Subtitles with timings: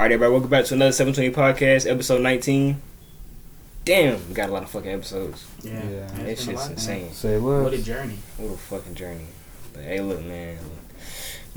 [0.00, 2.80] All right, everybody, welcome back to another 720 podcast, episode 19.
[3.84, 5.46] Damn, we got a lot of fucking episodes.
[5.62, 5.90] Yeah, Yeah.
[5.90, 6.70] yeah That it's been a shit's lot, man.
[6.72, 7.12] insane.
[7.12, 7.74] Say What what?
[7.74, 8.18] a journey.
[8.38, 9.26] What a fucking journey.
[9.74, 10.72] But hey, look, man, look.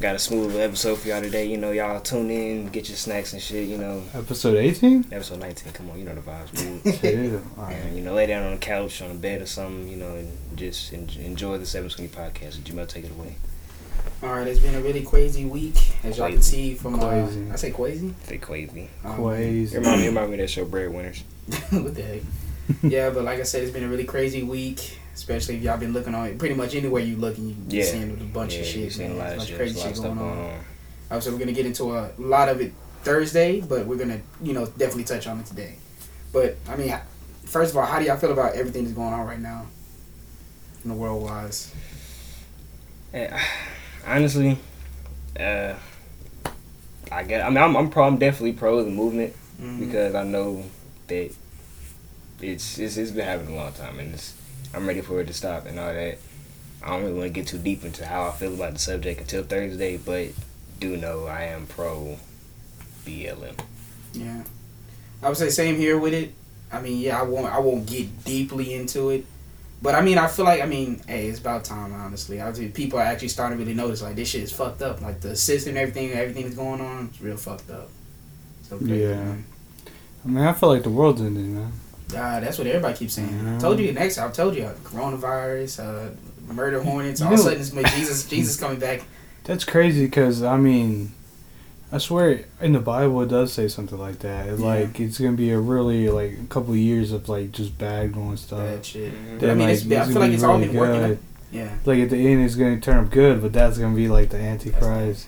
[0.01, 1.45] got a smooth episode for y'all today.
[1.45, 3.69] You know, y'all tune in, get your snacks and shit.
[3.69, 5.05] You know, Episode 18?
[5.13, 5.71] episode 19.
[5.71, 6.51] Come on, you know the vibes,
[6.83, 6.95] dude.
[6.99, 7.15] Shit.
[7.15, 10.15] And, you know, lay down on the couch, on the bed or something, you know,
[10.17, 12.57] and just en- enjoy the 720 podcast.
[12.63, 13.37] Jamel, take it away.
[14.21, 16.97] All right, it's been a really crazy week, as y'all can see from.
[16.99, 17.49] Crazy.
[17.49, 18.13] Uh, I say crazy.
[18.23, 18.89] Say crazy.
[19.03, 19.73] Um, Crazy.
[19.73, 21.23] You remind me, you remind me of that show, Breadwinners.
[21.71, 22.21] what the heck?
[22.83, 24.99] yeah, but like I said, it's been a really crazy week.
[25.13, 27.83] Especially if y'all been looking on pretty much anywhere you look and you Yeah.
[27.85, 29.15] seeing a bunch yeah, of shit, seen man.
[29.15, 30.35] a lot a of bunch shit, of crazy a lot shit of stuff going on.
[30.37, 30.59] going on.
[31.11, 32.73] Uh, so we're gonna get into a lot of it
[33.03, 35.75] Thursday, but we're gonna you know definitely touch on it today.
[36.31, 36.97] But I mean,
[37.45, 39.67] first of all, how do y'all feel about everything that's going on right now
[40.83, 41.71] in the world wise?
[43.13, 43.39] Eh,
[44.05, 44.57] honestly,
[45.39, 45.73] uh,
[47.11, 47.45] I get.
[47.45, 48.05] I mean, I'm, I'm pro.
[48.05, 49.79] I'm definitely pro the movement Mhm.
[49.79, 50.63] because I know
[51.07, 51.31] that
[52.41, 54.33] it's, it's it's been happening a long time, and it's,
[54.73, 56.17] I'm ready for it to stop and all that.
[56.81, 59.21] I don't really want to get too deep into how I feel about the subject
[59.21, 60.29] until Thursday, but
[60.79, 62.17] do know I am pro
[63.05, 63.57] BLM.
[64.13, 64.43] Yeah,
[65.21, 66.33] I would say same here with it.
[66.71, 69.25] I mean, yeah, I won't I won't get deeply into it,
[69.83, 71.93] but I mean, I feel like I mean, hey, it's about time.
[71.93, 74.81] Honestly, I think people are actually starting to really notice like this shit is fucked
[74.81, 75.01] up.
[75.01, 77.89] Like the system, everything, everything that's going on, it's real fucked up.
[78.69, 79.15] Crazy, Yeah.
[79.15, 79.45] man.
[80.25, 81.71] I mean, I feel like the world's ending, man.
[82.15, 83.47] Uh, that's what everybody keeps saying.
[83.47, 84.17] I told you the next.
[84.17, 87.19] I told you coronavirus, uh, murder hornets.
[87.19, 88.25] You all of a sudden, Jesus.
[88.25, 89.01] Jesus coming back.
[89.43, 91.11] That's crazy because, I mean,
[91.93, 94.47] I swear in the Bible it does say something like that.
[94.47, 94.65] It, Yeah.
[94.65, 97.77] Like, it's going to be a really, like, a couple of years of, like, just
[97.77, 98.59] bad going stuff.
[98.59, 99.13] Bad shit.
[99.39, 101.01] But I mean, like, it's, I feel like be it's all really been working.
[101.01, 101.11] good.
[101.11, 101.17] Out.
[101.51, 101.75] Yeah.
[101.85, 104.07] Like, at the end it's going to turn up good, but that's going to be,
[104.07, 105.27] like, the Antichrist.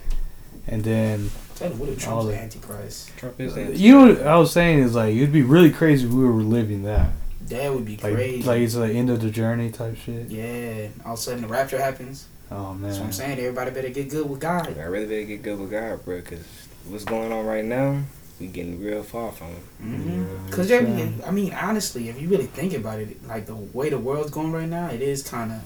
[0.67, 1.29] And then,
[1.61, 3.15] you what, if Trump's the- the Antichrist.
[3.17, 3.75] Trump is that.
[3.75, 6.41] you know what I was saying is, like, it'd be really crazy if we were
[6.41, 7.11] living that.
[7.49, 8.41] That would be Like, crazy.
[8.43, 10.29] like it's the end of the journey type shit.
[10.31, 10.87] yeah.
[11.05, 12.25] All of a sudden, the rapture happens.
[12.51, 12.83] Oh, man.
[12.83, 13.39] That's what I'm saying.
[13.39, 14.77] Everybody better get good with God.
[14.77, 16.45] I really better get good with God, bro, because
[16.87, 18.03] what's going on right now,
[18.39, 19.63] we getting real far from him.
[19.81, 20.21] Mm-hmm.
[20.21, 23.45] Yeah, Cause it's, every, uh, I mean, honestly, if you really think about it, like
[23.45, 25.61] the way the world's going right now, it is kind of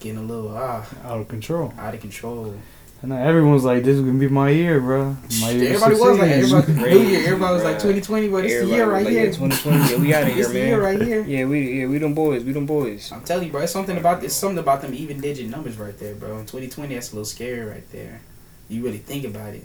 [0.00, 1.72] getting a little ah out of control.
[1.78, 2.54] out of control.
[3.02, 5.16] And everyone's like, "This is gonna be my year, bro.
[5.40, 7.82] My year Everybody was like, succeed." everybody, New Year, everybody was like bruh.
[7.82, 9.24] 2020, but it's the year right like, here.
[9.24, 10.66] yeah, 2020, yeah, we out of here, It's the man.
[10.68, 11.24] year right here.
[11.24, 13.10] Yeah, we yeah we them boys, we them boys.
[13.10, 15.96] I'm telling you, bro, it's something about it's something about them even digit numbers right
[15.98, 16.32] there, bro.
[16.40, 18.20] In 2020, that's a little scary right there.
[18.68, 19.64] You really think about it.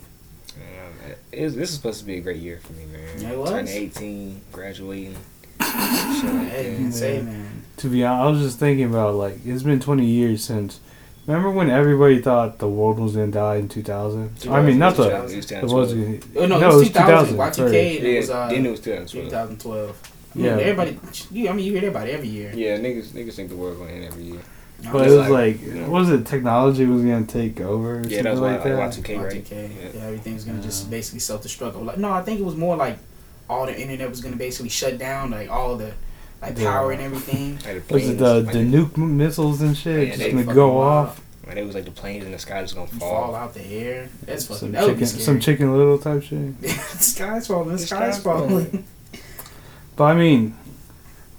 [0.57, 3.01] Man, it's, this is supposed to be a great year for me, man.
[3.21, 3.49] Yeah, it was.
[3.49, 5.15] Turning 18, graduating,
[5.59, 6.79] Hey, that.
[6.79, 7.63] man, say man.
[7.77, 10.79] to be honest, I was just thinking about like it's been 20 years since.
[11.27, 14.47] Remember when everybody thought the world was gonna die in 2000?
[14.49, 15.05] I mean, not the.
[15.05, 15.37] 2000.
[15.37, 15.91] It was It was.
[15.91, 16.37] 2012.
[16.37, 17.35] Oh no, no, it was 2000.
[17.35, 17.55] 2000, Y2K.
[17.55, 17.77] sorry.
[17.77, 19.29] it was Yeah, uh, then it was 2012.
[19.29, 20.11] 2012.
[20.35, 20.43] Yeah.
[20.57, 20.99] Yeah, everybody.
[21.31, 22.51] You, I mean, you hear that about every year.
[22.53, 24.39] Yeah, niggas niggas think the world gonna end every year.
[24.85, 25.81] I'm But it was like, you know.
[25.89, 26.25] what was it?
[26.27, 27.99] Technology was gonna take over.
[28.01, 28.77] Or Yeah, that was something why like that.
[28.77, 29.43] like Y2K, right?
[29.43, 29.51] Y2K.
[29.51, 29.89] Yeah.
[30.01, 30.05] Yeah.
[30.07, 31.83] everything's gonna just basically self destruct.
[31.83, 32.97] Like no, I think it was more like
[33.49, 35.93] all the internet was gonna basically shut down, like all the
[36.49, 36.71] like Yeah.
[36.71, 37.53] power and everything.
[37.65, 40.53] Like the Was it planes, the like, the nuke missiles and shit Yeah, just gonna
[40.53, 41.21] go off?
[41.47, 43.27] like, it was like the planes in the sky just gonna Fall.
[43.27, 43.35] fall.
[43.35, 44.09] out the air.
[44.25, 44.59] That's fucking.
[44.59, 45.23] Some that chicken, scary.
[45.23, 46.59] some chicken little type shit.
[46.61, 47.67] the sky's falling.
[47.69, 48.85] The The sky's sky's falling.
[49.97, 50.55] But I mean,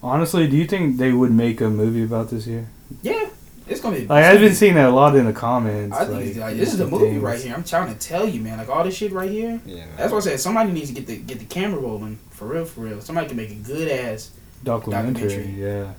[0.02, 2.68] honestly, do you think they would make a movie about this year?
[3.02, 3.28] yeah,
[3.68, 4.06] it's gonna be.
[4.06, 5.94] Like I've been seeing that a lot in the comments.
[5.96, 7.22] I think like, it's like, this is a movie things.
[7.22, 7.54] right here.
[7.54, 8.56] I'm trying to tell you, man.
[8.58, 9.60] Like all this shit right here.
[9.66, 9.84] Yeah.
[9.98, 12.64] That's why I said somebody needs to get the get the camera rolling for real,
[12.64, 13.00] for real.
[13.02, 14.30] Somebody can make a good ass
[14.64, 15.62] Documentary, Documentary.
[15.62, 15.92] yeah.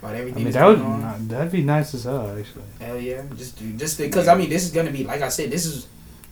[0.00, 1.28] about I everything mean, that would going on.
[1.28, 2.64] that'd be nice as hell, actually.
[2.80, 5.50] Hell yeah, just do just because I mean this is gonna be like I said
[5.50, 5.86] this is.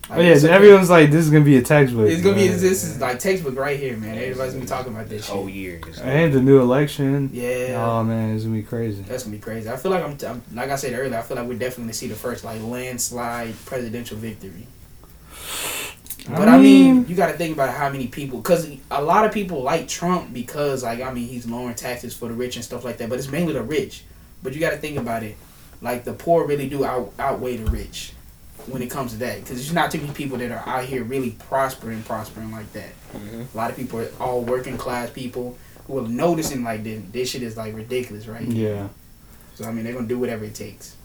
[0.09, 2.09] Like, oh yeah, it's a- everyone's like, this is gonna be a textbook.
[2.09, 2.59] It's gonna be man.
[2.59, 4.19] this is like textbook right here, man.
[4.19, 5.81] Everybody's gonna be talking about this This whole year.
[6.03, 7.31] and the new election.
[7.33, 9.03] Yeah, Oh man, it's gonna be crazy.
[9.03, 9.69] that's gonna be crazy.
[9.71, 11.17] I feel like I'm, I'm like I said earlier.
[11.17, 14.67] I feel like we're definitely gonna see the first like landslide presidential victory.
[16.37, 19.33] But I mean, you got to think about how many people, because a lot of
[19.33, 22.85] people like Trump because, like, I mean, he's lowering taxes for the rich and stuff
[22.85, 23.09] like that.
[23.09, 24.05] But it's mainly the rich.
[24.43, 25.37] But you got to think about it,
[25.83, 28.13] like the poor really do out, outweigh the rich
[28.67, 29.41] when it comes to that.
[29.41, 32.93] Because there's not too many people that are out here really prospering, prospering like that.
[33.13, 33.47] Mhm.
[33.53, 37.31] A lot of people are all working class people who are noticing like this, this
[37.31, 38.47] shit is like ridiculous, right?
[38.47, 38.89] yeah.
[39.57, 40.97] So I mean, they're gonna do whatever it takes.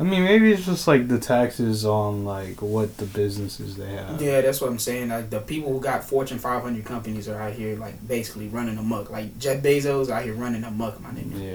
[0.00, 4.20] I mean, maybe it's just like the taxes on like what the businesses they have.
[4.22, 5.10] Yeah, that's what I'm saying.
[5.10, 9.10] Like the people who got Fortune 500 companies are out here like basically running amok.
[9.10, 11.54] Like Jeff Bezos out here running amok, my nigga.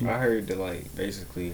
[0.00, 0.08] Yeah.
[0.08, 1.52] I heard that like basically,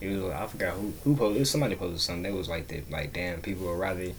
[0.00, 1.36] it was like, I forgot who who posted.
[1.36, 2.32] It was somebody posted something.
[2.32, 2.90] It was like that.
[2.90, 4.10] Like damn, people would rather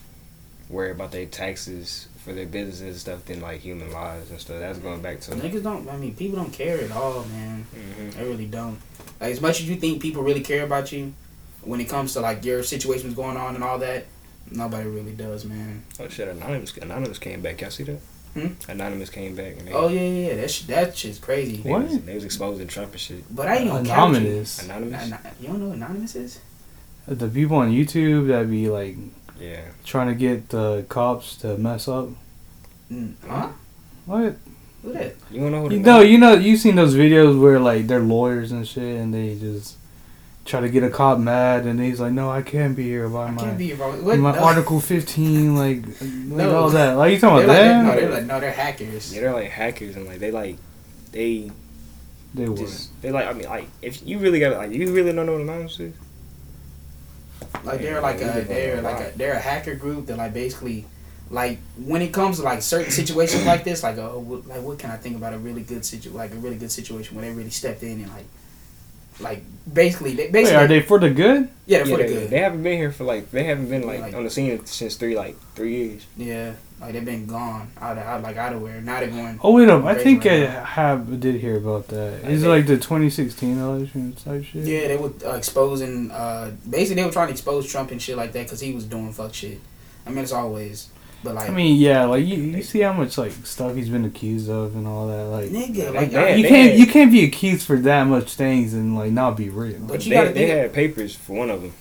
[0.69, 4.59] worry about their taxes for their businesses and stuff than like human lives and stuff.
[4.61, 5.31] That's going back to.
[5.31, 5.89] Niggas don't.
[5.89, 7.65] I mean, people don't care at all, man.
[7.75, 8.13] Mhm.
[8.13, 8.79] They really don't.
[9.19, 11.13] Like as much as you think people really care about you,
[11.65, 14.05] when it comes to like your situations going on and all that,
[14.51, 15.83] nobody really does, man.
[15.99, 16.27] Oh shit!
[16.27, 17.61] Anonymous, Anonymous came back.
[17.61, 17.99] Y'all see that?
[18.33, 18.47] Hmm?
[18.67, 19.57] Anonymous came back.
[19.59, 20.35] And they, Oh yeah, yeah, yeah.
[20.37, 21.57] That sh- that shit's crazy.
[21.57, 21.83] They What?
[21.83, 23.23] Was, they was exposing Trump and shit.
[23.35, 24.19] But I ain't gonna count you.
[24.21, 24.63] Anonymous.
[24.63, 25.11] Anonymous.
[25.39, 26.39] You don't know what anonymous is?
[27.07, 28.97] The people on YouTube that be like
[29.39, 29.61] Yeah.
[29.83, 32.09] trying to get the cops to mess up.
[32.91, 33.49] Mm, huh?
[34.05, 34.35] What?
[34.81, 35.15] Who that?
[35.31, 35.71] You wanna know what?
[35.71, 39.13] You know, you know, you seen those videos where like they're lawyers and shit, and
[39.13, 39.77] they just
[40.45, 43.27] try to get a cop mad, and he's like, "No, I can't be here by
[43.27, 44.19] I my can't be about what?
[44.19, 44.43] my no.
[44.43, 46.55] Article 15, like, like No.
[46.55, 47.95] all that." Like you talking They're about like, that?
[47.95, 49.13] no, they're like no, they're hackers.
[49.13, 50.57] Yeah, they're like hackers and like they like
[51.11, 51.51] they
[52.33, 52.57] they were.
[52.57, 55.33] just they like I mean like if you really got like you really don't know
[55.33, 55.93] what anonymous is.
[57.63, 60.33] Like they're like yeah, a we they're like a they're a hacker group that like
[60.33, 60.85] basically
[61.29, 64.79] like when it comes to like certain situations like this like oh what, like what
[64.79, 67.31] can I think about a really good situ like a really good situation where they
[67.31, 68.25] really stepped in and like
[69.19, 71.49] like basically they Wait, basically are they for the good?
[71.65, 73.85] yeah they're Yeah, for the good they haven't been here for like they haven't been
[73.85, 76.05] like, Like- on the scene since three like three years.
[76.17, 79.39] yeah like they've been gone out of out, like out of where now they're going
[79.41, 80.63] Oh wait up, I think right I now.
[80.65, 82.23] have did hear about that.
[82.23, 84.65] Like Is it like the 2016 election type shit?
[84.65, 88.17] yeah they were uh, exposing uh basically they were trying to expose Trump and shit
[88.17, 89.59] like that because he was doing fuck shit
[90.05, 90.89] I mean it's always
[91.23, 94.05] but like I mean, yeah, like you, you see how much like stuff he's been
[94.05, 95.23] accused of and all that.
[95.25, 98.03] Like nigga They- like they- I- you can't had- you can't be accused for that
[98.05, 99.79] much things and like not be real.
[99.79, 101.73] But you they, they had papers for one of them.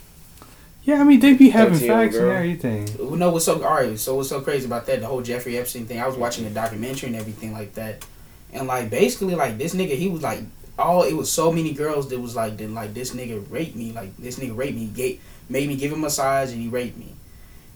[0.85, 2.89] Yeah, I mean they be having 13-year-old facts and everything.
[2.99, 3.99] Well, No, what's so all right?
[3.99, 5.01] So what's so crazy about that?
[5.01, 6.01] The whole Jeffrey Epstein thing.
[6.01, 8.05] I was watching the documentary and everything like that,
[8.53, 10.41] and like basically like this nigga, he was like
[10.79, 13.93] all it was so many girls that was like that like this nigga raped me,
[13.93, 16.97] like this nigga raped me, gave, made me give him a massage and he raped
[16.99, 17.15] me,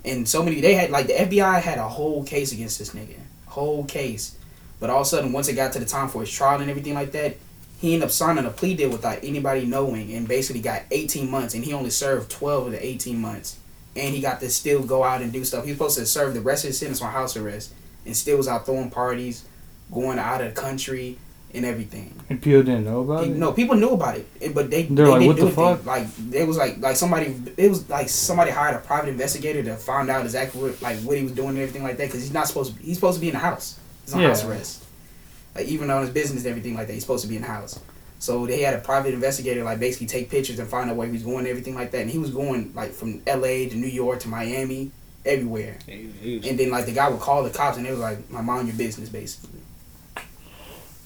[0.06, 3.18] and so many they had like the FBI had a whole case against this nigga,
[3.46, 4.36] whole case,
[4.80, 6.70] but all of a sudden once it got to the time for his trial and
[6.70, 7.36] everything like that.
[7.78, 11.52] He ended up signing a plea deal without anybody knowing, and basically got 18 months,
[11.52, 13.58] and he only served 12 of the 18 months
[13.96, 15.64] and he got to still go out and do stuff.
[15.64, 17.72] He was supposed to serve the rest of his sentence on house arrest,
[18.04, 19.44] and still was out throwing parties,
[19.92, 21.18] going out of the country,
[21.56, 22.14] and everything.
[22.30, 23.36] And people didn't know about He- it.
[23.36, 25.76] no, people knew about it, but they They're they like, didn't "What do the anything.
[25.76, 29.62] fuck?" Like it was like like somebody it was like somebody hired a private investigator
[29.64, 32.20] to find out exactly what like what he was doing and everything like that because
[32.22, 32.78] he's not supposed to.
[32.78, 33.78] Be, he's supposed to be in the house.
[34.04, 34.28] He's on Yeah.
[34.28, 34.84] house arrest.
[35.54, 37.48] Like even on his business and everything like that, he's supposed to be in the
[37.48, 37.78] house.
[38.18, 41.12] So they had a private investigator like basically take pictures and find out where he
[41.12, 42.00] was going and everything like that.
[42.02, 43.68] And he was going like from L.A.
[43.68, 44.90] to New York to Miami,
[45.24, 45.76] everywhere.
[45.86, 46.08] He,
[46.40, 48.40] he And then like the guy would call the cops and they was like, "My
[48.40, 49.60] mind your business," basically.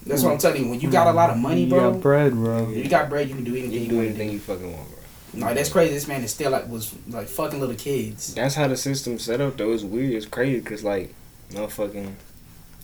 [0.07, 0.41] That's what I'm mm.
[0.41, 0.71] telling you.
[0.71, 1.89] When you got a lot of money, bro.
[1.89, 2.69] you got bread, bro.
[2.69, 3.73] you got bread, you can do anything.
[3.73, 4.99] you You, can do wanna anything you fucking want, bro.
[5.33, 5.95] No, that's crazy.
[5.95, 8.35] This man is still like was like fucking little kids.
[8.35, 9.73] That's how the system's set up though.
[9.73, 10.15] It's weird.
[10.15, 11.15] It's crazy because like,
[11.51, 12.15] motherfucking,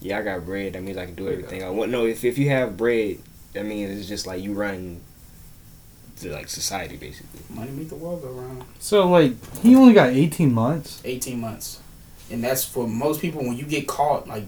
[0.01, 0.75] yeah, I got bread.
[0.75, 1.91] That means I can do everything I want.
[1.91, 3.19] No, if if you have bread,
[3.55, 5.01] that means it's just like you run,
[6.21, 7.41] to like society basically.
[7.51, 8.65] Money make the world go round.
[8.79, 11.01] So like he only got 18 months.
[11.05, 11.81] Eighteen months,
[12.31, 13.43] and that's for most people.
[13.43, 14.45] When you get caught like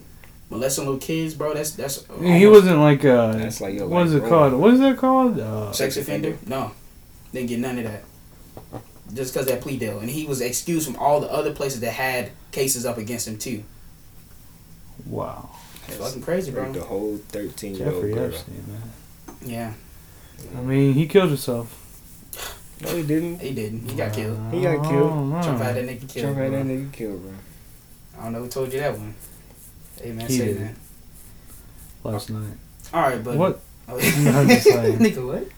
[0.50, 2.04] molesting little kids, bro, that's that's.
[2.20, 4.30] he wasn't like uh That's like your what is it growing.
[4.50, 4.52] called?
[4.60, 5.38] What is that called?
[5.38, 6.36] Uh, sex offender.
[6.46, 6.72] No,
[7.32, 8.04] didn't get none of that.
[9.14, 11.92] Just because that plea deal, and he was excused from all the other places that
[11.92, 13.64] had cases up against him too.
[15.06, 15.48] wow,
[15.86, 16.70] It's fucking crazy, bro.
[16.72, 18.26] The whole thirteen year old girl.
[18.26, 18.82] Epstein, man.
[19.40, 19.72] Yeah,
[20.56, 21.74] I mean, he killed himself.
[22.82, 23.40] No, he didn't.
[23.40, 23.90] he didn't.
[23.90, 24.38] He got killed.
[24.52, 25.42] He got killed.
[25.42, 26.24] Trump had that nigga killed.
[26.26, 27.32] Trump had that nigga killed, bro.
[28.18, 29.14] I don't know who told you that one.
[30.02, 30.58] Hey man, He say did.
[30.60, 30.74] that.
[32.04, 32.56] last night.
[32.92, 33.60] All right, but What?
[33.88, 34.98] Oh, I'm just saying.
[34.98, 35.48] Nigga, what?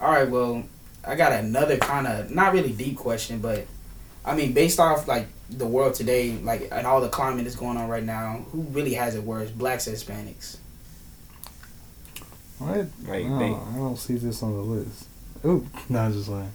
[0.00, 0.62] All right, well,
[1.04, 3.66] I got another kind of not really deep question, but
[4.24, 7.76] I mean, based off like the world today, like and all the climate that's going
[7.76, 10.58] on right now, who really has it worse, blacks or Hispanics?
[12.58, 12.86] What?
[13.06, 15.06] Like No, they, I don't see this on the list.
[15.44, 16.50] Ooh, no, I'm just lying.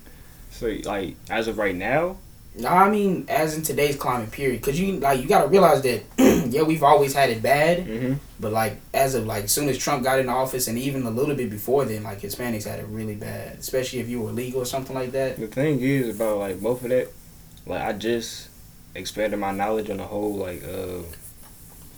[0.51, 2.17] so like as of right now,
[2.55, 5.81] No, I mean, as in today's climate period, because you like you got to realize
[5.81, 6.03] that
[6.49, 8.13] yeah, we've always had it bad, mm-hmm.
[8.39, 11.35] but like as of like soon as Trump got in office, and even a little
[11.35, 14.65] bit before then, like Hispanics had it really bad, especially if you were legal or
[14.65, 15.37] something like that.
[15.37, 17.09] the thing is about like both of that.
[17.65, 18.49] Like I just
[18.93, 21.01] expanded my knowledge on the whole like uh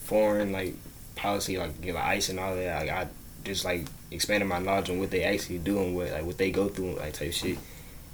[0.04, 0.76] foreign like
[1.16, 2.80] policy like you know, ICE and all that.
[2.80, 3.08] Like I
[3.44, 6.52] just like expanded my knowledge on what they actually do and what like what they
[6.52, 7.58] go through like type shit.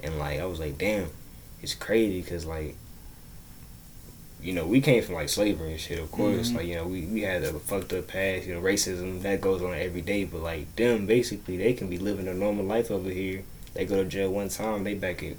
[0.04, 1.08] And like I was like, damn,
[1.62, 2.76] it's crazy because like.
[4.44, 6.00] You know, we came from like slavery and shit.
[6.00, 6.56] Of course, Mhm.
[6.56, 8.48] like you know, we, we had a fucked up past.
[8.48, 10.24] You know, racism that goes on every day.
[10.24, 13.44] But like them, basically, they can be living a normal life over here.
[13.76, 15.36] They go to jail one time, they back at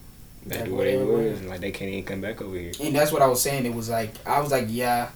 [0.46, 1.20] back Back to where they were.
[1.26, 2.70] and like they can't even come back over here.
[2.80, 3.66] and that's what I was saying.
[3.66, 5.08] It was like I was like, yeah,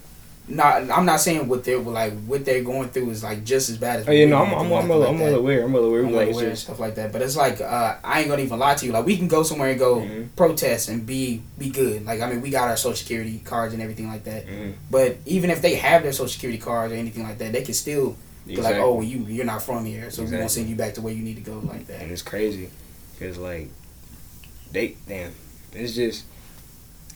[0.48, 0.88] not.
[0.90, 4.00] I'm not saying what they're like what they're going through is like just as bad
[4.00, 4.08] as.
[4.08, 5.64] Oh yeah, no, I'm I'm I'm, well, like I'm well aware.
[5.64, 6.04] I'm well aware.
[6.04, 7.12] I'm like aware stuff like that.
[7.12, 8.92] But it's like uh, I ain't gonna even lie to you.
[8.92, 10.28] Like we can go somewhere and go Mhm.
[10.36, 12.04] protest and be be good.
[12.06, 14.46] Like I mean, we got our social security cards and everything like that.
[14.46, 17.62] mhm, But even if they have their social security cards or anything like that, they
[17.62, 20.68] can still be like, oh, well, you you're not from here, so we're gonna send
[20.68, 22.02] you back to where you need to go like that.
[22.02, 22.68] and it's crazy
[23.18, 23.68] because like
[24.72, 25.32] they damn
[25.72, 26.24] it's just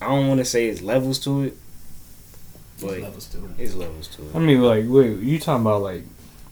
[0.00, 1.56] i don't want to say it's levels to it
[2.80, 3.50] There's but levels to it.
[3.58, 6.02] it's levels to it I mean, like, wait, you talking about like,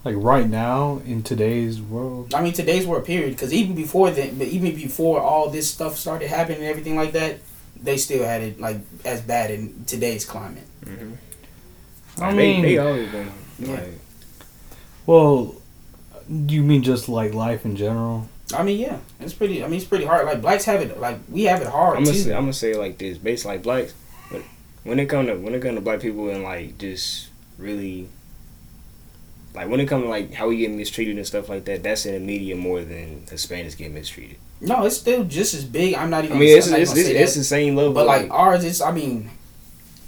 [0.05, 2.33] like right now in today's world?
[2.35, 5.97] I mean, today's world period, because even before then, but even before all this stuff
[5.97, 7.41] started happening and everything like that,
[7.81, 10.65] they still had it like as bad in today's climate.
[10.85, 11.13] mm-hmm.
[12.23, 13.31] I they, mean, they always been
[13.61, 13.73] Yeah.
[13.73, 13.89] like
[15.07, 15.55] well,
[16.47, 18.29] do you mean just like life in general?
[18.55, 19.63] I mean, yeah, it's pretty.
[19.63, 20.27] I mean, it's pretty hard.
[20.27, 20.99] Like blacks have it.
[21.01, 22.23] Like we have it hard i'm gonna too.
[22.23, 23.99] say i'm gonna say like this based like blacks but
[24.89, 27.29] when it come to when it come to black people and like just
[27.59, 28.09] really
[29.55, 32.07] like when it come to like how we get mistreated and stuff like that that's
[32.07, 35.95] in the media more than hispanics get mistreated no, it's still just as big.
[35.95, 36.39] I'm not i even.
[36.41, 38.81] mean it's I'm it's, gonna it's, it's the same level but like ours, it's.
[38.81, 39.31] I mean,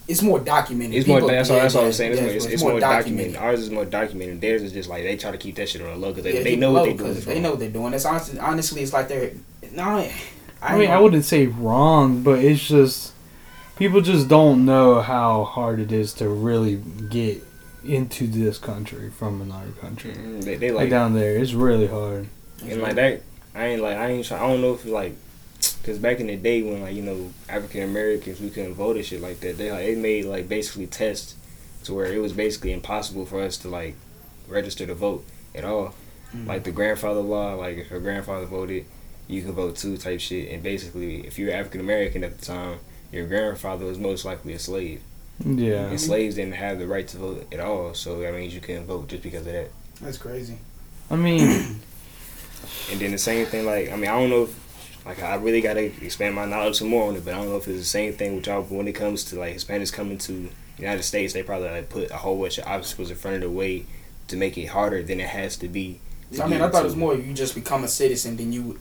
[0.08, 0.96] it's more documented.
[0.96, 1.18] It's more.
[1.18, 1.56] People- That's all.
[1.56, 2.12] yeah, That's all I'm saying.
[2.12, 3.36] It's, yeah, more, it's, it's more documented.
[3.36, 4.40] Ours is more documented.
[4.40, 6.34] Theirs is just like they try to keep that shit on the low because they,
[6.38, 6.98] Yeah, they keep know what they doing.
[7.10, 7.42] 'cause is They wrong.
[7.42, 7.94] know what they're doing.
[7.94, 9.30] It's honestly, honestly, it's like they're.
[9.70, 10.12] No, I,
[10.60, 13.12] I mean, I wouldn't say wrong, but it's just
[13.80, 16.76] people just don't know how hard it is to really
[17.08, 17.42] get
[17.84, 20.12] into this country from another country.
[20.12, 20.44] Mhm.
[20.44, 22.28] They, they Like like down there, it's really hard.
[22.62, 23.22] and like that.
[23.54, 24.26] I ain't like I ain't.
[24.26, 25.14] Try, I don't know if like
[25.82, 29.04] because back in the day when like you know African Americans we couldn't vote and
[29.04, 29.56] shit like that.
[29.58, 31.34] They like they made like basically tests
[31.84, 33.94] to where it was basically impossible for us to like
[34.46, 35.94] register to vote at all.
[36.36, 36.46] Mhm.
[36.46, 38.84] Like the grandfather law, like if your grandfather voted,
[39.26, 40.50] you can vote too type shit.
[40.52, 42.78] And basically, if you're African American at the time,
[43.12, 45.02] your grandfather was most likely a slave.
[45.44, 45.88] Yeah.
[45.88, 48.86] And slaves didn't have the right to vote at all, so that means you couldn't
[48.86, 49.70] vote just because of that.
[50.00, 50.58] That's crazy.
[51.10, 51.80] I mean,
[52.90, 55.60] And then the same thing, like I mean, I don't know if like I really
[55.60, 57.84] gotta expand my knowledge some more on it, but I don't know if it's the
[57.84, 58.62] same thing with y'all.
[58.62, 60.50] But when it comes to like Hispanics coming to the
[60.82, 63.50] United States, they probably like put a whole bunch of obstacles in front of the
[63.50, 63.86] way
[64.28, 66.00] to make it harder than it has to be.
[66.32, 68.78] to I mean, I thought it was more you just become a citizen, then you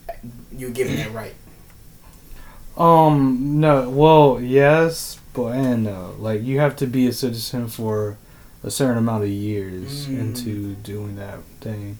[0.51, 1.35] you're given that right.
[2.79, 6.15] Um, no, well, yes, but and no.
[6.17, 8.17] Like you have to be a citizen for
[8.63, 10.19] a certain amount of years Mm.
[10.19, 11.97] into doing that thing,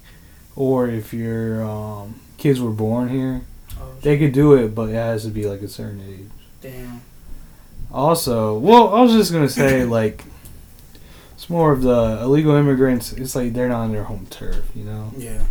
[0.55, 3.41] or if your um kids were born here,
[3.79, 6.29] Oh, they could do it, but it has to be like a certain age.
[6.61, 7.01] damn.
[7.91, 10.23] Also, well, I was just gonna say like.
[11.33, 13.13] It's more of the illegal immigrants.
[13.13, 15.13] It's like they're not on their home turf, you know.
[15.17, 15.43] Yeah.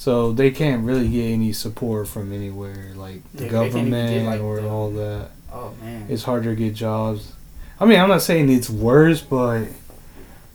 [0.00, 3.70] So they can't really get any support from anywhere, like the Yeah, they can't even
[3.90, 5.28] government get, like, or the- all that.
[5.52, 6.06] Oh man.
[6.08, 7.32] It's harder to get jobs.
[7.78, 9.64] I mean, I'm not saying it's worse, but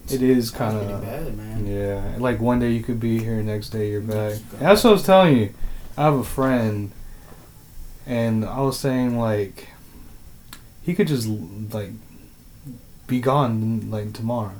[0.09, 1.63] it is kind of bad, man.
[1.67, 2.15] yeah.
[2.17, 4.39] Like one day you could be here, next day you're back.
[4.57, 5.53] That's what I was telling you.
[5.95, 6.89] I have a friend,
[8.07, 9.69] and I was saying like
[10.81, 11.91] he could just like
[13.05, 14.55] be gone like tomorrow,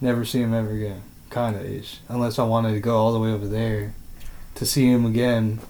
[0.00, 1.98] never see him ever again, kind of ish.
[2.08, 3.94] Unless I wanted to go all the way over there
[4.56, 5.60] to see him again,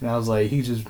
[0.00, 0.86] and I was like, he just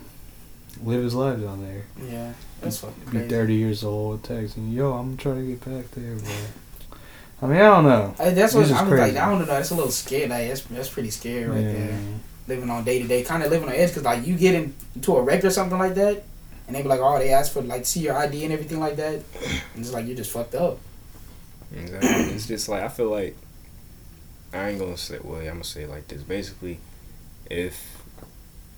[0.83, 1.85] live his life down there.
[2.11, 2.33] Yeah.
[2.61, 3.29] That's fucking Be crazy.
[3.29, 6.99] 30 30 years old, texting, yo, I'm trying to get back there, but
[7.43, 8.15] I mean, I don't know.
[8.19, 8.99] Hey, that's what I'm like.
[8.99, 9.19] crazy.
[9.19, 9.45] I don't know.
[9.45, 10.27] That's a little scary.
[10.27, 11.73] Like that's that's pretty scary right Yeah.
[11.73, 11.99] there.
[12.49, 13.93] Living on day to day, kind of living on edge.
[13.93, 16.25] Cause like you get into a wreck or something like that,
[16.67, 18.97] and they be like, oh, they ask for like see your ID and everything like
[18.97, 19.15] that,
[19.75, 20.79] and it's like you're just fucked up.
[21.75, 22.09] Exactly.
[22.35, 23.37] it's just like I feel like
[24.57, 25.19] I ain't gonna say.
[25.23, 26.23] Well, I'm gonna say it like this.
[26.23, 26.79] Basically,
[27.51, 28.03] if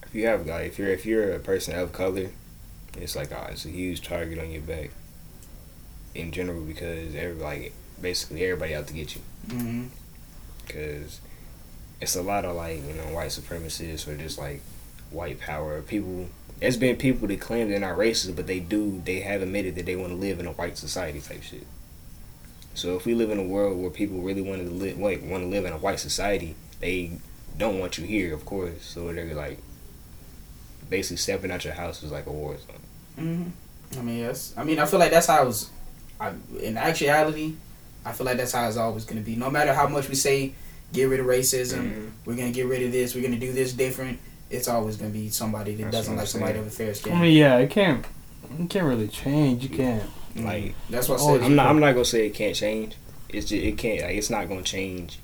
[0.07, 2.31] if you have like if you're if you're a person of color,
[2.97, 4.91] it's like oh, it's a huge target on your back.
[6.15, 9.23] In general, because every like basically everybody out to get you.
[9.51, 9.85] hmm
[10.67, 11.21] because
[12.01, 14.61] it's a lot of like you know white supremacists or just like
[15.11, 16.29] white power people.
[16.61, 19.01] There's been people that claim they're not racist, but they do.
[19.05, 21.67] They have admitted that they want to live in a white society type shit.
[22.79, 25.43] So if we live in a world where people really want to live, like want
[25.43, 27.11] to live in a white society, they
[27.57, 28.83] don't want you here, of course.
[28.83, 29.59] So they're like
[30.89, 32.77] basically stepping out your house is like a war zone.
[33.17, 34.55] hmm I mean, yes.
[34.57, 35.71] I mean, I feel like that's how it's.
[36.21, 37.55] I, in actuality,
[38.05, 39.35] I feel like that's how it's always gonna be.
[39.35, 40.53] No matter how much we say,
[40.93, 41.81] get rid of racism.
[41.91, 42.11] Mhm.
[42.27, 43.15] We're gonna get rid of this.
[43.15, 44.19] We're gonna do this different.
[44.51, 46.67] It's always gonna be somebody that That's doesn't what I'm like somebody saying.
[46.67, 47.13] of a fair skin.
[47.15, 48.05] I mean, yeah, it can't,
[48.61, 49.65] it can't really change.
[49.65, 50.09] You can't.
[50.45, 50.75] Like, mm.
[50.91, 51.45] that's what I oh, said.
[51.45, 51.67] I'm not.
[51.67, 52.97] I'm not gonna say it can't change.
[53.29, 54.03] It's just it can't.
[54.03, 55.19] Like, it's not gonna change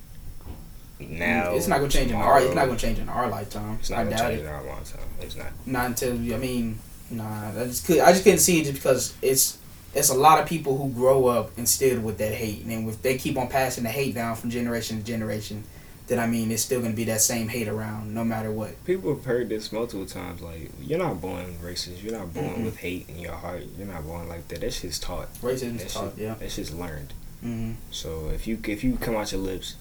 [1.00, 1.54] now.
[1.54, 2.40] It's not gonna change in our.
[2.40, 3.78] It's not gonna change in our lifetime.
[3.80, 4.42] It's not I gonna change it.
[4.42, 5.08] in our lifetime.
[5.20, 5.46] It's not.
[5.66, 6.78] Not until I mean,
[7.10, 8.00] Nah, I just could.
[8.00, 9.58] I just couldn't see it just because it's
[9.94, 13.00] it's a lot of people who grow up instilled with that hate, and then if
[13.02, 15.64] they keep on passing the hate down from generation to generation,
[16.06, 18.82] then I mean it's still gonna be that same hate around no matter what.
[18.84, 20.42] People have heard this multiple times.
[20.42, 22.02] Like, you're not born racist.
[22.02, 22.64] You're not born Mm-mm.
[22.64, 23.62] with hate in your heart.
[23.78, 24.60] You're not born like that.
[24.60, 25.32] That shit's taught.
[25.40, 26.34] Racism That is taught, shit, yeah.
[26.34, 27.12] That shit's learned.
[27.40, 29.76] hmm So if you if you come out your lips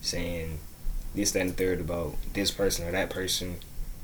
[0.00, 0.58] saying
[1.14, 3.56] this, that, and the third about this person or that person,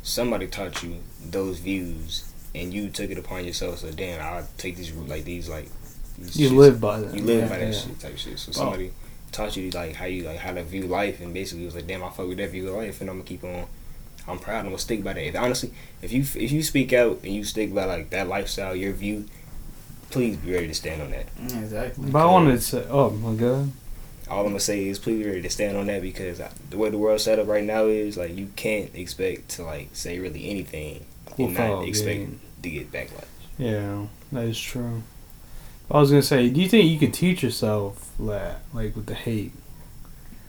[0.02, 3.78] somebody taught you those views, and you took it upon yourself.
[3.80, 5.68] So damn, I'll take these like these like.
[6.18, 7.14] These You shits- live by that.
[7.14, 7.48] You live Yeah.
[7.48, 7.80] by that Yeah.
[7.80, 8.38] shit type shit.
[8.38, 8.70] So Oh.
[9.34, 11.86] Somebody taught you like how you like how to view life, and basically was like,
[11.86, 13.66] damn, I fuck with that view of life, and I'm gonna keep on.
[14.26, 14.60] I'm proud.
[14.60, 15.26] I'm gonna stick by that.
[15.26, 15.72] If, honestly,
[16.02, 19.26] if you if you speak out and you stick by like that lifestyle, your view,
[20.10, 21.26] please be ready to stand on that.
[21.62, 22.10] Exactly.
[22.10, 23.70] But I wanted to say, oh my god.
[24.30, 26.78] All I'm gonna say is please be ready to stand on that because I- the
[26.78, 30.18] way the world's set up right now is like you can't expect to like say
[30.18, 31.04] really anything
[31.36, 33.24] and Without not expect being- to get backlash.
[33.58, 35.02] Yeah, that is true.
[35.94, 39.14] I was gonna say, do you think you can teach yourself that, like with the
[39.14, 39.52] hate,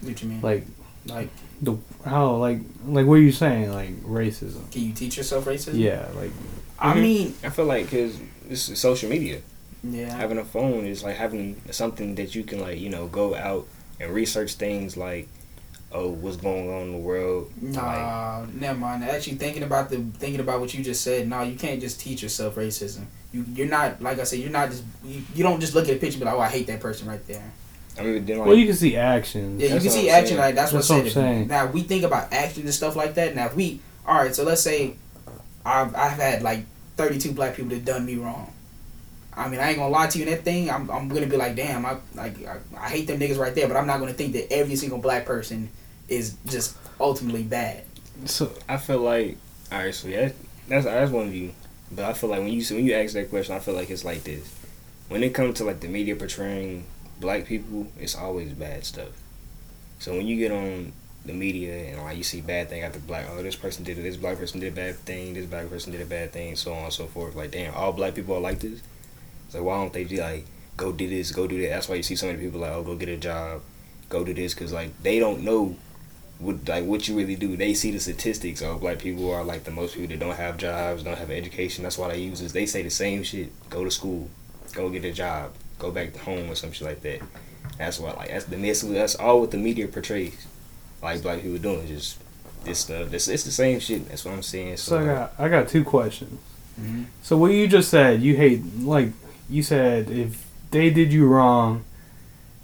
[0.02, 0.42] What you mean?
[0.42, 0.66] like
[1.06, 1.30] Like,
[1.62, 4.70] the how, like, like what are you saying, like racism?
[4.72, 5.76] can you teach yourself racism?
[5.78, 6.32] Yeah, like
[6.80, 7.02] I Mhm.
[7.02, 8.18] mean, I feel like because
[8.50, 9.42] this is social media.
[9.84, 10.18] yeah.
[10.18, 13.68] having a phone is like having something that you can like you know go out
[14.00, 15.28] and research things like
[15.96, 19.04] oh what's going on in the world like Nah, never mind.
[19.04, 21.28] Actually, thinking about the thinking about what you just said.
[21.28, 23.06] No, you can't just teach yourself racism.
[23.32, 24.40] You you're not like I said.
[24.40, 26.40] You're not just you, you don't just look at a picture and be like, oh,
[26.40, 27.52] I hate that person right there.
[27.98, 29.62] I mean then like well, you can see actions.
[29.62, 30.40] Yeah, you can see I'm action saying.
[30.40, 31.36] like that's, That's what what I'm I'm saying.
[31.36, 31.48] saying.
[31.48, 33.36] Now we think about action and stuff like that.
[33.36, 34.96] Now if we all right, so let's say
[35.66, 36.66] I've I've had like
[36.98, 38.52] 32 black people that done me wrong.
[39.38, 40.70] I mean, I ain't gonna lie to you in that thing.
[40.70, 43.68] I'm, I'm gonna be like, damn, I like I, I hate them niggas right there.
[43.68, 45.70] But I'm not gonna think that every single black person
[46.08, 47.84] is just ultimately bad.
[48.26, 49.38] So I feel like
[49.72, 50.32] all right so yeah
[50.68, 51.54] that's that's one view.
[51.92, 54.06] But I feel like when you when you ask that question I feel like it's
[54.06, 54.54] like this.
[55.08, 56.86] When it comes to like the media portraying
[57.20, 59.10] black people it's always bad stuff.
[60.00, 60.94] So when you get on
[61.26, 64.04] the media and like you see bad thing after black oh this person did it
[64.04, 66.72] this black person did a bad thing this black person did a bad thing so
[66.74, 67.36] on and so forth.
[67.36, 68.82] Like damn all black people are like this?
[69.46, 70.46] It's like why don't they be like
[70.78, 71.70] go do this go do that?
[71.70, 73.62] That's why you see so many people like oh go get a job
[74.10, 75.76] go do this because like they don't know
[76.40, 77.56] what like what you really do.
[77.56, 80.58] They see the statistics of black people are like the most people that don't have
[80.58, 81.84] jobs, don't have education.
[81.84, 82.52] That's why they use this.
[82.52, 83.52] They say the same shit.
[83.70, 84.30] Go to school,
[84.74, 87.22] go get a job, go back to home or some shit like that.
[87.78, 90.46] That's what like that's the that's, that's all what the media portrays.
[91.02, 92.18] Like black people doing just
[92.64, 93.10] this stuff.
[93.10, 94.10] This it's the same shit.
[94.10, 94.78] That's what I'm saying.
[94.78, 96.40] So, so I got I got two questions.
[96.80, 97.04] Mm-hmm.
[97.22, 99.10] So what you just said, you hate like
[99.50, 101.86] you said if they did you wrong,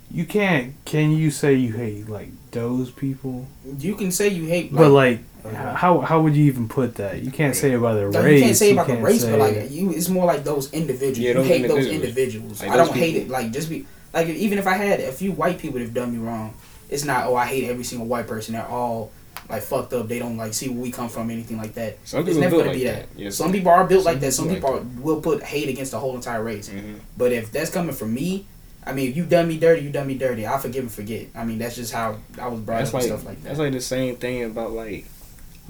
[0.10, 0.74] you can't.
[0.84, 3.48] Can you say you hate like those people?
[3.80, 5.56] You can say you hate, but like, Okay.
[5.56, 7.24] how how would you even put that?
[7.24, 8.40] You can't say about their No, race.
[8.40, 11.18] you can't say about the can't race, but like you, it's more like those individuals.
[11.18, 11.96] Yeah, you those hate those individuals.
[12.06, 12.62] individuals.
[12.62, 13.30] Like I those don't hate it.
[13.30, 16.12] Like just be like even if I had a few white people that have done
[16.14, 16.54] me wrong,
[16.92, 18.54] it's not oh I hate every single white person.
[18.54, 19.10] They're all
[19.50, 20.08] like fucked up.
[20.08, 21.98] They don't like see where we come from, anything like that.
[22.04, 23.10] some It's people never built gonna like be that.
[23.10, 23.20] that.
[23.20, 23.36] Yes.
[23.36, 24.32] Some people are built like that.
[24.34, 26.70] Some people people are, will put hate against the whole entire race.
[26.70, 28.46] hmm But if that's coming from me,
[28.84, 30.48] I mean, if you done me dirty, you done me dirty.
[30.48, 31.28] I forgive and forget.
[31.36, 33.48] I mean, that's just how I was brought That's up like and stuff like that.
[33.50, 35.06] that's like the same thing about like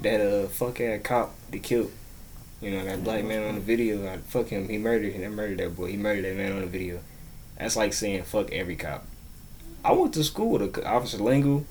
[0.00, 1.92] that uh fuck ass cop that killed
[2.62, 4.06] you know that black man on the video.
[4.06, 4.68] I fuck him.
[4.68, 5.20] He murdered him.
[5.20, 5.88] He murdered that boy.
[5.88, 7.00] He murdered that man on the video.
[7.58, 9.04] That's like saying fuck every cop.
[9.84, 11.66] I went to school with a Officer Lingle,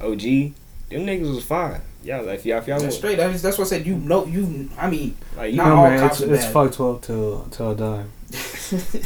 [0.00, 0.20] OG.
[0.20, 1.80] Them niggas was fine.
[2.04, 3.16] Y'all like if y'all if y'all That's straight.
[3.16, 3.86] That's, that's what I said.
[3.86, 4.68] You know, you.
[4.78, 7.46] I mean, like you Not no all man, cops it's, are it's fuck twelve till
[7.50, 8.04] till I die.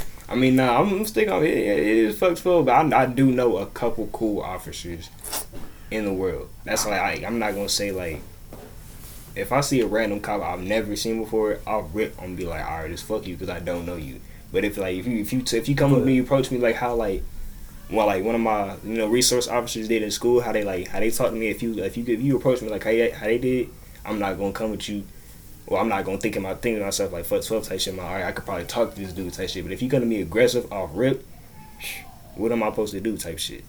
[0.29, 1.57] I mean, nah, I'm, I'm sticking on it.
[1.57, 5.09] It is fucked full, but I, I do know a couple cool officers
[5.91, 6.51] in the world.
[6.65, 8.21] That's like I, I'm not gonna say like
[9.35, 12.45] if I see a random cop I've never seen before, I'll rip on and be
[12.45, 14.21] like, all right, just fuck you because I don't know you.
[14.53, 16.59] But if like if you if you if you come with me, you approach me
[16.59, 17.23] like how like
[17.91, 20.89] well like one of my you know resource officers did in school, how they like
[20.89, 21.49] how they talk to me.
[21.49, 23.71] If you if you if you approach me like how they, how they did,
[24.05, 25.05] I'm not gonna come with you.
[25.69, 27.95] Well, I'm not gonna think about thinking myself like fuck twelve type shit.
[27.95, 29.63] My, all right, I could probably talk to this dude type shit.
[29.65, 31.27] But if you're gonna be aggressive off rip,
[32.37, 33.65] what am I supposed to do type shit?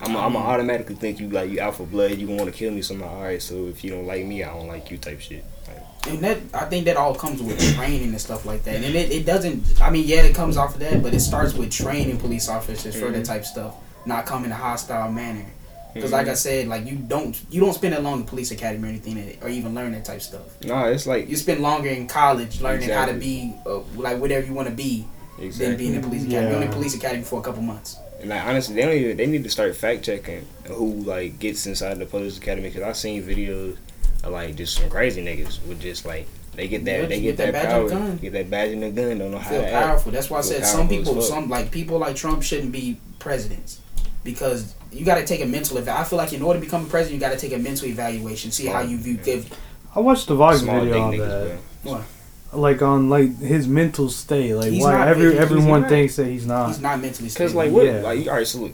[0.00, 2.12] I'm gonna Um, automatically think you like you out for blood.
[2.12, 3.08] You gonna want to kill me somehow.
[3.16, 5.44] All right, so if you don't like me, I don't like you type shit.
[5.66, 8.76] Like, and that I think that all comes with training and stuff like that.
[8.76, 9.82] And it, it doesn't.
[9.82, 12.94] I mean, yeah, it comes off of that, but it starts with training police officers
[12.94, 13.26] for that Mhm.
[13.26, 13.74] type stuff,
[14.06, 15.46] not come in a hostile manner.
[15.94, 18.84] Because like I said, like you don't you don't spend that long in police academy
[18.86, 20.60] or anything, or even learn that type of stuff.
[20.64, 24.46] no, it's like You spend longer in college learning how to be uh, like whatever
[24.46, 25.04] you want to be
[25.38, 26.46] than being in police academy.
[26.48, 27.96] You're only in the police academy for a couple months.
[28.20, 31.66] And like honestly, they don't even they need to start fact checking who like gets
[31.66, 33.76] inside the police academy because I've seen videos
[34.22, 37.36] of like just some crazy niggas with just like they get that Yeah, they get,
[37.36, 38.16] get that that, badge power, and gun.
[38.18, 39.86] get that badge and the gun, don't know how feel to act.
[39.86, 40.12] powerful.
[40.12, 43.80] That's why I Feel said some people, some like people like Trump shouldn't be presidents
[44.24, 45.78] because you got to take a mental.
[45.78, 47.58] Eva- I feel like in order to become a president, you got to take a
[47.58, 49.18] mental evaluation, see how you view.
[49.26, 49.50] If,
[49.94, 51.58] I watched the Vox Small video on that.
[51.84, 52.04] bro.
[52.52, 54.54] Like on like his mental state.
[54.54, 55.88] Like He's why not- every he's everyone not.
[55.90, 56.68] thinks that he's not.
[56.68, 57.54] he's not mentally Cause stable.
[57.54, 57.84] like what?
[57.86, 58.00] Yeah.
[58.00, 58.72] Like all right, so look,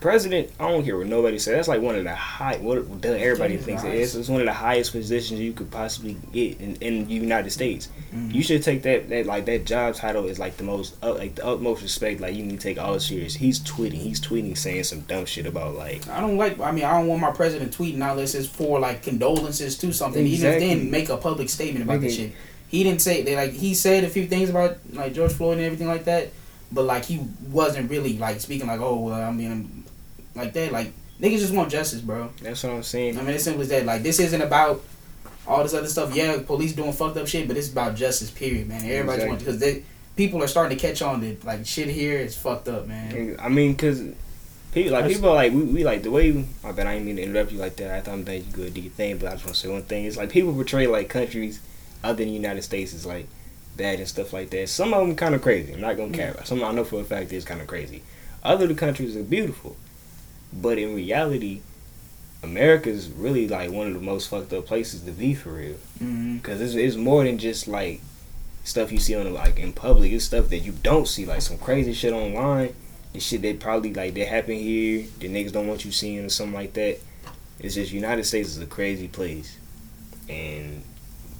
[0.00, 0.50] president.
[0.60, 1.54] I don't care what nobody says.
[1.54, 2.56] That's like one of the high.
[2.56, 4.14] What everybody it's thinks it is.
[4.16, 7.88] It's one of the highest positions you could possibly get in, in the United States.
[8.14, 8.34] Mhm.
[8.34, 11.34] You should take that that like that job title is like the most uh, like
[11.36, 12.20] the utmost respect.
[12.20, 13.34] Like you need to take all serious.
[13.34, 13.94] He's tweeting.
[13.94, 16.08] He's tweeting saying some dumb shit about like.
[16.08, 16.58] I don't like.
[16.60, 20.26] I mean, I don't want my president tweeting unless it's for like condolences to something.
[20.26, 20.66] Exactly.
[20.66, 22.16] Even then, make a public statement about the Nigga.
[22.16, 22.32] shit.
[22.68, 25.66] He didn't say they like he said a few things about like George Floyd and
[25.66, 26.30] everything like that,
[26.72, 29.84] but like he wasn't really like speaking like oh well, I mean
[30.34, 32.30] like that like niggas just want justice, bro.
[32.42, 33.18] That's what I'm saying.
[33.18, 33.84] I mean it's simple as that.
[33.86, 34.82] Like this isn't about
[35.46, 36.14] all this other stuff.
[36.14, 38.30] Yeah, police doing fucked up shit, but it's about justice.
[38.30, 38.84] Period, man.
[38.84, 39.28] Everybody's Exactly.
[39.28, 39.84] want because they
[40.16, 43.36] people are starting to catch on that like shit here is fucked up, man.
[43.40, 44.02] I mean, cause
[44.72, 46.32] people like people are like we, we like the way.
[46.32, 47.90] We, I bet I didn't mean to interrupt you like that.
[47.90, 49.68] I thought I'm letting you go do your thing, but I just want to say
[49.68, 50.04] one thing.
[50.04, 51.60] It's like people portray like countries
[52.04, 53.26] other than the United States is like
[53.76, 54.68] bad and stuff like that.
[54.68, 55.72] Some of them kind of crazy.
[55.72, 56.46] I'm not gonna cap.
[56.46, 58.02] Some I know for a fact is kind of crazy.
[58.42, 59.76] Other the countries are beautiful,
[60.52, 61.60] but in reality,
[62.42, 65.76] America's really like one of the most fucked up places to be for real.
[65.98, 68.00] hmm Cause it's, it's more than just like
[68.64, 70.12] stuff you see on like in public.
[70.12, 72.74] It's stuff that you don't see, like some crazy shit online.
[73.14, 75.06] And shit that probably like that happen here.
[75.18, 76.98] The niggas don't want you seeing or something like that.
[77.60, 79.56] It's just United States is a crazy place,
[80.28, 80.82] and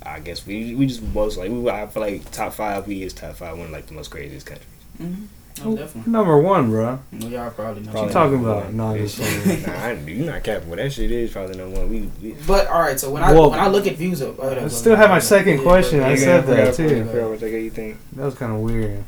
[0.06, 3.12] I guess we we just both like we I feel like top five we is
[3.12, 4.68] top five one of like the most craziest countries.
[4.98, 5.24] hmm
[5.62, 6.10] Oh, definitely.
[6.10, 6.98] Number one, bro.
[7.12, 7.92] Well, y'all probably know.
[7.92, 8.64] What you Probably talking number about?
[8.64, 8.76] one.
[8.78, 9.62] No, I'm just saying.
[9.66, 10.70] nah, I, you're not capping.
[10.70, 11.90] But that shit is probably number one.
[11.90, 14.66] We, we But all right, so when I when I look at views of, I
[14.68, 16.02] still have my second question.
[16.02, 17.04] I said that, too.
[17.04, 17.98] what you think.
[18.16, 19.04] That was kind of weird.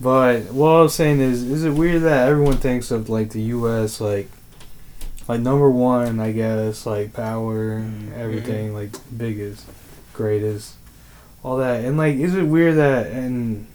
[0.00, 3.42] But what I was saying is, is it weird that everyone thinks of like the
[3.42, 4.00] U.S.
[4.00, 4.28] like,
[5.28, 8.16] like number one, I guess, like power, Mhm.
[8.16, 9.66] everything, like biggest,
[10.12, 10.74] greatest,
[11.42, 13.66] all that, and like, is it weird that and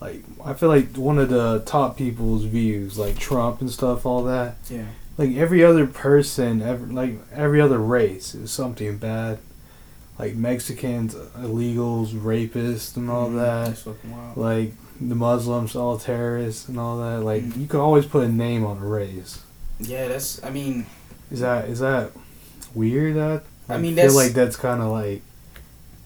[0.00, 4.24] like I feel like one of the top people's views, like Trump and stuff, all
[4.24, 4.86] that, Yeah.
[5.18, 9.38] like every other person, ever like every other race is something bad.
[10.18, 13.36] Like Mexicans, illegals, rapists, and all Mhm.
[13.36, 17.24] that like the Muslims, all terrorists and all that.
[17.24, 17.60] Like Mm.
[17.60, 19.40] you can always put a name on a race.
[19.80, 20.40] Yeah, that's.
[20.44, 20.86] I mean,
[21.30, 22.10] Is that is that
[22.74, 23.16] weird?
[23.16, 25.22] That I mean, feel like that's kind of like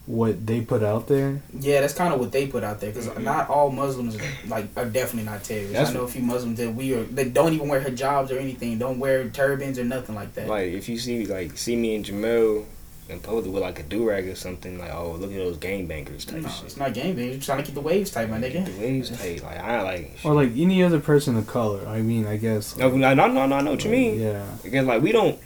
[0.07, 1.41] what they put out there.
[1.59, 3.25] yeah, that's kind of what they put out there because Mhm.
[3.25, 4.17] not all Muslims
[4.49, 5.73] like are definitely not terrorists.
[5.73, 7.03] That's I know a few Muslims that we are.
[7.03, 8.79] They don't even wear hijabs or anything.
[8.79, 10.47] Don't wear turbans or nothing like that.
[10.49, 12.65] Like if you see me like see me and Jamel
[13.09, 16.25] in public with like a do rag or something, like oh look at those gangbangers
[16.25, 16.65] type no, shit.
[16.67, 17.31] it's not game day.
[17.33, 18.77] You're trying to keep the waves tight, my Get nigga.
[18.77, 19.43] The waves tight.
[19.43, 20.19] Like I like.
[20.25, 21.85] Or like any other person of color.
[21.87, 22.77] I mean, I guess.
[22.77, 24.21] no, no, no, no, no, I know what you mean.
[24.21, 24.45] Yeah.
[24.63, 25.39] Because like we don't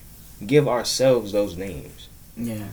[0.46, 2.08] give ourselves those names.
[2.36, 2.64] Yeah.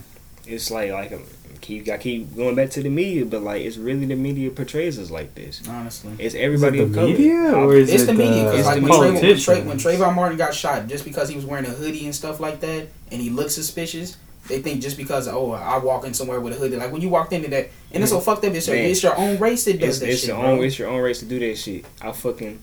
[0.46, 1.24] It's like like um,
[1.60, 4.98] keep I keep going back to the media, but like it's really the media portrays
[4.98, 5.62] us like this.
[5.68, 6.12] Honestly.
[6.18, 7.08] It's everybody is it of the color.
[7.12, 9.60] media or is It's it the media the because like the when, Trayvon, when, Tra-
[9.62, 12.60] when Trayvon Martin got shot, just because he was wearing a hoodie and stuff like
[12.60, 14.16] that, and he looked suspicious,
[14.48, 17.08] they think just because oh I walk in somewhere with a hoodie, like when you
[17.08, 18.54] walked into that, and it's so fucked up.
[18.54, 18.90] It's your, Man.
[18.90, 20.50] it's your own race that does It's, that it's shit, your bro.
[20.52, 21.84] own it's your own race to do that shit.
[22.00, 22.60] I fucking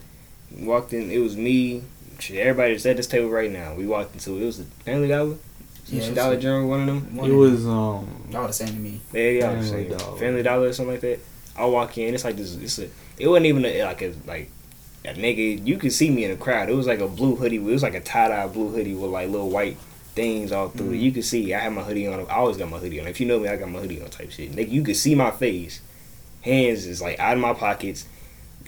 [0.59, 1.11] walked in.
[1.11, 1.83] It was me.
[2.19, 3.73] Shit, everybody that's at this table right now.
[3.75, 5.35] We walked into it was the Family Dollar.
[5.87, 7.15] Yeah, Yeah, Dollar General, one of them.
[7.15, 8.07] One It of was um.
[8.31, 9.01] y'all the same to me.
[9.13, 9.97] Yeah, yeah, Family Family Dollar.
[9.99, 10.17] Dollar.
[10.17, 11.19] Family Dollar or something like that.
[11.57, 12.55] I walk in, it's like this.
[12.55, 12.89] It's a.
[13.17, 14.49] It wasn't even a, like a like
[15.05, 15.65] a nigga.
[15.65, 16.69] You could see me in the crowd.
[16.69, 17.57] It was like a blue hoodie.
[17.57, 19.77] It was like a tie dye blue hoodie with like little white
[20.15, 20.95] things all through it.
[20.97, 21.01] Mhm.
[21.01, 21.53] You could see.
[21.53, 22.19] I had my hoodie on.
[22.21, 23.07] I always got my hoodie on.
[23.07, 24.51] If you know me, I got my hoodie on type shit.
[24.53, 25.81] Nigga, you could see my face.
[26.41, 28.05] Hands is like out of my pockets.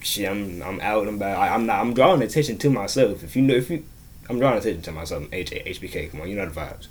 [0.01, 1.37] Shit, I'm I'm out and about.
[1.39, 1.79] I, I'm not.
[1.79, 3.23] I'm drawing attention to myself.
[3.23, 3.83] If you know, if you,
[4.29, 5.25] I'm drawing attention to myself.
[5.31, 6.11] H HBK.
[6.11, 6.87] Come on, you know the vibes.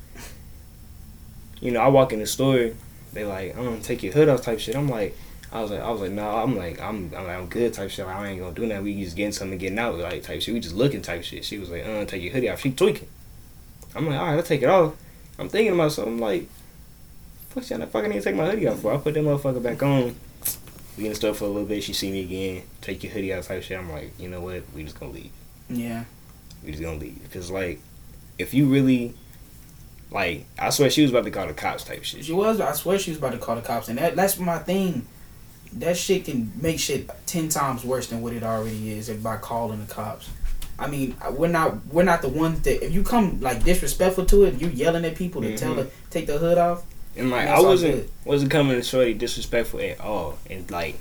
[1.61, 2.73] You know, I walk in the store
[3.17, 4.77] they like, I'm gonna take your hood off type shit.
[4.77, 5.17] I'm like,
[5.51, 8.07] I was like, I was like, no, I'm like, I'm, I'm, I'm good type shit.
[8.07, 8.83] I ain't gonna do that.
[8.83, 10.53] We just getting something, getting out like type shit.
[10.53, 11.45] We just looking type shit.
[11.45, 12.61] She was like, uh, take your hoodie off.
[12.61, 13.09] She tweaking.
[13.95, 14.95] I'm like, all right, I'll take it off.
[15.39, 16.47] I'm thinking about something like,
[17.49, 18.93] fuck y'all, I fucking need to take my hoodie off for.
[18.93, 20.15] I put that motherfucker back on.
[20.99, 21.83] We in the store for a little bit.
[21.83, 22.65] She see me again.
[22.83, 23.79] Take your hoodie out type shit.
[23.79, 24.63] I'm like, you know what?
[24.75, 25.31] We just gonna leave.
[25.71, 26.05] Yeah.
[26.65, 27.21] We just gonna leave.
[27.33, 27.81] Cause like,
[28.39, 29.15] if you really,
[30.11, 32.25] like, I swear she was about to call the cops type shit.
[32.25, 32.61] She was.
[32.61, 35.07] I swear she was about to call the cops, and that that's my thing.
[35.75, 39.85] That shit can make shit ten times worse than what it already is by calling
[39.85, 40.31] the cops.
[40.79, 44.45] I mean, we're not we're not the ones that if you come like disrespectful to
[44.45, 45.85] it, you yelling at people to tell Mhm.
[45.85, 46.85] to take the hood off.
[47.17, 48.11] And like I wasn't good.
[48.25, 50.39] wasn't coming to shorty disrespectful at all.
[50.51, 50.97] And like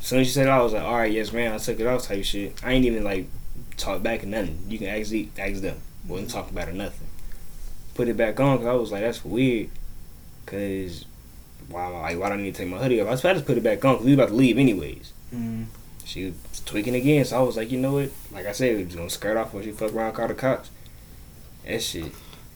[0.00, 1.78] as soon as she said it, I was like, all right, yes, man, I took
[1.78, 2.54] it off type shit.
[2.64, 3.26] I ain't even like
[3.76, 4.58] talk back or nothing.
[4.68, 5.78] You can ask ask them.
[6.06, 7.06] Wasn't talking about it or nothing.
[7.94, 9.68] Put it back on because I was like, that's weird.
[10.46, 11.04] Cause
[11.68, 13.08] why like why do I need to take my hoodie off?
[13.08, 15.12] I was about to put it back on because we was about to leave anyways.
[15.34, 15.66] Mm.
[16.04, 18.10] She was tweaking again, so I was like, you know what?
[18.32, 20.70] Like I said, we was gonna skirt off when she fuck around, call the cops.
[21.66, 22.10] That shit.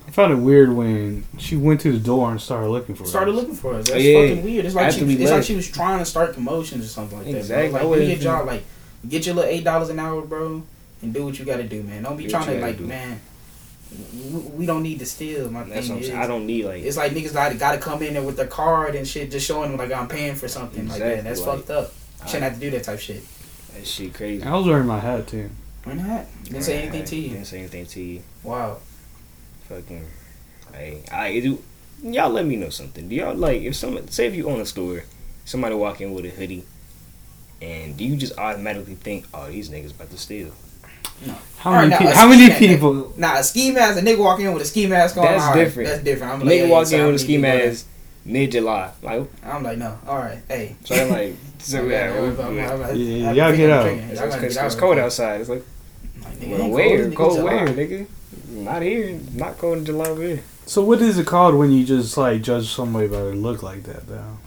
[0.07, 3.33] I found it weird when she went to the door and started looking for Started
[3.33, 3.37] us.
[3.37, 3.87] Started looking for us.
[3.89, 4.29] That's Oh, yeah.
[4.29, 4.65] fucking weird.
[4.65, 7.19] It's like After she, we it's like she was trying to start commotions or something
[7.19, 7.45] like Exactly.
[7.47, 7.59] that.
[7.59, 7.73] I Bro.
[7.73, 8.47] Like, do wouldn't your job.
[8.47, 8.65] Like,
[9.09, 10.63] get your little eight dollars an hour, bro,
[11.03, 12.03] and do what you got to do, man.
[12.05, 12.87] Don't be Do trying to like, do.
[12.87, 13.21] man.
[14.15, 15.51] We, we don't need to steal.
[15.51, 16.15] My That's thing what I'm is.
[16.15, 18.47] I don't need like it's like niggas got got to come in there with their
[18.47, 21.19] card and shit, just showing them like I'm paying for something like that.
[21.19, 21.93] Exactly, That's like, fucked up.
[22.27, 23.23] Shouldn't have to do that type shit.
[23.75, 24.43] that shit crazy.
[24.45, 25.51] I was wearing my hat too.
[25.85, 26.27] Why not?
[26.45, 27.29] Didn't say anything to you.
[27.31, 28.23] Didn't say anything to you.
[28.45, 28.79] Wow.
[29.69, 30.07] Fucking.
[30.73, 31.63] Hey, I do.
[32.03, 33.09] Y'all let me know something.
[33.09, 35.05] Do y'all like if someone say if you own a store,
[35.45, 36.65] somebody walk in with a hoodie,
[37.61, 40.53] and do you just automatically think, oh, these niggas about to steal?
[41.59, 41.91] How many?
[41.91, 42.59] now, pe- a how many mask.
[42.59, 43.13] people?
[43.17, 43.99] Nah, a ski mask.
[43.99, 45.25] A nigga walk in with a ski mask on.
[45.25, 45.89] That's all right, different.
[45.91, 46.33] That's different.
[46.33, 47.87] I'm Nigga like, hey, walk in with a ski mask
[48.25, 49.99] mid July, like I'm like, no.
[50.07, 50.39] All right.
[50.49, 50.77] Hey.
[50.85, 53.71] so I'm like, so Okay, yeah, I'm- we- I'm- we- I'm- I'm- Yeah, y'all get
[53.71, 53.83] I'm out.
[53.85, 54.09] drinking.
[54.11, 55.41] it's, Y'all gotta it's, get it's out cold outside.
[55.41, 55.63] It's like
[56.21, 56.25] quick.
[56.25, 58.07] Like, nigga, well, ain't where Nigga, cold where nigga?
[58.49, 59.21] Not here.
[59.35, 60.39] Not cold in July over.
[60.67, 63.83] So what is it called when you just like judge somebody by their look like
[63.85, 64.39] that though?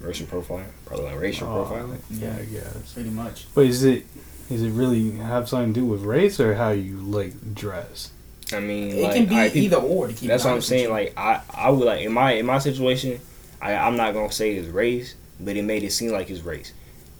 [0.00, 1.98] Racial profiling, probably like racial Oh, profiling.
[2.10, 2.36] Yeah, Yeah.
[2.40, 2.92] I guess.
[2.94, 3.46] Pretty much.
[3.54, 4.06] But is it
[4.50, 8.10] is it really have something to do with race or how you like dress?
[8.52, 10.08] I mean, It like, can be alright, people- either or.
[10.08, 10.90] To keep That's what I'm saying.
[10.90, 13.20] Like I, I would like in my in my situation,
[13.60, 16.72] I I'm not gonna say it's race, but it made it seem like it's race.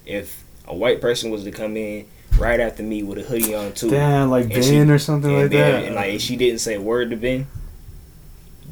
[0.04, 2.06] If a white person was to come in
[2.38, 5.32] right after me with a hoodie on too, Damn, like And Ben she- or something
[5.32, 5.84] like then that.
[5.86, 7.46] and like if she didn't say a word to Ben,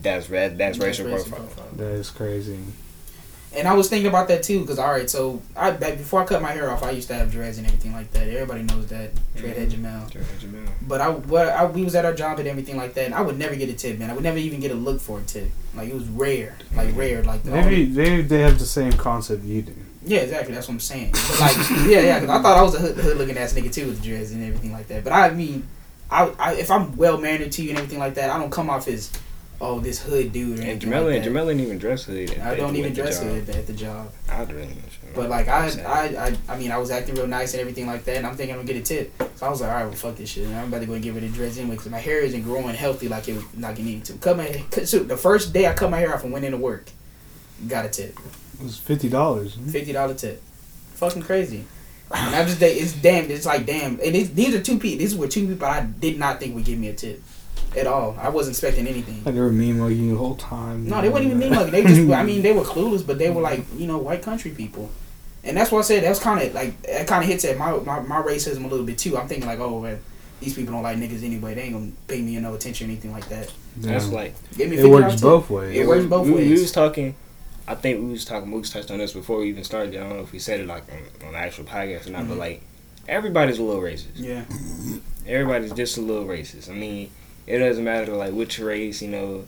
[0.00, 0.56] that's red.
[0.58, 1.46] That's, racial racial profile.
[1.46, 1.68] profile.
[1.76, 2.58] that is crazy.
[3.56, 6.26] And I was thinking about that too, because all right, so I back before I
[6.26, 8.28] cut my hair off, I used to have dreads and everything like that.
[8.28, 9.84] Everybody knows that dreadhead mm-hmm.
[9.86, 10.10] Jamel.
[10.10, 10.68] Dreadhead Jamel.
[10.82, 13.20] But I, what I, we was at our job and everything like that, and I
[13.22, 14.10] would never get a tip, man.
[14.10, 15.50] I would never even get a look for a tip.
[15.74, 16.98] Like it was rare, like mm-hmm.
[16.98, 19.74] rare, like the Maybe only- they they have the same concept you do.
[20.04, 20.54] yeah, exactly.
[20.54, 21.12] That's what I'm saying.
[21.12, 22.20] But like, yeah, yeah.
[22.20, 24.32] 'cause I thought I was a hood, hood looking ass nigga too with the dreads
[24.32, 25.04] and everything like that.
[25.04, 25.66] But I mean,
[26.10, 28.68] I, I if I'm well mannered to you and everything like that, I don't come
[28.68, 29.10] off as
[29.60, 31.30] oh this hood dude or And anything Jamel like and that.
[31.30, 32.30] Jamel didn't even dress hood.
[32.30, 33.28] at- I don't even dress job.
[33.28, 34.12] hood at the job.
[34.28, 34.66] I do.
[35.14, 38.02] But like I, I, I, I mean, I was acting real nice and everything like
[38.04, 39.12] that, and I'm thinking I'm gonna get a tip.
[39.36, 40.44] So I was like, all right, well, fuck this shit.
[40.46, 42.18] And I'm about to go and get rid of the dreads anyway because my hair
[42.20, 44.14] isn't growing healthy like it like it needed to.
[44.14, 46.58] Cut my cut, so the first day I cut my hair off and went into
[46.58, 46.88] work,
[47.68, 48.18] got a tip,
[48.58, 49.54] It was fifty dollars.
[49.70, 50.42] fifty dollar tip,
[50.94, 51.64] fucking crazy.
[52.12, 53.92] And I just it's damn, it's like damn.
[53.94, 54.98] And it's, these are two people.
[54.98, 57.22] These were two people I did not think would give me a tip
[57.76, 58.16] at all.
[58.20, 59.24] I wasn't expecting anything.
[59.24, 60.86] Like they were meme mugging you the whole time.
[60.88, 61.72] No, they weren't even mean mugging.
[61.72, 64.50] They just, I mean, they were clueless, but they were like, you know, white country
[64.50, 64.90] people.
[65.42, 67.72] And that's why I said that's kind of like that kind of hits at my,
[67.80, 69.18] my my racism a little bit too.
[69.18, 69.98] I'm thinking like, oh, well,
[70.40, 71.54] these people don't like niggas anyway.
[71.54, 73.52] They ain't gonna pay me no attention or anything like that.
[73.76, 75.76] That's like Give me it works both ways.
[75.76, 77.14] It works both we, We was talking.
[77.66, 78.50] I think we was talking.
[78.50, 79.94] We was touched on this before we even started.
[79.96, 82.26] I don't know if we said it like on, on the actual podcast or not,
[82.28, 82.38] but Mhm.
[82.38, 82.62] like
[83.08, 84.12] everybody's a little racist.
[84.16, 84.44] Yeah,
[85.26, 86.70] Everybody's just a little racist.
[86.70, 87.10] I mean,
[87.46, 89.02] it doesn't matter like which race.
[89.02, 89.44] You know,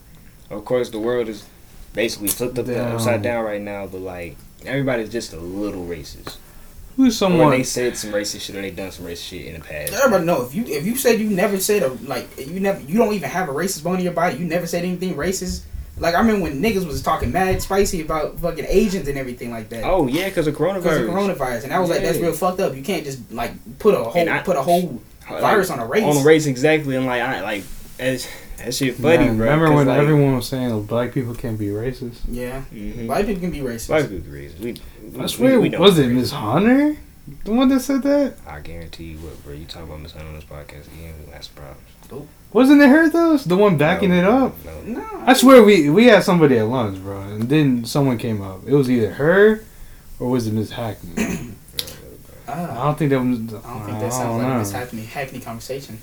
[0.51, 1.45] of course the world is
[1.93, 2.93] basically flipped up Down.
[2.95, 3.87] upside down right now.
[3.87, 6.37] But like everybody's just a little racist.
[6.97, 7.51] Who's Or someone?
[7.51, 9.93] they said some racist shit or they done some racist shit in the past.
[9.93, 12.97] everybody know if you if you said you never said a like you never you
[12.97, 14.37] don't even have a racist bone in your body.
[14.39, 15.63] You never said anything racist.
[15.99, 19.69] Like I remember when niggas was talking mad spicy about fucking Asians and everything like
[19.71, 19.85] that.
[19.85, 20.83] Oh yeah, because of coronavirus.
[20.83, 22.75] Because of coronavirus, and I was like, "That's real fucked up.
[22.77, 25.87] You can't just like put a whole I- put a whole Like, virus on a
[25.87, 26.97] race." On a race, exactly.
[26.97, 27.65] And like, I like
[27.99, 28.29] that's
[28.59, 29.45] that shit funny, Man, bro.
[29.47, 32.19] remember 'cause, when like, everyone was saying black people can't be racist?
[32.31, 33.07] Yeah, mhm.
[33.07, 33.89] white people can be racist.
[33.91, 34.59] White people racist.
[34.61, 34.77] We,
[35.13, 36.15] we, I swear, we know was it racist.
[36.15, 36.97] Miss Hunter,
[37.45, 38.35] the one that said that?
[38.47, 39.53] I guarantee you what, bro.
[39.55, 42.29] You talk about Miss Hunt on this podcast again, we got some problems.
[42.53, 43.37] Wasn't it her though?
[43.37, 44.55] The one backing No, it up.
[44.65, 44.81] No.
[45.01, 48.63] No, I swear we we had somebody at lunch, bro, and then someone came up.
[48.67, 49.65] It was either her
[50.21, 51.13] or was it Miss Hackney?
[52.49, 53.39] I Ah, don't think that was.
[53.65, 55.99] I don't think that sounds like a Miss Hackney, Hackney conversation.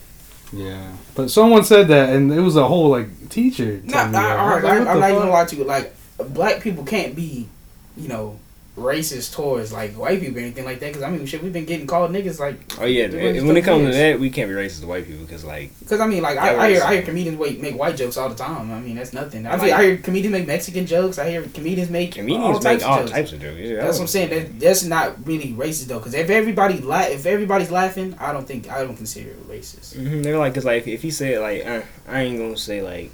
[0.53, 3.81] Yeah, but someone said that, and it was a whole like teacher.
[3.83, 4.15] No, me I, that.
[4.15, 5.63] I, I was like, I, what I'm not even gonna lie to you.
[5.63, 5.95] Like,
[6.29, 7.49] black people can't be,
[7.97, 8.39] you know,
[8.75, 10.87] racist towards like white people or anything like that.
[10.87, 12.55] Because I mean, shit, we've been getting called niggas like.
[12.81, 15.23] Oh yeah, and when it comes to that, we can't be racist to white people
[15.25, 16.81] because like Because I mean, like I, I hear.
[16.83, 18.71] I hear comedians make, make white jokes all the time.
[18.71, 19.45] I mean, that's nothing.
[19.45, 21.19] I, I like- I hear comedians make Mexican jokes.
[21.19, 23.11] I hear comedians make all comedians types make of all jokes.
[23.11, 23.59] types of jokes.
[23.59, 24.29] Yeah, That's what I'm saying.
[24.29, 25.99] That that's not really racist though.
[25.99, 29.95] Because if everybody la- if everybody's laughing, I don't think I don't consider it racist.
[29.95, 33.11] hmm They're like, cause like if he said like, uh, I ain't gonna say like,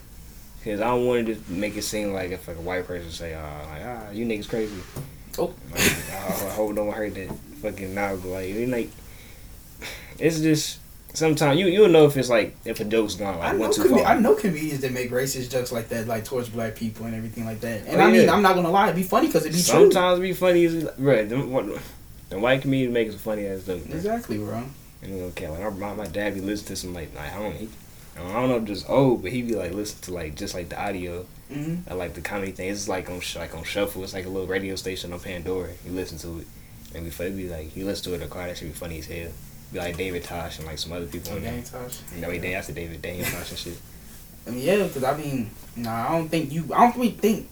[0.64, 3.12] cause I don't want to just make it seem like if like a white person
[3.12, 4.74] say, uh, like ah, you niggas crazy.
[5.40, 5.54] Oh.
[5.72, 7.30] Like, I, I hope no one heard that
[7.62, 8.90] fucking now, but like, it, like,
[10.18, 10.80] it's just
[11.14, 13.92] sometimes you you'll know if it's like if a joke's gone I know too com-
[13.98, 14.06] far.
[14.06, 17.46] I know comedians that make racist jokes like that, like towards black people and everything
[17.46, 17.88] like that.
[17.88, 18.34] And Oh, I mean, yeah.
[18.34, 19.92] I'm not gonna lie, it'd be funny because it'd be true.
[19.92, 21.26] Sometimes be funny, as bro.
[21.26, 21.66] Them, what,
[22.30, 23.86] the white comedian makes a funny ass joke.
[23.88, 23.96] bro.
[23.96, 24.64] Exactly, bro.
[25.02, 27.40] And you know, okay, like my, my dad be listening to some like, like I
[27.40, 27.70] don't he,
[28.18, 30.70] I don't know if just old, but he be like listening to like just like
[30.70, 31.26] the audio.
[31.52, 32.70] Hmm I like the comedy thing.
[32.70, 34.04] It's like on like on shuffle.
[34.04, 35.70] It's like a little radio station on Pandora.
[35.86, 36.48] You listen to it,
[36.96, 38.48] and we it be like you listen to it in the car.
[38.48, 39.32] That should be funny as hell.
[39.74, 41.34] Be like David Tosh and like some other people.
[41.34, 41.52] On there.
[41.52, 42.00] dang, Tosh.
[42.16, 43.78] You know, he did after David Daniel Tosh and shit.
[44.48, 46.66] I mean, yeah, because I mean, nah, I don't think you.
[46.74, 47.48] I don't really think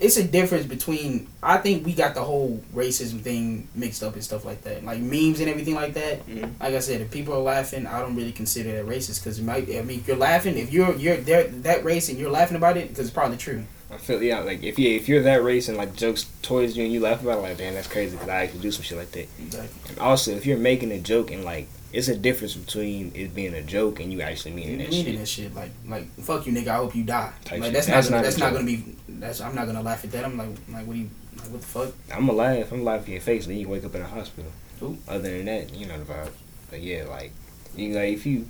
[0.00, 1.26] it's a difference between.
[1.42, 5.00] I think we got the whole racism thing mixed up and stuff like that, like
[5.00, 6.26] memes and everything like that.
[6.26, 6.50] Mhm.
[6.60, 9.44] Like I said, if people are laughing, I don't really consider that racist because it
[9.44, 9.68] might.
[9.68, 12.76] I mean, if you're laughing, if you're you're there that race and you're laughing about
[12.76, 13.64] it, because it's probably true.
[13.90, 16.84] I feel yeah, like if you if you're that race and like jokes towards you
[16.84, 18.98] and you laugh about it, like damn that's crazy because I actually do some shit
[18.98, 19.26] like that.
[19.40, 19.80] Exactly.
[19.90, 23.54] And also if you're making a joke and like it's a difference between it being
[23.54, 25.18] a joke and you actually meaning that meaning shit.
[25.18, 25.54] that shit.
[25.54, 26.68] Like, like fuck you, nigga.
[26.68, 27.32] I hope you die.
[27.44, 28.16] Type like that's, That's not.
[28.18, 28.96] not That's not gonna be.
[29.08, 29.40] That's.
[29.40, 30.24] I'm not gonna laugh at that.
[30.24, 31.10] I'm like, like what do you?
[31.36, 31.94] Like, what the fuck?
[32.12, 32.72] I'm gonna laugh.
[32.72, 34.50] I'm laughing in your face, and then you wake up in a hospital.
[34.82, 34.98] Ooh.
[35.08, 36.30] Other than that, you know the vibe.
[36.70, 37.32] But yeah, like
[37.76, 38.46] you like if you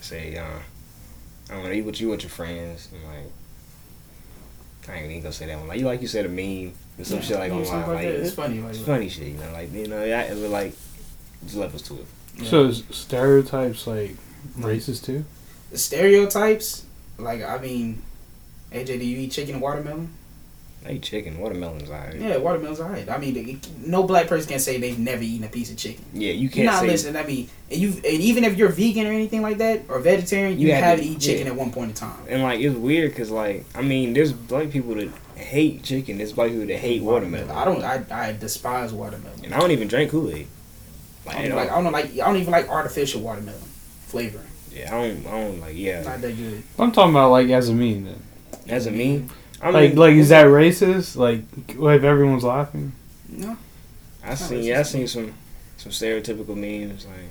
[0.00, 0.44] say, uh,
[1.50, 3.32] I don't know, you with you with your friends, and like
[4.88, 5.68] I ain't even gonna say that one.
[5.68, 8.28] Like you like you said a meme or some Yeah, shit like online, like it's,
[8.28, 8.60] It's funny.
[8.60, 10.72] Like, it's funny shit, you know, like you know, yeah, it was like
[11.42, 12.06] there's levels to it.
[12.36, 12.48] Yeah.
[12.48, 14.16] So is stereotypes like
[14.58, 15.24] racist too?
[15.70, 16.84] the stereotypes.
[17.18, 18.02] Like, I mean,
[18.72, 20.10] AJ, do you eat chicken and watermelon?
[20.84, 22.14] I eat chicken, watermelons, alright.
[22.14, 23.08] Yeah, watermelon's alright.
[23.08, 26.04] I mean, it- no black person can say they've never eaten a piece of chicken.
[26.12, 27.16] Yeah, you You're can't not say listening.
[27.16, 30.60] I mean, and you and even if you're vegan or anything like that or vegetarian,
[30.60, 31.52] you, You have to- to eat chicken yeah.
[31.52, 32.18] at one point in time.
[32.28, 36.18] And like it's weird because like I mean, there's black people that hate chicken.
[36.18, 37.50] There's black people that hate watermelon.
[37.50, 37.82] I don't.
[37.82, 39.44] I, I despise watermelon.
[39.44, 40.46] And I don't even drink Kool Aid.
[41.26, 41.70] Like, I don't like.
[41.70, 42.04] I don't like.
[42.12, 43.60] I don't even like artificial watermelon
[44.06, 44.46] flavoring.
[44.72, 45.26] yeah, I don't.
[45.26, 45.76] I don't like.
[45.76, 46.62] Yeah, Not that good.
[46.78, 48.22] I'm talking about like as a meme then.
[48.68, 49.30] as a meme.
[49.60, 51.16] I Like mean, like is that racist?
[51.16, 52.92] Like if everyone's laughing?
[53.28, 53.56] No.
[54.22, 54.62] I seen.
[54.62, 55.34] Yeah, I seen some
[55.76, 57.06] some stereotypical memes.
[57.06, 57.30] Like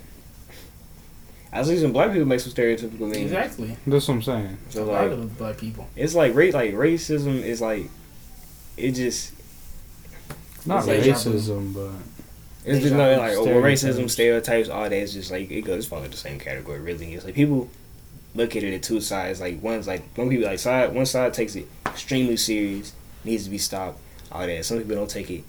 [1.52, 3.16] I seen some black people make some stereotypical memes.
[3.18, 3.76] Exactly.
[3.86, 4.58] That's what I'm saying.
[4.68, 5.86] A So lot like of black people.
[5.96, 6.52] it's like race.
[6.54, 7.88] Like racism is like
[8.76, 9.32] it just
[10.66, 11.38] Not It's deja vu.
[11.38, 11.90] racism, but
[12.66, 14.68] It's just not like racism, stereotypes.
[14.68, 14.92] all that.
[14.92, 16.80] It's just like it goes fall in the same category.
[16.80, 17.70] Really, it's like people
[18.34, 19.40] look at it at two sides.
[19.40, 22.92] Like one's like one people like side one side takes it extremely serious,
[23.24, 24.00] needs to be stopped.
[24.32, 24.64] All that.
[24.64, 25.44] Some people don't take it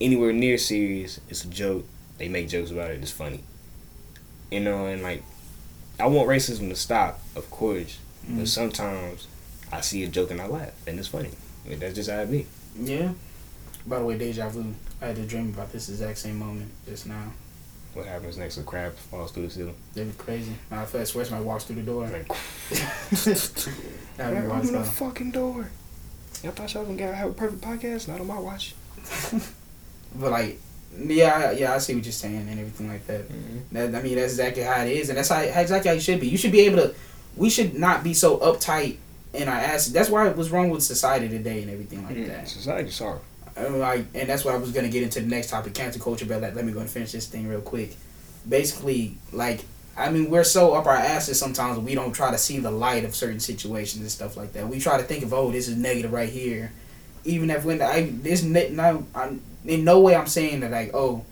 [0.00, 1.20] anywhere near serious.
[1.30, 1.84] It's a joke.
[2.18, 3.00] They make jokes about it.
[3.02, 3.42] It's funny.
[4.50, 5.22] You know, and like
[5.98, 7.98] I want racism to stop, of course.
[8.28, 8.48] But Mm.
[8.48, 9.26] sometimes
[9.72, 11.30] I see a joke and I laugh, and it's funny.
[11.64, 12.46] I mean, that's just how it be.
[12.80, 13.12] Yeah.
[13.86, 14.74] By the way, deja vu.
[15.00, 17.32] I had to dream about this exact same moment just now.
[17.92, 18.58] What happens next?
[18.58, 19.74] A crab falls through the ceiling.
[19.92, 20.52] That'd be crazy.
[20.70, 22.08] I feel I swear somebody walks through the door.
[22.08, 22.26] Like,
[24.16, 25.70] That'd be wild open the fucking door.
[26.42, 28.08] Y'all thought y'all was gonna have a perfect podcast?
[28.08, 28.74] Not on my watch.
[30.14, 30.60] But like,
[30.96, 33.28] yeah, yeah, I see what you're saying and everything like that.
[33.28, 33.58] Mm-hmm.
[33.72, 36.20] That I mean, that's exactly how it is, and that's how exactly how you should
[36.20, 36.28] be.
[36.28, 36.94] You should be able to.
[37.36, 38.98] We should not be so uptight
[39.32, 39.92] in our asses.
[39.92, 42.28] That's why it was wrong with society today and everything like mm-hmm.
[42.28, 42.48] that.
[42.48, 43.18] Society, sorry.
[43.56, 46.26] Like, and that's what I was gonna get into the next topic, cancel culture.
[46.26, 47.96] But like, let me go and finish this thing real quick.
[48.48, 49.64] Basically, like,
[49.96, 53.04] I mean, we're so up our asses sometimes we don't try to see the light
[53.04, 54.68] of certain situations and stuff like that.
[54.68, 56.72] We try to think of, oh, this is negative right here,
[57.24, 60.90] even if when I this ne- no, I'm in no way I'm saying that like,
[60.94, 61.24] oh,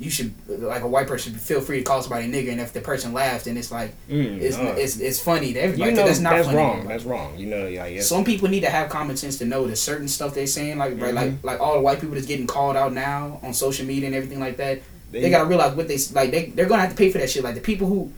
[0.00, 2.60] you should like a white person should feel free to call somebody a nigger, and
[2.60, 5.90] if the person laughs, then it's like Mm, it's uh, it's, it's funny to everybody.
[5.90, 6.88] you know that's not that's wrong.
[6.88, 7.36] That's wrong.
[7.38, 8.08] You know, like yes.
[8.08, 10.98] Some people need to have common sense to know that certain stuff they're saying, like
[10.98, 11.46] like Mm-hmm.
[11.46, 14.40] like all the white people that's getting called out now on social media and everything
[14.40, 14.80] like that.
[15.12, 16.30] They, gotta realize what they like.
[16.30, 17.44] They they're gonna have to pay for that shit.
[17.44, 18.12] Like the people who,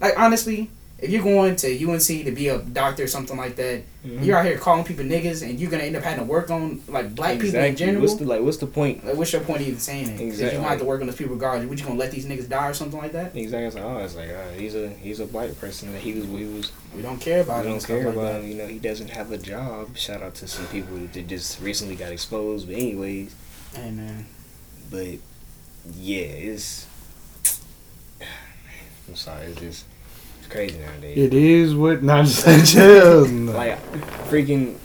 [0.00, 0.70] like honestly,
[1.02, 4.24] if you're going to UNC to be a doctor or something like that, Mhm.
[4.24, 6.80] you're out here calling people niggas, and you're gonna end up having to work on
[6.88, 8.02] like black people in general.
[8.02, 8.40] What's the like?
[8.40, 9.04] What's the point?
[9.04, 10.20] like, what's your point of even saying it?
[10.20, 10.44] Exactly.
[10.44, 11.68] You're gonna have to work on those people regardless.
[11.68, 13.34] What you gonna let these niggas die or something like that?
[13.36, 13.66] Exactly.
[13.66, 15.94] It's like, oh, it's like uh, he's a he's a white person.
[15.98, 16.72] He was he was.
[16.96, 17.72] We don't care about I it.
[17.72, 18.42] don't care like about that.
[18.42, 18.48] him.
[18.48, 19.96] You know, he doesn't have a job.
[19.96, 22.66] Shout out to some people that just recently got exposed.
[22.68, 23.34] But anyways,
[23.74, 24.26] Hey man,
[24.90, 25.18] But
[26.00, 26.86] yeah, it's.
[29.08, 29.84] I'm sorry, it's just
[30.52, 31.18] crazy nowadays.
[31.18, 33.26] It is what not just chill.
[33.28, 33.82] like
[34.28, 34.76] freaking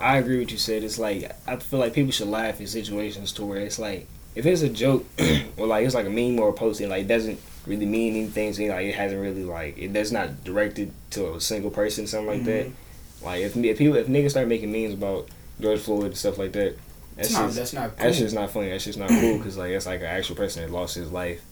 [0.00, 0.82] I agree with you said.
[0.82, 4.46] It's like I feel like people should laugh in situations to where it's like if
[4.46, 5.06] it's a joke
[5.56, 8.52] or like it's like a meme or a posting like it doesn't really mean anything
[8.52, 12.06] to me, like it hasn't really like it does not directed to a single person
[12.06, 12.66] something like that.
[12.66, 13.24] Mm-hmm.
[13.24, 15.28] Like if if people if niggas start making memes about
[15.60, 16.76] George Floyd and stuff like that,
[17.16, 18.06] that's That's not, just that's not cool.
[18.06, 18.70] that's just not funny.
[18.70, 21.44] That's just not cool because like that's like an actual person that lost his life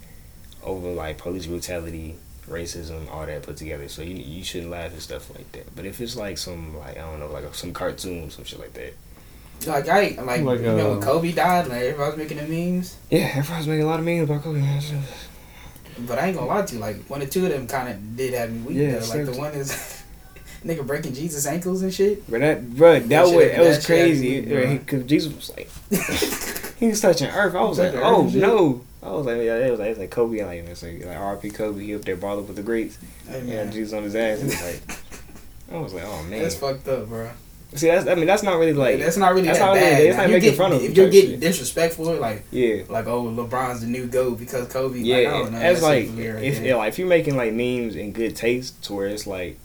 [0.63, 2.17] over like police brutality,
[2.51, 3.89] racism, all that put together.
[3.89, 5.75] So you you shouldn't laugh at stuff like that.
[5.75, 8.73] But if it's like some like I don't know like some cartoon some shit like
[8.75, 8.93] that.
[9.67, 12.45] like I like, Like, you know when uh, Kobe died, like everybody was making the
[12.49, 12.97] memes.
[13.11, 14.61] Yeah, everyone's making a lot of memes about Kobe.
[16.07, 18.17] But I ain't gonna lie to you, like one or two of them kind of
[18.17, 18.77] did have me weak.
[18.79, 19.09] Yeah, though.
[19.17, 20.03] like the one is
[20.65, 22.29] nigga breaking Jesus ankles and shit.
[22.31, 24.41] But that, bro, that, That was shit- it was that shit had crazy.
[24.41, 24.79] me, bro.
[24.79, 25.69] Because Jesus was like,
[26.79, 27.55] he was touching earth.
[27.55, 28.41] I was like, Touching oh earth shit.
[28.43, 28.85] no.
[29.03, 31.17] I was like, yeah, it was like, it was like Kobe, like it's like, like
[31.17, 31.51] R.P.
[31.51, 32.99] Kobe, he up there balling with the greats.
[33.27, 34.41] Hey, Yeah, man, Jesus on his ass.
[34.41, 34.99] It was like,
[35.73, 36.43] I was like, oh man.
[36.43, 37.31] that's fucked up, bro.
[37.75, 39.91] See, that's I mean, that's not really like, that's not really that's that not really-
[39.91, 40.03] bad.
[40.03, 41.41] it's Now, not making get- fun of if you're getting shit.
[41.41, 42.83] disrespectful, like yeah.
[42.89, 44.99] like oh LeBron's the new goat because Kobe.
[44.99, 46.99] Yeah, like, I don't know, that's that like shit's weird right if yeah, like if
[46.99, 49.57] you're making like memes in good taste, to where it's like,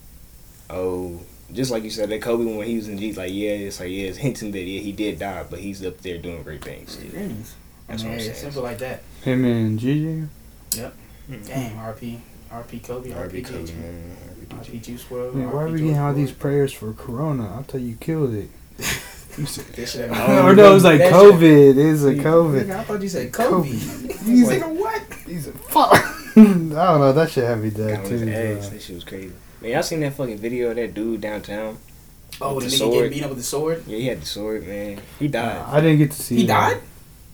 [0.70, 1.20] oh,
[1.52, 3.90] just like you said, that Kobe when he was in G, like yeah, it's like
[3.90, 6.96] yeah, it's hinting that yeah he did die, but he's up there doing great things.
[6.96, 7.56] Things.
[7.88, 8.34] That's I what I'm saying.
[8.36, 9.04] simple like that.
[9.26, 10.28] Him and Gigi.
[10.70, 11.42] Mm-hmm.
[11.48, 12.20] Damn, RP,
[12.52, 13.42] RP Kobe, RP, R.B.
[13.42, 14.18] Kobe, Kobe, man.
[14.50, 15.34] RP Juice WRLD.
[15.34, 17.58] Man, why are we getting all these prayers for Corona?
[17.60, 18.50] I thought you killed it.
[19.38, 21.76] You said, That shit Oh, or no, it was like COVID.
[21.76, 22.70] It's a COVID.
[22.74, 23.68] I thought you said Kobe.
[23.68, 24.14] Kobe.
[24.24, 25.02] He's like, what?
[25.28, 25.92] He's a fuck.
[25.94, 27.12] I don't know.
[27.12, 28.20] That shit had me dead too.
[28.20, 29.34] That shit was crazy.
[29.60, 31.78] Man, y'all seen that fucking video of that dude downtown?
[32.40, 32.94] Oh, With the the nigga sword.
[32.94, 33.84] getting beat up with the sword.
[33.88, 35.02] Yeah, he had the sword, man.
[35.20, 35.66] He died.
[35.68, 36.36] I didn't get to see.
[36.38, 36.70] He that.
[36.70, 36.82] died.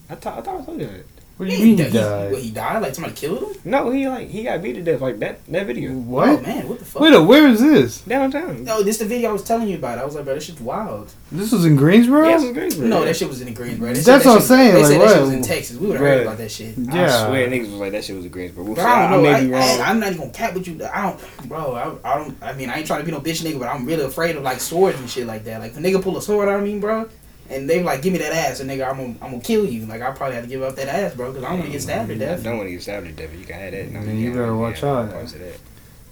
[0.10, 1.06] I thought I thought I told you that.
[1.42, 2.32] What do you mean he He, died?
[2.32, 2.84] what, he died?
[2.84, 3.62] Like somebody killed him?
[3.66, 6.30] No, he like he got beat to death like that that video What?
[6.30, 6.42] Oh What?
[6.44, 7.02] man, what the fuck?
[7.02, 8.02] Wait, a, where is this?
[8.02, 8.64] downtown.
[8.64, 9.98] No, this is the video I was telling you about.
[9.98, 11.12] I was like, bro, this shit's wild.
[11.32, 12.28] This was in Greensboro.
[12.30, 12.82] Yeah, it was crazy.
[12.84, 13.88] No, that shit was in the Greensboro.
[13.88, 15.42] They That's said that what I'm shit- saying, They like, said that shit was in
[15.42, 15.78] Texas.
[15.78, 16.78] We would have heard about that shit.
[16.78, 17.06] Yeah.
[17.06, 18.64] I swear niggas was like that shit was in Greensboro.
[18.66, 18.88] We'll But see.
[18.88, 19.22] I don't know.
[19.32, 19.62] may I, be wrong.
[19.64, 20.86] I, am not even gonna cap with you.
[20.86, 21.74] I don't, bro.
[22.04, 22.38] I, I don't.
[22.44, 24.44] I mean, I ain't trying to be no bitch nigga, but I'm really afraid of
[24.44, 25.60] like swords and shit like that.
[25.60, 27.10] Like if a nigga pull a sword out of me, bro,
[27.52, 29.66] and they were like give me that ass, and nigga, I'm gonna, I'm gonna kill
[29.66, 29.86] you.
[29.86, 31.74] Like I probably have to give up that ass, bro, because I don't want to
[31.74, 32.44] get stabbed to mm, I death.
[32.44, 33.38] don't want to get stabbed to death.
[33.38, 33.92] You can have that.
[33.92, 35.10] No, Man, you can't better watch out.
[35.12, 35.60] That.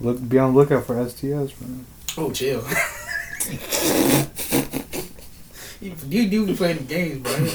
[0.01, 1.85] Look, be on the lookout for STS, man.
[2.17, 2.61] Oh, chill.
[5.81, 7.31] you, you do be playing the games, bro.
[7.31, 7.53] Like,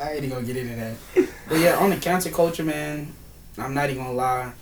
[0.00, 0.96] I ain't even gonna get into that.
[1.48, 3.12] But yeah, on the cancer culture, man,
[3.58, 4.52] I'm not even gonna lie.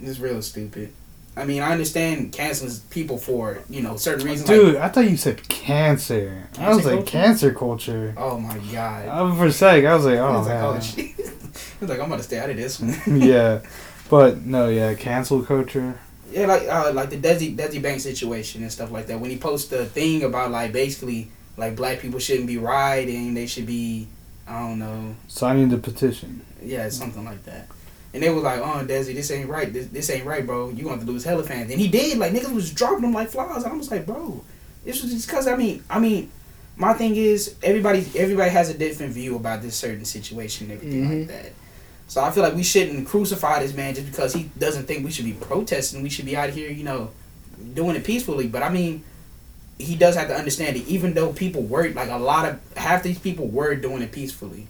[0.00, 0.92] It's real stupid.
[1.36, 4.48] I mean, I understand canceling people for you know certain reasons.
[4.48, 6.48] like- Dude, I thought you said cancer.
[6.58, 7.10] I was Cancer like culture?
[7.10, 8.14] cancer culture.
[8.16, 9.08] oh my god.
[9.08, 11.14] I, for a sec, I was like, I oh was like, oh man.
[11.56, 12.96] I was like, I'm gonna stay out of this one.
[13.20, 13.60] yeah,
[14.10, 15.98] but no, yeah, cancel culture.
[16.30, 19.20] Yeah, like uh, like the Desi Desi Bank situation and stuff like that.
[19.20, 23.46] When he posted the thing about like basically like black people shouldn't be rioting, they
[23.46, 24.08] should be
[24.46, 26.44] I don't know, Signing the petition.
[26.62, 27.68] yeah, something like that.
[28.14, 29.70] And they was like, "Oh, Desi, this ain't right.
[29.70, 30.70] This, this ain't right, bro.
[30.70, 32.16] You going to lose hella fans." And he did.
[32.16, 33.64] Like niggas was dropping them like flies.
[33.64, 34.42] And I was like, "Bro,
[34.84, 36.30] this was just because I mean, I mean,
[36.76, 41.08] my thing is everybody everybody has a different view about this certain situation and everything
[41.08, 41.44] like mm-hmm.
[41.44, 41.52] that.
[42.06, 45.10] So I feel like we shouldn't crucify this man just because he doesn't think we
[45.10, 46.02] should be protesting.
[46.02, 47.10] We should be out here, you know,
[47.72, 48.46] doing it peacefully.
[48.46, 49.02] But I mean,
[49.78, 53.02] he does have to understand that even though people were like a lot of half
[53.02, 54.68] these people were doing it peacefully.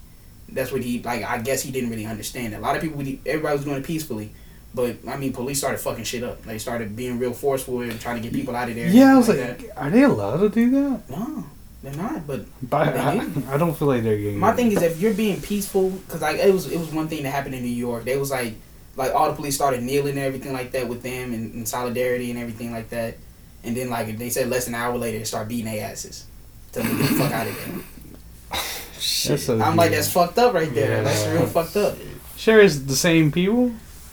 [0.55, 1.25] That's what he like.
[1.25, 2.55] I guess he didn't really understand.
[2.55, 2.57] it.
[2.57, 4.33] A lot of people, everybody was doing it peacefully.
[4.75, 6.43] But I mean, police started fucking shit up.
[6.43, 8.89] They started being real forceful and trying to get people out of there.
[8.89, 11.11] Yeah, I was everything like, are they allowed to do that?
[11.11, 11.45] no,
[11.83, 12.27] they're not.
[12.27, 14.39] But But I, I don't feel like they're getting.
[14.39, 17.23] my thing is, if you're being peaceful, because like it was, it was one thing
[17.23, 18.05] that happened in New York.
[18.05, 18.55] They was like,
[18.97, 22.31] like all the police started kneeling and everything like that with them and, and solidarity
[22.31, 23.17] and everything like that.
[23.63, 26.27] And then like they said less than an hour later, they start beating their asses.
[26.73, 28.61] To get the fuck out of there.
[28.95, 30.99] That's so I'm like, that's fucked up right there.
[30.99, 31.03] Yeah.
[31.03, 31.97] That's real fucked up.
[32.37, 33.73] Sure, it's the same people.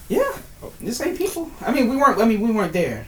[0.10, 0.32] Yeah,
[0.82, 1.50] the same people.
[1.62, 2.20] I mean, we weren't.
[2.20, 3.08] I mean, we weren't there.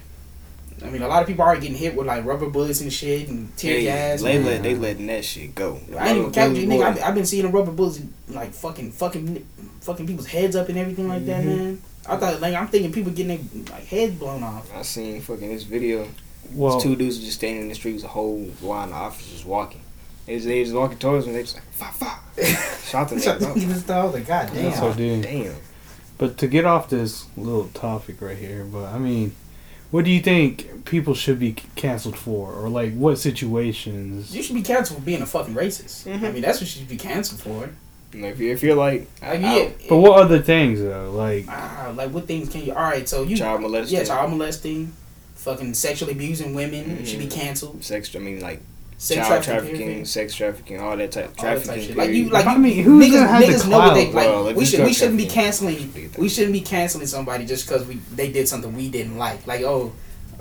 [0.83, 3.29] I mean, a lot of people are getting hit with like rubber bullets and shit
[3.29, 4.21] and tear Hey, gas.
[4.21, 5.79] they let they letting that shit go.
[5.97, 6.83] I ain't even count you, nigga.
[6.83, 9.45] I've, I've been seeing the rubber bullets like fucking, fucking,
[9.81, 11.45] fucking people's heads up and everything like that, Mhm.
[11.45, 11.81] man.
[12.05, 14.69] I thought, like, I'm thinking people getting their like heads blown off.
[14.75, 16.05] I seen fucking this video.
[16.53, 19.79] Well, two dudes just standing in the street with a whole line of officers walking.
[20.25, 21.33] They was, they was walking towards me.
[21.33, 22.23] They just like fuck fuck.
[22.85, 23.19] Shot them.
[23.19, 23.97] Shot niggas them niggas, dog.
[23.97, 24.63] I was like, God damn.
[24.63, 25.23] that's so dude.
[25.23, 25.55] Damn.
[26.17, 29.35] But to get off this little topic right here, but I mean,
[29.91, 34.35] what do you think people should be canceled for, or like what situations?
[34.35, 36.07] You should be canceled for being a fucking racist.
[36.07, 36.33] I Mhm.
[36.33, 37.69] mean, that's what you should be canceled for.
[38.13, 41.11] And if you if you're like, Like, I- yeah, But what other things though?
[41.11, 42.73] Like ah, like what things can you?
[42.73, 44.93] All right, so you child molesting, yeah, child molesting,
[45.35, 47.83] fucking sexually abusing women should be canceled.
[47.83, 48.15] sex.
[48.15, 48.61] I mean, like
[49.03, 51.87] Sex child trafficking, trafficking, sex trafficking, all that type all that type trafficking.
[51.89, 51.97] shit.
[51.97, 54.05] Like you, like I you, mean, who's niggas, gonna have the niggas know what they
[54.05, 54.15] like.
[54.15, 56.11] Well, we should, we shouldn't be canceling.
[56.17, 59.45] We shouldn't be canceling somebody just because we they did something we didn't like.
[59.45, 59.91] Like oh.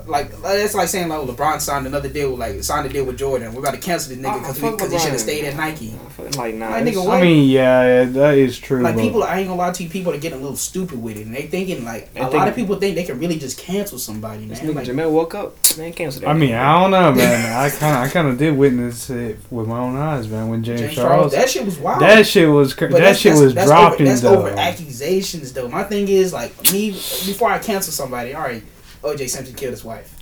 [0.07, 3.17] Like that's like saying like oh, LeBron signed another deal, like signed a deal with
[3.17, 3.53] Jordan.
[3.53, 5.55] We're about to cancel this nigga Oh, because fuck because he should have stayed at
[5.55, 5.93] Nike.
[6.19, 7.17] Oh, I like nah, Like, nigga, what?
[7.17, 8.81] I mean, yeah, that is true.
[8.81, 9.89] Like but- people, I ain't gonna lie to you.
[9.89, 12.47] People are getting a little stupid with it, and they thinking like They a lot
[12.47, 14.71] of people think they can really just cancel somebody, This man.
[14.71, 16.29] nigga Like, Jamel woke up, man, cancel that.
[16.29, 16.59] I mean, nigga.
[16.59, 17.53] I don't know, man.
[17.57, 20.49] I kind of, I kind of did witness it with my own eyes, man.
[20.49, 22.01] When James, James Charles, Charles, that shit was wild.
[22.01, 24.37] that shit was, cra- But that that's- shit that's- was that's dropping Over, that's though.
[24.39, 25.67] over accusations, though.
[25.69, 28.33] My thing is like me before I cancel somebody.
[28.33, 28.63] All right,
[29.03, 29.27] O.J.
[29.27, 30.17] Simpson killed his wife.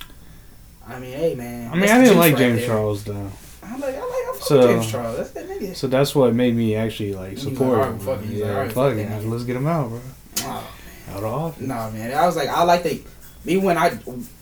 [0.86, 1.70] I mean, hey man.
[1.70, 2.66] I mean, I didn't like right James there.
[2.68, 3.30] Charles though,
[3.62, 5.16] I'm like, I like, I fuck So- James Charles.
[5.18, 5.76] That's that nigga.
[5.76, 7.86] so that's what made me actually like like, support.
[7.86, 8.14] him, fuck bro.
[8.14, 8.24] it.
[8.24, 9.08] You like, Yeah, alright, fuck fuck it.
[9.08, 9.24] that.
[9.24, 10.00] Let's get him out, bro.
[10.40, 10.70] Oh,
[11.10, 11.66] Out of office.
[11.66, 12.12] Nah, man.
[12.12, 12.98] I was like, I like to,
[13.44, 13.96] me when I,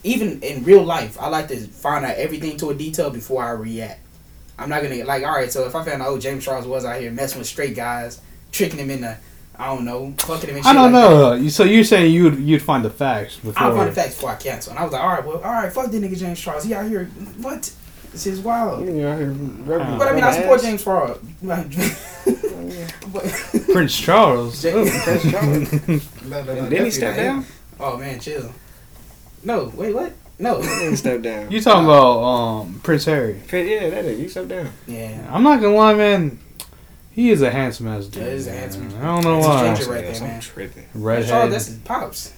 [0.04, 3.50] even in real life, I like to find out everything to a detail before I
[3.50, 4.00] react.
[4.58, 5.50] I'm not gonna like, all right.
[5.52, 8.20] So if I found out, oh, James Charles was out here messing with straight guys,
[8.52, 9.16] tricking him into,
[9.60, 11.38] I don't know, fucking him and shit I don't like know.
[11.38, 13.62] that, So you're saying you'd you'd find the facts before?
[13.62, 14.70] I'll find the facts before I cancel.
[14.70, 16.64] And I was like, all right, well, all right, fuck that nigga James Charles.
[16.64, 17.06] He out here,
[17.40, 17.70] what?
[18.12, 18.84] This is wild.
[18.86, 20.64] You out here rubbing But I mean, I support ass.
[20.64, 21.18] James Charles.
[23.72, 24.64] Prince Charles.
[24.64, 24.84] Ja- Oh.
[25.04, 25.72] Prince Charles.
[26.24, 27.46] no, no, no, Didn't he definitely step down?
[27.78, 28.52] Oh man, chill.
[29.44, 30.12] No, wait, what?
[30.38, 30.60] No.
[30.62, 31.50] Didn't step down.
[31.50, 33.40] you talking about um Prince Harry?
[33.52, 34.20] Yeah, that is.
[34.20, 34.70] You step down.
[34.86, 35.26] yeah.
[35.30, 36.38] I'm not gonna lie, man.
[37.12, 38.22] He is a handsome ass dude.
[38.22, 38.60] That is a man.
[38.60, 38.98] handsome dude.
[39.00, 39.74] I don't know That's a why.
[39.74, 40.40] ginger right Yes, there, I'm man.
[40.40, 40.86] tripping.
[40.94, 41.28] Redhead.
[41.28, 42.32] Charles, that's his pops.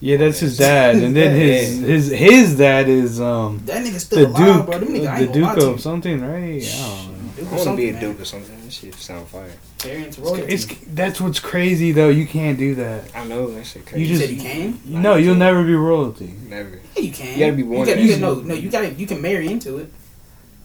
[0.00, 4.00] yeah, that's his dad, and then his his his dad is um That nigga the
[4.00, 4.78] still alive, Duke, bro.
[4.78, 6.62] Them nigga, the ain't gonna lie Duke of something, right?
[6.62, 7.14] I don't know.
[7.36, 8.20] Duke I or want to be a duke man.
[8.20, 8.64] or something.
[8.64, 9.50] This shit sound fire.
[9.78, 10.42] Terrence royalty.
[10.52, 12.08] It's that's what's crazy though.
[12.08, 13.04] You can't do that.
[13.14, 14.02] I know that shit You crazy.
[14.02, 14.80] you just said you can?
[15.02, 16.34] no, you'll never be royalty.
[16.48, 16.80] Never.
[16.96, 17.32] Yeah, you can.
[17.38, 18.92] You gotta be born You, gotta, you can, no, no, you gotta.
[18.92, 19.92] You can marry into it.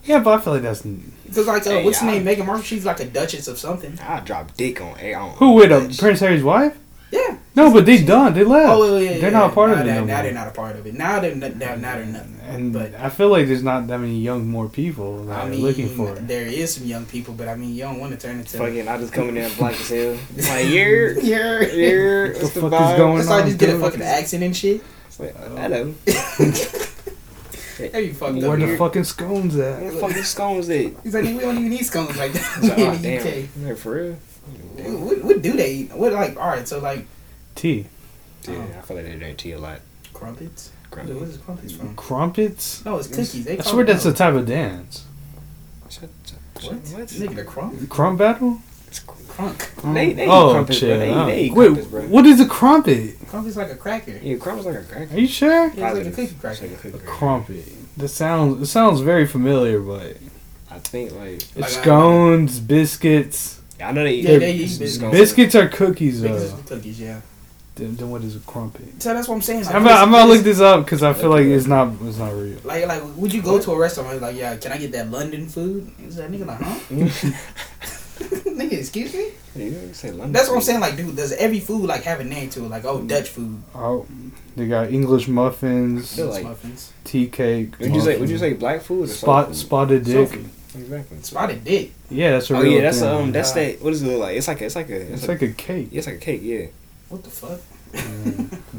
[0.04, 0.84] Yeah, but I feel like that's
[1.34, 2.24] Because like, uh, Hey, what's her name?
[2.24, 2.64] Meghan Markle.
[2.64, 3.98] She's like a duchess of something.
[4.00, 4.96] I drop dick on.
[4.96, 5.96] Hey, who with a.
[6.00, 6.78] Prince Harry's wife?
[7.12, 7.38] Yeah.
[7.56, 8.34] No, but they done.
[8.34, 8.72] They left.
[8.74, 9.38] Oh, yeah, yeah, they're yeah.
[9.38, 10.24] not a part now of it That, no now more.
[10.24, 10.94] they're not a part of it.
[10.96, 12.40] Now they're not, now, now they're nothing.
[12.42, 15.54] And But I feel like there's not that many young more people that I are
[15.56, 16.28] looking for it.
[16.28, 18.58] there is some young people, but I mean, you don't want to turn into.
[18.58, 20.12] Fucking, I just come in there black as hell.
[20.14, 21.62] Like, yeah, Yeah.
[21.62, 21.68] yeah.
[21.70, 22.98] the What's the, fuck is vibe?
[22.98, 24.82] going That's why I just get a fucking accent and shit.
[25.06, 25.94] It's like, uh, hello.
[27.78, 28.60] Hey, you fucked Where up.
[28.60, 28.78] the here.
[28.78, 29.94] fucking scones Where at?
[29.94, 30.92] the fucking scones at?
[31.04, 33.44] He's like, we don't even eat scones like that It's like, in oh, the damn.
[33.44, 33.50] UK.
[33.70, 34.14] Like, for real?
[34.76, 35.94] What, what, what do they eat?
[35.94, 36.38] What like?
[36.38, 37.06] All right, so like
[37.56, 37.86] Tea.
[38.48, 38.78] Yeah, oh.
[38.78, 39.80] I feel like they drink tea a lot.
[40.14, 40.72] crumpets.
[40.92, 41.14] Grumpy.
[41.14, 41.96] What is crumpets from?
[41.96, 42.84] Crumpets?
[42.86, 43.46] No, it's cookies.
[43.46, 44.12] They I swear that's no.
[44.12, 45.06] a type of dance.
[45.90, 46.74] Shut, shut, What?
[46.74, 47.08] What?
[47.08, 47.90] Nigga, the crump?
[47.90, 48.60] Crump battle?
[49.40, 49.90] It's cool.
[49.90, 49.94] Oh.
[49.94, 50.90] They, they oh, crumpets, shit.
[50.90, 51.00] bro.
[51.00, 51.26] They, Oh.
[51.26, 52.02] they eat Wait, crumpets, bro.
[52.04, 53.28] what is a crumpet?
[53.28, 54.12] Crump is like a cracker.
[54.22, 55.14] Yeah, crumpets like a cracker.
[55.16, 55.50] Are you sure?
[55.52, 56.16] Yeah, it's like a Positive.
[56.16, 56.68] cookie It's cracker.
[56.68, 57.98] like a cookie A crumpet.
[57.98, 60.18] That sounds it sounds very familiar, but
[60.72, 63.60] I think like Like, it's I- scones, biscuits.
[63.84, 64.26] I know they eat.
[64.26, 64.96] Yeah, they eat biscuits.
[64.96, 65.12] scones.
[65.14, 66.58] Biscuits are cookies, Because though.
[66.60, 67.22] it's the cookies, yeah.
[67.76, 69.02] Then, then what is a crumpet?
[69.02, 69.66] So that's what I'm saying.
[69.66, 72.20] Like, I'm gonna, I'm gonna look this up because I feel like it's not it's
[72.20, 72.60] not real.
[72.64, 74.92] Like, like, would you go to a restaurant and be like, yeah, can I get
[74.92, 75.92] that London food?
[76.08, 77.30] Is that nigga like, huh?
[78.20, 79.30] nigga, excuse me?
[79.56, 80.80] Yeah, you say London That's what I'm saying.
[80.80, 82.70] Like, dude, does every food like have a name to it?
[82.70, 84.06] Like, oh, Dutch food, Oh,
[84.56, 87.78] they got English muffins, feel like- muffins, tea cake.
[87.80, 88.06] Would you say?
[88.14, 89.56] Would muffins, you say black food or spot food?
[89.56, 90.34] spotted Soul dick?
[90.34, 90.50] food.
[90.76, 91.18] Exactly.
[91.22, 91.92] spotted dick.
[92.10, 93.10] Yeah, that's a Oh real yeah, that's thing.
[93.10, 93.82] um, that's that.
[93.82, 94.38] What does it look like?
[94.38, 95.88] It's like a, it's like a, it's it's, like a cake.
[95.92, 96.42] yeah, it's like a cake.
[96.44, 96.66] Yeah.
[97.10, 97.60] What the fuck?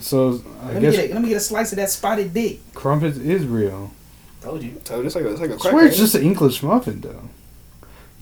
[0.01, 2.35] So I Let me guess get a, let me get a slice of that spotted
[2.35, 2.59] dick.
[2.74, 3.93] crumpet is real.
[4.41, 4.80] Told you.
[4.85, 5.70] So it's like a, it's like a I cracker.
[5.76, 7.22] swear it's just an English muffin though.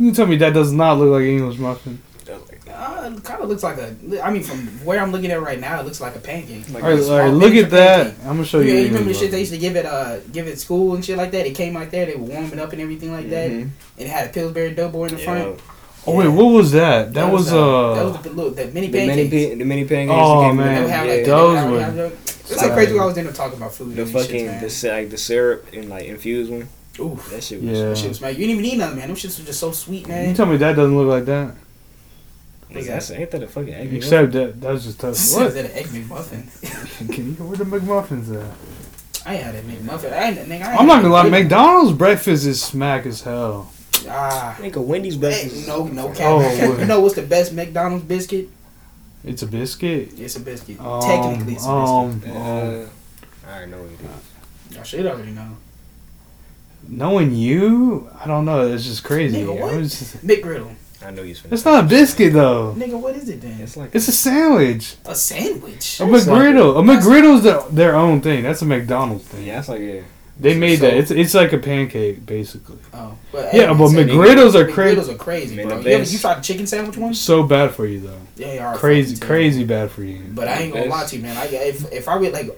[0.03, 2.03] You can tell me that does not look like an English muffin.
[2.29, 3.95] Uh, it kind of looks like a.
[4.25, 6.69] I mean, from where I'm looking at right now, it looks like a pancake.
[6.71, 8.07] Like All right, a all right, look at that.
[8.07, 8.21] pancake.
[8.27, 8.79] I'm gonna show Yeah, you.
[8.81, 11.17] you remember the shit they used to give it uh give it school and shit
[11.17, 11.47] like that.
[11.47, 13.61] It came out there, they would warm it up and everything like that, Mhm.
[13.63, 15.39] and it had a Pillsbury Doughboy in the front.
[15.57, 15.63] Yeah.
[16.09, 17.15] Oh wait, what was that?
[17.15, 17.95] That, was, that uh.
[17.95, 19.59] That was the little the mini The mini pancakes.
[19.59, 20.19] the mini pancakes.
[20.21, 20.67] Oh, that man.
[20.69, 21.13] in They the- have yeah.
[21.15, 22.13] like Those were-
[22.51, 22.99] It's like crazy.
[22.99, 23.95] I was in there talking about food.
[23.95, 26.69] the and these fucking shits, the like the syrup and like infused one.
[26.99, 27.07] Man.
[27.13, 27.31] Oof.
[27.31, 27.71] That shit was.
[27.79, 27.85] Yeah.
[27.91, 28.31] That shit was man.
[28.33, 29.09] You didn't even need nothing, man.
[29.09, 30.29] Them shits were just so sweet, man.
[30.31, 31.55] You tell me that doesn't look like that.
[32.71, 33.93] Nigga, that's, ain't that a fucking egg?
[33.93, 35.11] Except that that was just tough.
[35.17, 35.53] Is What?
[35.55, 37.13] that an egg McMuffin?
[37.13, 38.57] Can you where the McMuffins at?
[39.27, 40.13] I ain't had a McMuffin.
[40.13, 41.29] I ain't, nigga, I ain't I'm not gonna lie.
[41.29, 43.71] McDonald's breakfast is smack as hell.
[44.09, 44.57] Ah.
[44.59, 45.69] Nigga, Wendy's Hey, breakfast.
[45.69, 46.21] no, no cap.
[46.23, 48.49] Oh, you know what's the best McDonald's biscuit?
[49.23, 50.19] It's a biscuit.
[50.19, 50.81] It's a biscuit.
[50.81, 52.37] Um, Technically, it's a biscuit.
[52.37, 52.91] um, Uh, um,
[53.47, 54.79] I already know what it is.
[54.79, 55.57] I should already know.
[56.89, 58.67] Knowing you, I don't know.
[58.73, 59.39] It's just crazy.
[59.43, 59.73] Nigga, what?
[59.75, 60.75] I was just- McGriddle.
[61.05, 61.35] I know you.
[61.51, 62.75] it's not a biscuit though.
[62.79, 63.61] Nigga, what is it then?
[63.61, 64.95] It's like It's a sandwich.
[65.05, 66.01] A sandwich.
[66.01, 66.79] A It's like- McGriddle.
[66.79, 68.45] A McGriddle's the, their own thing.
[68.45, 69.45] That's a McDonald's thing.
[69.47, 70.03] yeah, it's like yeah.
[70.39, 70.97] They made So- that.
[70.97, 72.79] It's it's like a pancake basically.
[72.95, 75.01] Oh, but Yeah, but say McGriddles are crazy.
[75.01, 75.81] McGriddles are crazy, Man, bro.
[75.81, 77.15] You, ever, best- you tried the chicken sandwich one?
[77.15, 78.19] So bad for you though.
[78.37, 80.23] Yeah, they are Crazy, crazy bad for you.
[80.33, 81.37] But I ain't gonna lie to you, man.
[81.37, 82.49] I, if if I would like,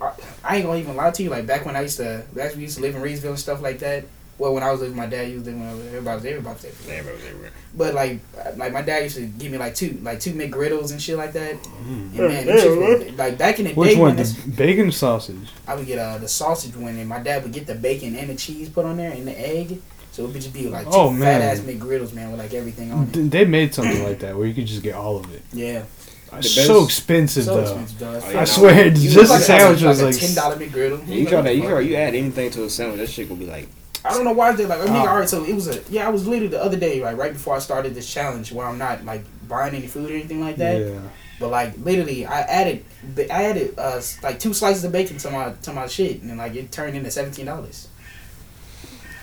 [0.45, 1.31] I ain't gonna even lie to you.
[1.31, 3.39] Like back when I used to, back when we used to live in Reidsville and
[3.39, 4.05] stuff like that.
[4.37, 6.55] Well, when I was living with my dad, he was living with everybody was everybody
[6.55, 6.97] was everywhere.
[6.97, 7.51] Yeah, bro, they were.
[7.77, 8.19] But like,
[8.57, 11.33] like my dad used to give me like two, like two McGriddles and shit like
[11.35, 11.53] that.
[11.87, 13.17] And man, yeah, them shits right.
[13.17, 14.17] like back in the Which day, one?
[14.17, 15.49] The bacon sausage.
[15.69, 18.29] I would get uh, the sausage one, and my dad would get the bacon and
[18.29, 19.81] the cheese put on there and the egg.
[20.11, 21.43] So it would just be like two Oh, fat man.
[21.43, 23.31] ass McGriddles, man, with like everything on it.
[23.31, 25.43] They made something like that where you could just get all of it.
[25.53, 25.85] Yeah,
[26.33, 27.63] best- so expensive so though.
[27.63, 28.23] expensive, dog.
[28.27, 31.07] Oh, I swear, just look a like- sandwich was like like a ten dollar McGriddle.
[31.07, 31.55] Yeah, you try that.
[31.57, 31.81] You try.
[31.81, 33.69] You add anything to a sandwich, that shit will be like.
[34.05, 34.81] I don't know why they like.
[34.81, 35.09] I mean, Oh.
[35.09, 35.29] all right.
[35.29, 36.07] So it was a yeah.
[36.07, 38.79] I was literally the other day, like right before I started this challenge, where I'm
[38.79, 40.81] not like buying any food or anything like that.
[40.81, 40.99] yeah.
[41.41, 42.85] But like literally, I added
[43.19, 46.55] I added uh like two slices of bacon to my to my shit, and like
[46.55, 47.89] it turned into seventeen dollars.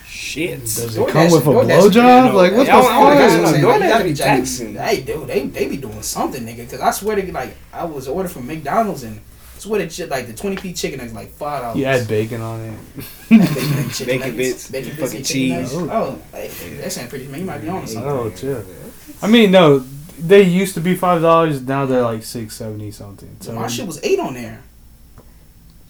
[0.06, 0.60] Shit.
[0.60, 2.34] Does DoorDash- it come with a DoorDash- blowjob?
[2.34, 3.52] Like what the Yeah, I don't- I don't fuck?
[3.54, 4.74] got no- DoorDash gotta be taxing.
[4.74, 6.68] Hey, dude, they they be doing something, nigga.
[6.70, 9.20] Cause I swear to like I was ordering from McDonald's and
[9.62, 11.78] I swear to shit like the twenty p chicken is like five dollars.
[11.78, 12.78] You add bacon on it.
[13.28, 15.52] bacon, and chicken Bacon nuggets, bits, bacon bits, fucking and cheese.
[15.52, 15.74] nuggets.
[15.74, 15.88] Oh,
[16.32, 16.48] oh hey,
[16.78, 17.28] that sounds pretty.
[17.28, 18.10] Man, you might be on something.
[18.10, 18.64] Oh, chill.
[19.22, 19.84] I mean, no,
[20.18, 21.62] they used to be five dollars.
[21.62, 23.36] Now they're like six seventy something.
[23.38, 24.62] So So my shit was eight on there.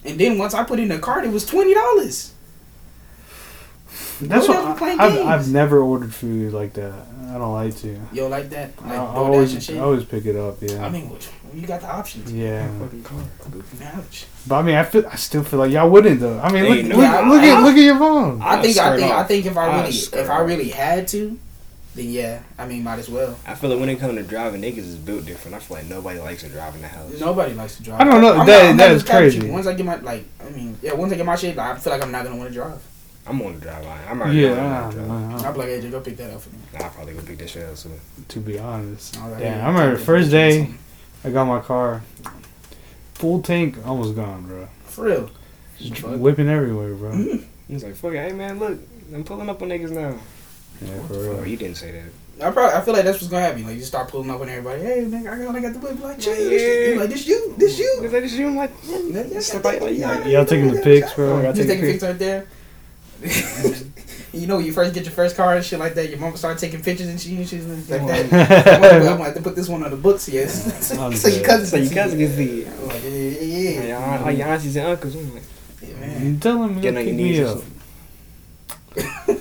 [0.04, 2.34] And then once I put in the cart, it was twenty dollars.
[4.20, 5.26] that's what I, I've.
[5.26, 6.92] I've never ordered food like that.
[7.30, 7.98] I don't like to.
[8.12, 9.70] Yo, like that, I, like I DoorDash always.
[9.70, 10.58] I always pick it up.
[10.60, 10.84] Yeah.
[10.84, 12.32] I mean, what, you got the options.
[12.32, 12.66] yeah.
[12.78, 13.20] Fucking car.
[13.94, 14.26] Ouch.
[14.46, 16.38] But I mean, I feel, I still feel like y'all wouldn't though.
[16.40, 18.42] I mean, Hey, look, no, look, I- look at I- look at your phone.
[18.42, 21.08] I think I skirt think I think if I really skirt if I really had
[21.08, 21.38] to,
[21.94, 23.38] then yeah, I mean, might as well.
[23.46, 25.54] I feel like when it comes to driving, niggas is built different.
[25.56, 27.20] I feel like nobody likes to drive in the house.
[27.20, 28.00] Nobody likes to drive.
[28.00, 29.46] I don't know, I'm that- not- I'm that not is just capping crazy.
[29.46, 29.52] you.
[29.52, 31.78] Once I get my like, I mean, yeah, once I get my shit, like, I
[31.78, 32.80] feel like I'm not gonna want to drive.
[33.24, 34.00] I'm on the drive line.
[34.10, 35.08] I'm already Yeah, on the drive.
[35.08, 35.44] don't.
[35.44, 36.56] I'll be like, hey, dude, go pick that up for me.
[36.76, 38.00] Nah, I probably go pick that shit up soon.
[38.26, 39.16] to be honest.
[39.16, 40.78] I was Yeah, I remember the first day something.
[41.24, 42.02] I got my car,
[43.14, 44.68] full tank, almost gone, bro.
[44.86, 45.30] For real.
[45.78, 46.18] Just Fuck.
[46.18, 47.12] whipping everywhere, bro.
[47.68, 48.78] He's like, fuck it, hey man, look,
[49.14, 50.16] I'm pulling up on niggas now.
[50.80, 51.42] Yeah, for Oh, real.
[51.42, 52.46] he didn't say that.
[52.46, 53.64] I probably I feel like that's what's gonna happen.
[53.64, 54.82] Like you start pulling up on everybody.
[54.82, 56.00] Hey, nigga, I got, I got the whip.
[56.02, 56.34] Like, chill.
[56.34, 56.48] Yeah.
[56.48, 56.98] This, you.
[57.00, 58.00] like this you, this you.
[58.02, 58.46] Is that just you?
[58.48, 60.26] I'm like, Yeah, yeah, yeah, Step out, like, yeah, yeah.
[60.26, 61.40] Y'all taking the pics, bro?
[61.42, 62.46] Y'all Just taking taking pics right there.
[64.32, 66.36] you know, when you first get your first car and shit like that, your mom
[66.36, 68.32] start taking pictures and shit, and shit like that.
[68.32, 70.90] I'm gonna- I'm gonna have to put this one on the books, yes.
[70.98, 71.46] I'm so your dead.
[71.46, 72.68] cousin, So your cousin can see it.
[72.68, 74.16] I'm like, yeah, yeah, yeah.
[74.16, 75.14] Your Like your aunties and uncles.
[75.16, 75.42] I'm like,
[75.82, 76.26] Yeah, man.
[76.34, 77.62] You tell him to Getting on your knees up.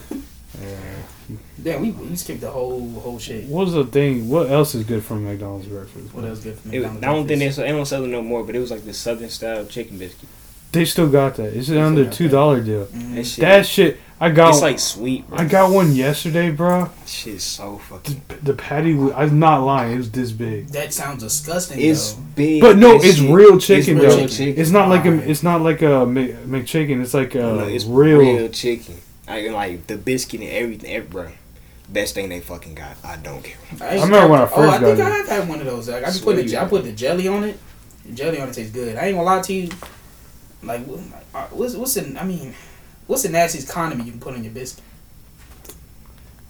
[0.62, 1.38] Yeah.
[1.64, 3.46] Damn, we we skipped the whole whole shit.
[3.46, 4.30] What was the thing?
[4.30, 6.14] What else is good from McDonald's breakfast?
[6.14, 7.04] What else good for it, McDonald's?
[7.04, 7.56] I don't think they breakfast?
[7.58, 9.98] so they don't sell it no more, but it was like the southern style chicken
[9.98, 10.28] biscuit.
[10.72, 11.54] They still got that.
[11.54, 12.86] It's still under two dollar deal.
[12.86, 13.22] That mm-hmm.
[13.24, 14.52] shit, That shit, I got.
[14.52, 15.28] it's like sweet.
[15.28, 15.40] Bro.
[15.40, 16.86] I got one yesterday, bro.
[16.86, 18.22] That shit is so fucking.
[18.28, 19.94] The, the patty, I'm not lying.
[19.94, 20.68] It was this big.
[20.68, 21.82] That sounds disgusting.
[21.82, 22.24] It's though.
[22.36, 22.62] big.
[22.62, 24.28] But no, That it's shit- real chicken real though.
[24.28, 24.62] chicken.
[24.62, 25.10] It's not like a.
[25.10, 25.30] Alright.
[25.30, 27.02] It's not like a McChicken.
[27.02, 28.20] It's like a No, it's real.
[28.20, 28.96] real, chicken.
[29.28, 31.32] I like the biscuit and everything, every, bro.
[31.90, 32.96] Best thing they fucking got.
[33.04, 33.58] I don't care.
[33.82, 35.90] I, remember when I first oh, I think got I have had one of those.
[35.90, 37.60] Like, I just Swear put the I put the jelly on it.
[38.06, 38.96] The jelly on it tastes good.
[38.98, 39.70] I ain't gonna lie to you.
[40.64, 41.00] Like, what-
[41.34, 42.54] uh, what's what's the I mean,
[43.08, 44.84] what's the nastiest condiment you can put on your biscuit?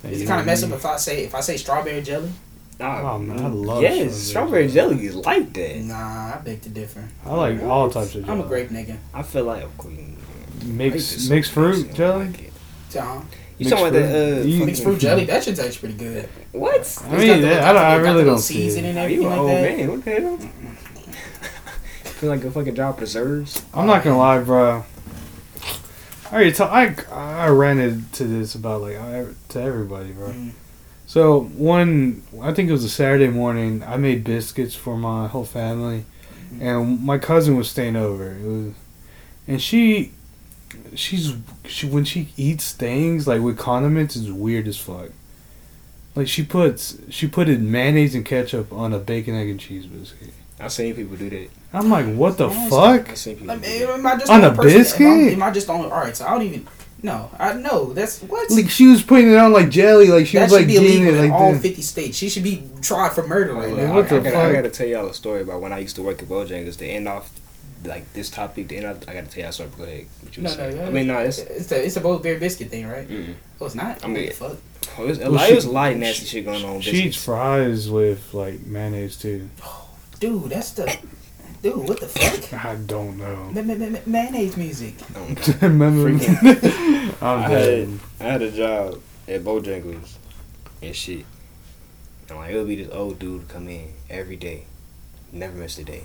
[0.03, 2.31] Is it kind of mess up if I say if I say strawberry jelly?
[2.79, 5.77] Nah, Oh, man, I love yes, strawberry strawberry jelly is like that.
[5.77, 7.07] Nah, I beg to differ.
[7.25, 8.39] I like all types of jelly.
[8.39, 8.97] I'm a grape nigga.
[9.13, 10.17] I feel like a queen.
[10.65, 12.49] Mixed mixed fruit jelly.
[12.95, 13.21] Uh-huh.
[13.59, 16.27] You Mixed talking about the uh, You- Mixed fruit jelly, that shit tastes pretty good.
[16.51, 16.97] What?
[17.07, 18.83] I mean, yeah, got I, don't, the- I got the really little don't see it.
[18.83, 19.77] and Are everything you an like old that.
[19.77, 19.91] man?
[19.91, 20.39] What the hell?
[22.21, 23.65] Feel like a fucking of preserves.
[23.73, 24.85] I'm not gonna lie, bro.
[26.29, 30.27] I already I I ranted to this about like I, to everybody, bro.
[30.27, 30.51] Mm.
[31.07, 33.81] So one, I think it was a Saturday morning.
[33.81, 36.05] I made biscuits for my whole family,
[36.59, 38.33] and my cousin was staying over.
[38.33, 38.73] It was,
[39.47, 40.11] and she,
[40.93, 41.33] she's
[41.65, 45.09] she when she eats things like with condiments is weird as fuck.
[46.13, 49.87] Like she puts she put in mayonnaise and ketchup on a bacon egg and cheese
[49.87, 50.35] biscuit.
[50.59, 51.49] I've seen people do that.
[51.73, 52.69] I'm like, what the Nasty.
[52.69, 53.09] fuck?
[53.09, 55.07] I've Like, am I just On a person- biscuit?
[55.07, 55.85] Am I, am I just on?
[55.85, 56.67] All right, so I don't even.
[57.03, 58.51] No, I know that's what.
[58.51, 60.75] Like she was putting it on like jelly, like she that was should like be
[60.75, 61.61] illegal it in like all this.
[61.63, 62.17] 50 states.
[62.17, 63.95] She should be tried for murder right Hold now.
[63.95, 65.95] what I, the I, gotta, I gotta tell y'all a story about when I used
[65.95, 67.31] to work at Bojangles to end off
[67.85, 68.67] like this topic.
[68.67, 69.47] Then I, I got to tell you.
[69.47, 70.05] I start go ahead.
[70.21, 70.83] What you No, was no, no.
[70.85, 73.09] I mean, no, it's It's a it's a Bo-Berry biscuit thing, right?
[73.09, 73.33] mm-mm.
[73.59, 74.03] Oh, it's not.
[74.03, 74.57] I mean- What the fuck?
[74.99, 76.75] Oh, it's, a Well, lot, she- there's a lot of nasty shit going on.
[76.75, 79.49] with She eats fries with like mayonnaise too.
[80.19, 80.95] Dude, that's the
[81.61, 81.75] dude.
[81.87, 82.53] What the fuck?
[82.65, 83.49] I don't know.
[83.53, 84.95] Ma- ma- ma- mayonnaise music.
[85.13, 85.61] My God.
[85.63, 86.09] Remember?
[86.11, 87.87] Freaking- I'm I dead.
[87.89, 90.15] had, I had a job at Bojangles
[90.81, 91.25] and shit.
[92.29, 94.65] And like it would be this old dude come in every day,
[95.31, 96.03] never missed a day.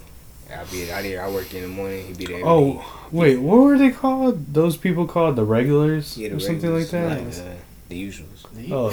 [0.50, 1.22] I'd be out there.
[1.24, 2.06] I worked in the morning.
[2.06, 2.36] He'd be there.
[2.36, 2.82] every Oh, day.
[3.10, 4.52] wait, what were they called?
[4.54, 7.46] Those people called the regulars Yeah, the or something like regulars, that.
[7.46, 8.44] Like, uh, the usuals.
[8.70, 8.90] Oh.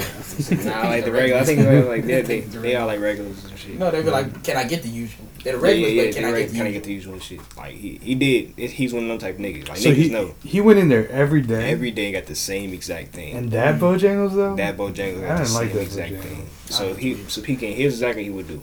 [0.64, 1.40] nah, like the regular.
[1.40, 3.78] I think they're like they they they are like regulars and shit.
[3.78, 6.08] No, they be like, "Can I get the usual?" They're the Yeah, regulars, yeah, yeah,
[6.10, 6.72] but can I get the can I usual?
[6.72, 7.56] get the usual shit?
[7.56, 8.54] Like he he did.
[8.56, 9.68] It, he's one of them type of niggas.
[9.68, 11.70] Like so niggas he know he went in there every day.
[11.70, 13.36] every day got the same exact thing.
[13.36, 14.56] and that Bojangles though.
[14.56, 16.22] That Bojangles I got the didn't like same that exact Bojangles.
[16.22, 16.46] thing.
[16.66, 18.62] So he so he can here's exactly what he would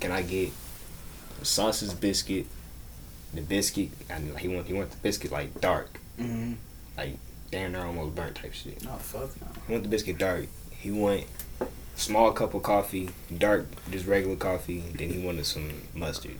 [0.00, 0.50] Can I get
[1.42, 2.46] a sausage biscuit?
[3.34, 6.54] The biscuit and he want he want the biscuit like dark, Mhm.
[7.50, 8.82] damn near almost burnt type shit.
[8.84, 9.46] No, fuck no.
[9.66, 10.46] He want the biscuit dark.
[10.70, 11.24] He want
[11.98, 14.82] small cup of coffee, dark, just regular coffee.
[14.94, 16.36] Then he wanted some mustard.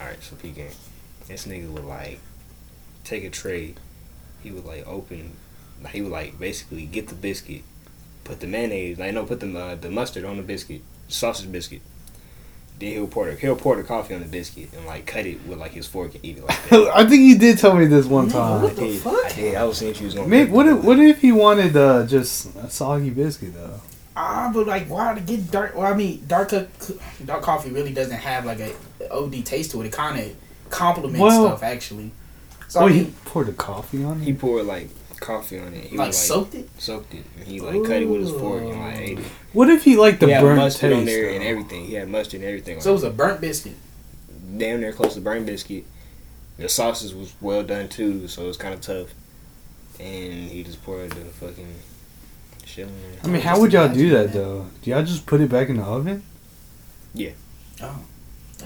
[0.00, 0.68] All right, so pecan.
[1.28, 2.18] This nigga would like
[3.04, 3.74] take a tray.
[4.42, 5.36] He would like open.
[5.92, 7.62] He would like basically get the biscuit,
[8.24, 8.98] put the mayonnaise.
[8.98, 11.82] Like no, put the uh, the mustard on the biscuit, sausage biscuit.
[12.78, 15.46] Then he'll pour the he'll pour the coffee on the biscuit and like cut it
[15.46, 16.90] with like his fork and eat it like that.
[16.96, 18.62] I think you did tell me this one Nigga, time.
[18.62, 19.00] what I the did.
[19.02, 19.24] fuck?
[19.26, 19.54] I did.
[19.54, 20.26] I was seeing if you was gonna.
[20.28, 23.80] Maybe, what if what if he wanted uh, just a soggy biscuit though?
[24.22, 25.74] Ah, but like, why to get dark?
[25.74, 26.66] Well, I mean, dark co-
[27.24, 28.74] dark coffee really doesn't have like a
[29.10, 29.86] OD taste to it.
[29.86, 30.36] It kind of
[30.68, 32.10] complements Well- stuff actually.
[32.68, 34.24] So Oh, I he poured the coffee on it.
[34.24, 34.88] He poured like
[35.20, 35.84] coffee on it.
[35.84, 36.68] He like was, soaked it.
[36.78, 37.24] soaked it.
[37.38, 39.24] And he like cut it with his fork and like ate it.
[39.52, 40.98] What if he liked the he had burnt mustard taste?
[41.00, 41.86] on there and everything.
[41.86, 42.76] He had mustard and everything.
[42.76, 43.72] on So it was a burnt biscuit.
[43.72, 44.58] it.
[44.58, 45.84] damn near close to burnt biscuit.
[46.58, 49.08] The sausage was well done too, so it was kind of tough.
[49.98, 51.74] And he just poured the fucking
[52.70, 53.20] shit on there.
[53.24, 54.32] I mean, how would y'all do that that.
[54.32, 54.66] though?
[54.82, 56.22] Do y'all just put it back in the oven?
[57.14, 57.30] Yeah.
[57.82, 58.00] Oh,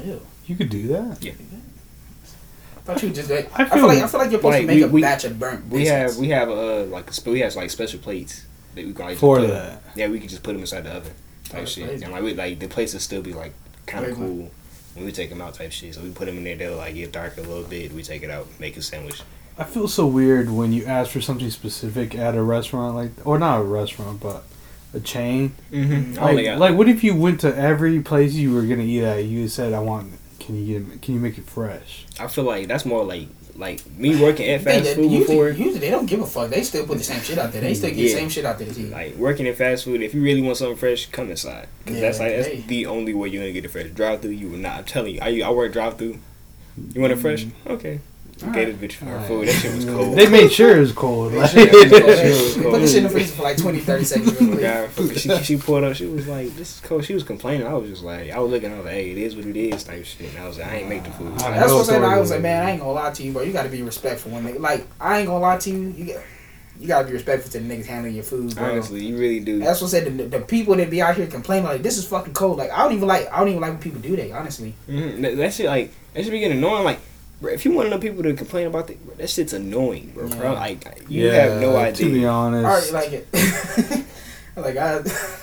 [0.05, 0.21] ew.
[0.47, 1.19] You could do that.
[1.27, 3.31] I thought you just.
[3.31, 4.83] Like, I I, feel, feel like I feel like you're supposed like to make we-
[4.83, 5.65] a we- batch of burnt.
[5.71, 5.91] We biscuits.
[6.13, 8.45] have we have uh like a we have like special plates
[8.75, 9.83] that we can like, For put- that.
[9.97, 11.13] Yeah, we can just put them inside the oven
[11.45, 11.89] type that's shit.
[11.89, 12.05] crazy.
[12.05, 13.55] And like we like the plates will still be like
[13.87, 14.51] kind of cool
[14.95, 15.95] when we take them out type shit.
[15.95, 16.57] So we put them in there.
[16.57, 17.93] They'll like get dark a little bit.
[17.93, 19.23] We take it out, make a sandwich.
[19.57, 23.39] I feel so weird when you ask for something specific at a restaurant, like or
[23.39, 24.45] not a restaurant, but
[24.93, 25.55] a chain.
[25.73, 26.15] Mm-hmm.
[26.21, 29.25] Like, like, what if you went to every place you were gonna eat at?
[29.25, 30.13] You said, "I want.
[30.41, 31.03] Can you get?
[31.03, 34.63] Can you make it fresh?" I feel like that's more like like me working at
[34.63, 35.49] fast that food usually, before.
[35.51, 36.51] usually they don't give a fuck.
[36.51, 37.61] They still put the same shit out there.
[37.61, 38.15] They still get the Yeah.
[38.17, 38.91] same shit out there to eat.
[38.91, 41.69] Like working in fast food, if you really want something fresh, come inside.
[41.87, 42.65] Cause Yeah, that's like that's hey.
[42.67, 43.87] the only way you're gonna get it fresh.
[43.91, 44.79] Drive through, you will not.
[44.79, 46.19] I'm telling you, I I work drive through.
[46.95, 47.47] You want it fresh?
[47.69, 48.01] Okay.
[48.43, 48.81] All Get right.
[48.81, 49.29] this bitch her Alright.
[49.29, 49.49] food.
[49.49, 50.17] That shit was cold.
[50.19, 51.33] They made sure it was cold.
[51.33, 52.75] They Like, should- they should- That shit was Put cold.
[52.83, 54.41] this shit in the freezer for like 20, 30 seconds.
[54.41, 54.61] Real quick.
[54.61, 55.95] Yeah, she, she pulled up.
[55.97, 57.67] She was like, "This is cold." She was complaining.
[57.67, 58.73] I was just like, I was looking.
[58.73, 60.31] I was like, "Hey, it is what it is." Type shit.
[60.35, 62.05] And I was like, "I ain't make the food." I That's what I'm saying.
[62.05, 62.67] I was like, man.
[62.67, 63.43] I ain't gonna lie to you, bro.
[63.43, 64.87] You gotta be respectful when they like.
[65.01, 65.95] I ain't gonna lie to you.
[65.97, 66.23] You got,
[66.81, 68.65] you gotta be respectful to the niggas handling your food, bro.
[68.73, 69.61] Honestly, you really do.
[69.61, 70.19] That's what I said.
[70.19, 72.59] The, the people that be out here complaining like this is fucking cold.
[72.59, 73.33] Like I don't even like.
[73.33, 74.33] I don't even like when people do that.
[74.33, 74.75] Honestly.
[74.87, 76.85] hmm That, that shit like that should be getting annoying.
[76.85, 76.99] Like,
[77.45, 80.13] bro, if you want to know people to complain about that, bro, that shit's annoying,
[80.15, 80.27] bro.
[80.27, 80.37] Yeah.
[80.37, 80.53] bro.
[80.55, 81.93] Like, you have no idea.
[81.93, 82.29] To be idea.
[82.29, 84.07] honest, I already like it.
[84.57, 85.03] like I.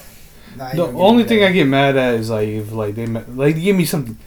[0.54, 1.46] Nah, the only thing.
[1.46, 4.18] I get mad at is like if like they like they give me something.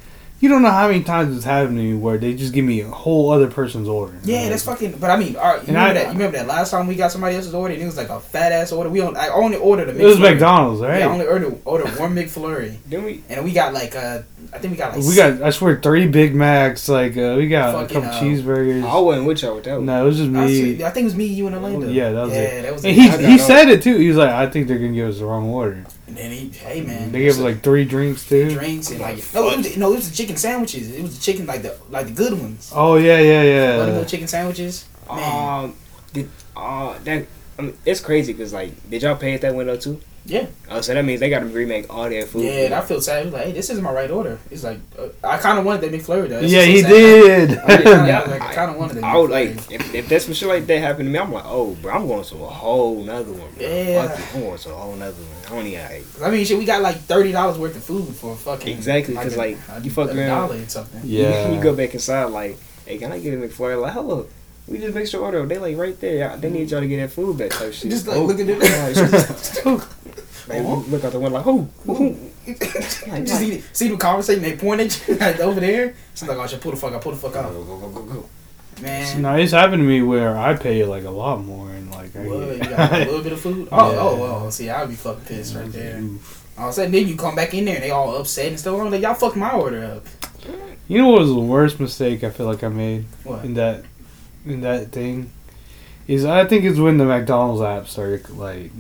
[0.45, 2.83] You don't know how many times it's happened to me where they just give me
[2.83, 4.13] a whole other person's order.
[4.25, 4.99] Yeah, Like, that's fucking.
[5.01, 6.07] But I mean, all right, you And remember I- that?
[6.09, 7.73] You remember that last time we got somebody else's order?
[7.73, 8.91] and It was like a fat ass order.
[8.91, 9.17] We don't.
[9.17, 9.99] I only ordered a.
[9.99, 10.99] It was McDonald's, right?
[10.99, 14.19] Yeah, I only ordered ordered one McFlurry, Then we and we got like uh,
[14.53, 16.91] I think we got like we got, I swear, three Big Macs.
[16.91, 18.85] Like uh, we got Fucking, a couple uh, cheeseburgers.
[18.85, 19.77] I wasn't with y'all with that.
[19.77, 19.87] one.
[19.87, 20.49] no, it was just I, me.
[20.77, 21.89] see- I think it was me, you, and Orlando.
[21.89, 22.63] Yeah, that was yeah, it.
[22.65, 23.21] that was And it.
[23.21, 23.97] he he said it too.
[23.97, 25.87] He was like, I think they're gonna give us the wrong order.
[26.07, 28.51] And then he, hey man, They gave us like three drinks too.
[28.51, 30.91] drinks and like no, it was, no, it was the chicken sandwiches.
[30.91, 32.71] It was the chicken like the like the good ones.
[32.75, 34.09] Oh yeah, yeah, Buttermilk yeah.
[34.09, 34.87] chicken sandwiches.
[35.09, 35.77] Man, Um,
[36.13, 37.27] did uh that
[37.59, 39.99] I mean, it's crazy because like, did y'all pay at that window too?
[40.27, 40.47] Yeah.
[40.71, 42.45] Oh, so that means they got to remake all their food.
[42.45, 43.21] yeah, and I feel sad.
[43.21, 44.39] It was like, hey, this isn't my right order.
[44.51, 46.41] It's like uh, I kind of wanted that McFlurry though.
[46.41, 46.89] That's Yeah, what's he sad.
[46.91, 47.59] did.
[47.59, 49.05] I, I, Yeah, yeah, like, I kind of wanted that.
[49.05, 51.19] I would like if, if that's some shit like that happened to me.
[51.19, 53.51] I'm like, oh, bro, I'm going to a whole nother one.
[53.53, 53.67] Bro.
[53.67, 54.17] Yeah.
[54.35, 55.47] I'm going to a whole nother one.
[55.47, 56.05] I don't even.
[56.21, 59.15] Like, I mean, shit, we got like thirty dollars worth of food for fucking exactly
[59.15, 61.03] because like, a- you fuck a around- dollar or something.
[61.05, 61.51] Yeah.
[61.51, 62.57] you go back inside like,
[62.87, 63.79] hey, can I get a McFlurry?
[63.81, 64.27] Like, hello.
[64.67, 65.45] We just make sure order.
[65.45, 66.29] They like right there.
[66.29, 66.71] Y'all- They need mm.
[66.71, 67.91] y'all to get that food back type shit.
[67.91, 69.85] Just like Oh, look at yeah, it.
[70.47, 71.69] Like, look out the window like, who?
[71.87, 72.17] who?
[72.47, 75.95] just see, see them conversating, they point at you like, over there.
[76.13, 77.51] It's like, oh shit, pull the fuck out, pull the fuck out.
[77.53, 78.29] go go go go.
[78.83, 79.23] Man.
[79.23, 82.27] Now it's happened to me where I pay like a lot more and like I
[82.27, 83.69] What, you got a little bit of food?
[83.73, 83.99] Oh, Yeah.
[83.99, 85.73] oh, oh, see, I'd be fucking pissed right mm-hmm.
[85.79, 86.19] there.
[86.59, 88.61] All of a sudden, then you come back in there and they all upset and
[88.61, 88.79] stuff.
[88.79, 90.07] I'm like, y'all fucked my order up.
[90.89, 93.45] You know what was the worst mistake I feel like I made What?
[93.45, 93.85] in that
[94.47, 95.31] in that thing
[96.07, 98.71] is I think it's when the McDonald's app started like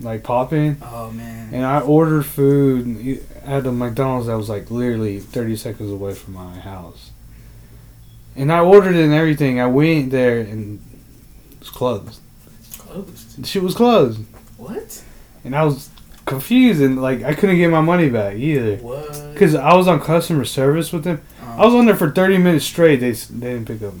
[0.00, 1.52] like popping Oh man.
[1.54, 6.34] and I ordered food at the McDonald's that was like literally 30 seconds away from
[6.34, 7.10] my house.
[8.34, 9.60] And I ordered it and everything.
[9.60, 10.80] I went there and
[11.52, 12.20] it was closed.
[12.78, 13.46] Closed.
[13.46, 14.20] Shit was closed.
[14.56, 15.02] What?
[15.44, 15.90] And I was
[16.24, 18.76] confused and like I couldn't get my money back either.
[18.76, 19.36] What?
[19.36, 21.20] Cause I was on customer service with them.
[21.42, 23.00] Um, I was on there for thirty minutes straight.
[23.00, 23.94] They they didn't pick up.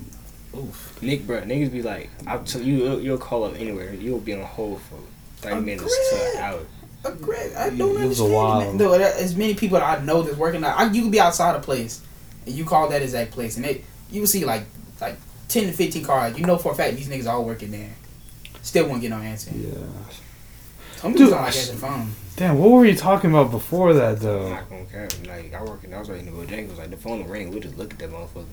[0.56, 0.81] Oof.
[1.02, 3.92] Nick, bro, niggas be like, I'll tell you, you'll, you'll call up anywhere.
[3.92, 4.96] You'll be on hold for
[5.38, 6.60] thirty minutes to an hour.
[7.04, 7.52] Agreed.
[7.56, 8.32] I It- don't it was a understand.
[8.32, 8.60] while.
[8.60, 8.78] man.
[8.78, 11.56] Though, there- as many people that I know that's working, I, you could be outside
[11.56, 12.00] a place,
[12.46, 14.62] and you call that exact place, and they you will see like
[15.00, 15.16] like
[15.48, 16.38] ten to fifteen cars.
[16.38, 17.90] You know for a fact these niggas all working there.
[18.62, 19.50] Still won't get no answer.
[19.52, 19.72] Yeah.
[20.96, 22.12] Some Dude, I like s- answering the phone.
[22.36, 24.38] Damn, what were you talking about before that though?
[24.38, 24.50] I'm though?
[24.54, 25.08] not gonna care.
[25.26, 26.78] Like I work in, I was working in the Bojangles.
[26.78, 28.44] Like the phone will ring, we just look at that motherfucker.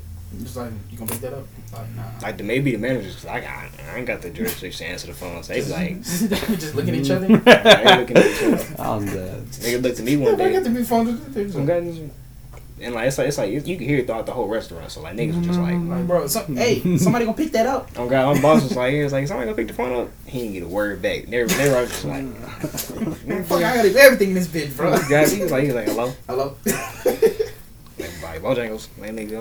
[0.42, 1.48] Just like you gonna pick that up?
[1.74, 2.04] Like nah.
[2.22, 3.50] Like the maybe the managers, cause I got,
[3.92, 5.42] I ain't got the jurisdiction to answer the phone.
[5.44, 7.28] So they be like, just looking at each other.
[7.38, 8.76] they looking at each other.
[8.82, 9.44] I'm dead.
[9.48, 11.52] Nigga looked at me one but I got to be phone.
[11.52, 12.00] Some guys,
[12.82, 14.92] and like it's like it's like you can hear it throughout the whole restaurant.
[14.92, 17.90] So like niggas just like, Like, bro, some, hey, somebody gonna pick that up.
[17.98, 20.10] oh god, my boss was like, he was like, somebody gonna pick the phone up.
[20.26, 21.26] He didn't get a word back.
[21.26, 22.26] They, they were just like,
[23.46, 24.98] fuck, I gotta do everything in this bitch, bro.
[25.10, 26.56] guys, he was like, he was like, hello, Hello.
[28.00, 29.40] Like Bojangles, man, nigga, I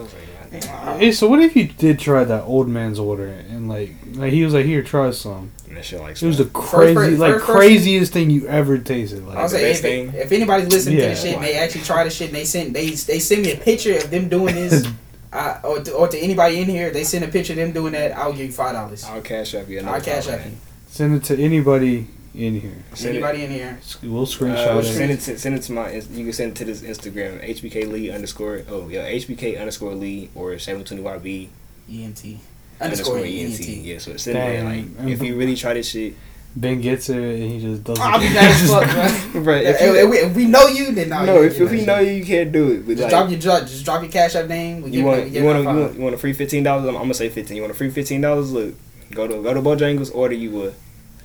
[0.55, 3.95] like, God, Hey, so what if you did try that old man's order and like
[4.15, 5.51] like he was like here try some?
[5.69, 8.31] and that shit like, It was the First crazy person- like first person- craziest thing
[8.31, 9.23] you ever tasted.
[9.23, 10.21] I Like was the saying, best if, thing.
[10.23, 12.45] if anybody's listening to the this shit and they actually try the shit and they
[12.45, 14.87] send they they send me a picture of them doing this,
[15.33, 17.93] uh, or to, or to anybody in here, they send a picture of them doing
[17.93, 19.05] that, I'll give you five dollars.
[19.05, 19.81] I'll cash up you.
[19.81, 20.53] I'll cash up you.
[20.89, 22.07] send it to anybody
[22.39, 22.73] in here.
[22.95, 23.81] Send it, Anybody in here?
[24.03, 25.15] We'll uh, screenshot send it.
[25.15, 25.91] it to send it to my.
[25.93, 30.31] You can send it to this Instagram HBK Lee underscore oh yeah HBK underscore Lee
[30.35, 31.49] or seven twenty YB
[31.91, 32.39] ENT
[32.81, 33.61] underscore underscore ENT.
[33.61, 33.69] ENT.
[33.85, 34.65] Yeah, so send it there.
[34.65, 36.15] Like if you really try this shit,
[36.55, 38.05] Ben gets it and he just doesn't.
[38.05, 39.43] I'll be mad as fuck, bro.
[39.43, 39.57] bro.
[39.57, 41.25] If, If you, we, if we know you, then no.
[41.25, 42.87] no, you if, can if we know you, you can't do it.
[42.87, 44.83] But just like, drop your just drop your cash app name.
[44.83, 46.63] We you give want we you want it you want, you want a free fifteen
[46.63, 46.85] dollars?
[46.89, 47.57] I'm, I'm gonna say fifteen.
[47.57, 48.53] You want a free fifteen dollars?
[48.53, 48.75] Look,
[49.13, 50.73] go to go to Bojangles, order you a.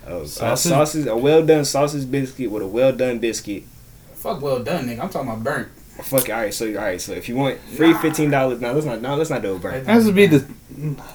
[0.06, 0.72] A, a Sausage?
[0.72, 3.64] sausage, a well done sausage biscuit with a well done biscuit.
[4.16, 5.00] Fuck, well done, nigga.
[5.00, 5.68] I'm talking about burnt.
[6.04, 6.54] Fuck, all right.
[6.54, 7.00] So, all right.
[7.00, 9.62] So, if you want free fifteen dollars, now let's not, no, let's not do it,
[9.62, 9.72] bro.
[9.72, 10.46] It has to be the.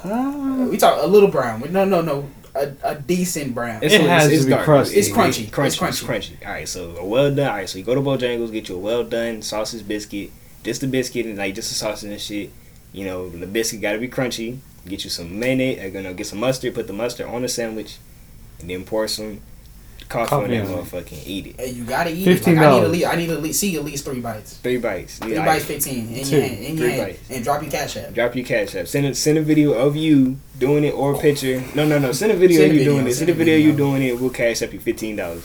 [0.04, 0.66] Ah.
[0.70, 1.60] We talk a little brown.
[1.72, 2.28] No, no, no.
[2.54, 3.82] A, a decent brown.
[3.82, 4.64] It has to be dark.
[4.64, 4.96] crusty.
[4.98, 5.44] It's crunchy.
[5.44, 5.66] It's crunchy.
[5.88, 6.46] It's It's crunchy.
[6.46, 7.46] All right, so a well done.
[7.48, 10.30] All right, so you go to Bojangles, get you a well done sausage biscuit,
[10.64, 12.50] just the biscuit and like just the sausage and shit.
[12.92, 14.58] You know, the biscuit got to be crunchy.
[14.86, 15.78] Get you some mayonnaise.
[15.80, 16.74] uh, You know, get some mustard.
[16.74, 17.98] Put the mustard on the sandwich,
[18.60, 19.40] and then pour some
[20.08, 20.84] coffee, Coffee on that on it.
[20.84, 21.56] motherfucker and eat it.
[21.60, 22.46] Hey, you gotta eat it.
[22.46, 22.84] Like, I need $15.
[22.84, 24.54] at least I need at least see at least three bites.
[24.56, 25.18] Three bites.
[25.18, 26.36] Three Yeah, bites, fifteen in Two.
[26.36, 27.30] your hand, in your Three hand, bites.
[27.30, 28.14] and drop your cash app.
[28.14, 28.88] Drop your cash app.
[28.88, 31.62] Send a send a video of you doing it or a picture.
[31.74, 32.12] No, no, no.
[32.12, 33.10] Send a video Send of you video, doing it.
[33.12, 33.70] send Send a a video of video.
[33.70, 34.18] you doing it.
[34.20, 35.42] We'll cash up you fifteen dollars.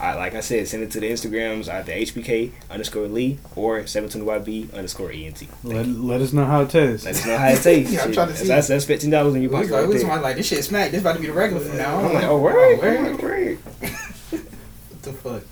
[0.00, 3.80] Alright, like I said, send it to the Instagrams at the HBK underscore Lee or
[3.80, 5.42] 720YB underscore ENT.
[5.64, 7.04] Let, let us know how it tastes.
[7.04, 7.92] Let us know how it tastes.
[7.94, 8.46] Yeah, I'm trying to see.
[8.46, 10.20] That's, that's fifteen dollars in your We pocket like, right we was there.
[10.20, 10.92] like, this shit smack.
[10.92, 11.98] This about to be the regular from now.
[11.98, 12.80] I'm like, oh, word, word.
[12.80, 13.58] word, word.
[13.58, 15.42] What the fuck?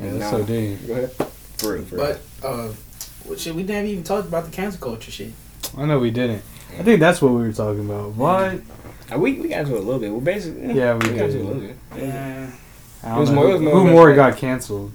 [0.00, 0.30] Yeah, that's Nah.
[0.30, 0.86] so deep.
[0.86, 1.12] Go ahead.
[1.58, 2.16] For real, for real.
[2.40, 2.68] But uh,
[3.26, 3.54] what shit?
[3.54, 5.32] We never even talked about the cancel culture shit.
[5.76, 6.42] I know we didn't.
[6.78, 8.12] I think that's what we were talking about.
[8.14, 8.60] What?
[9.12, 10.10] Uh, we, we got into it a little bit.
[10.10, 11.40] We're basically, Yeah, we got into did.
[11.40, 11.76] a little bit.
[11.98, 12.50] Yeah.
[13.04, 14.16] I It was more- it was more who more that.
[14.16, 14.92] got canceled.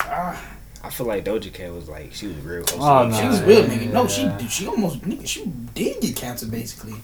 [0.00, 0.40] Ah,
[0.82, 3.20] I feel like Doja Cat was like, she was real close Oh, to nah.
[3.20, 3.92] she was real nigga.
[3.92, 5.26] No, she She almost nigga.
[5.26, 6.94] She did get canceled basically.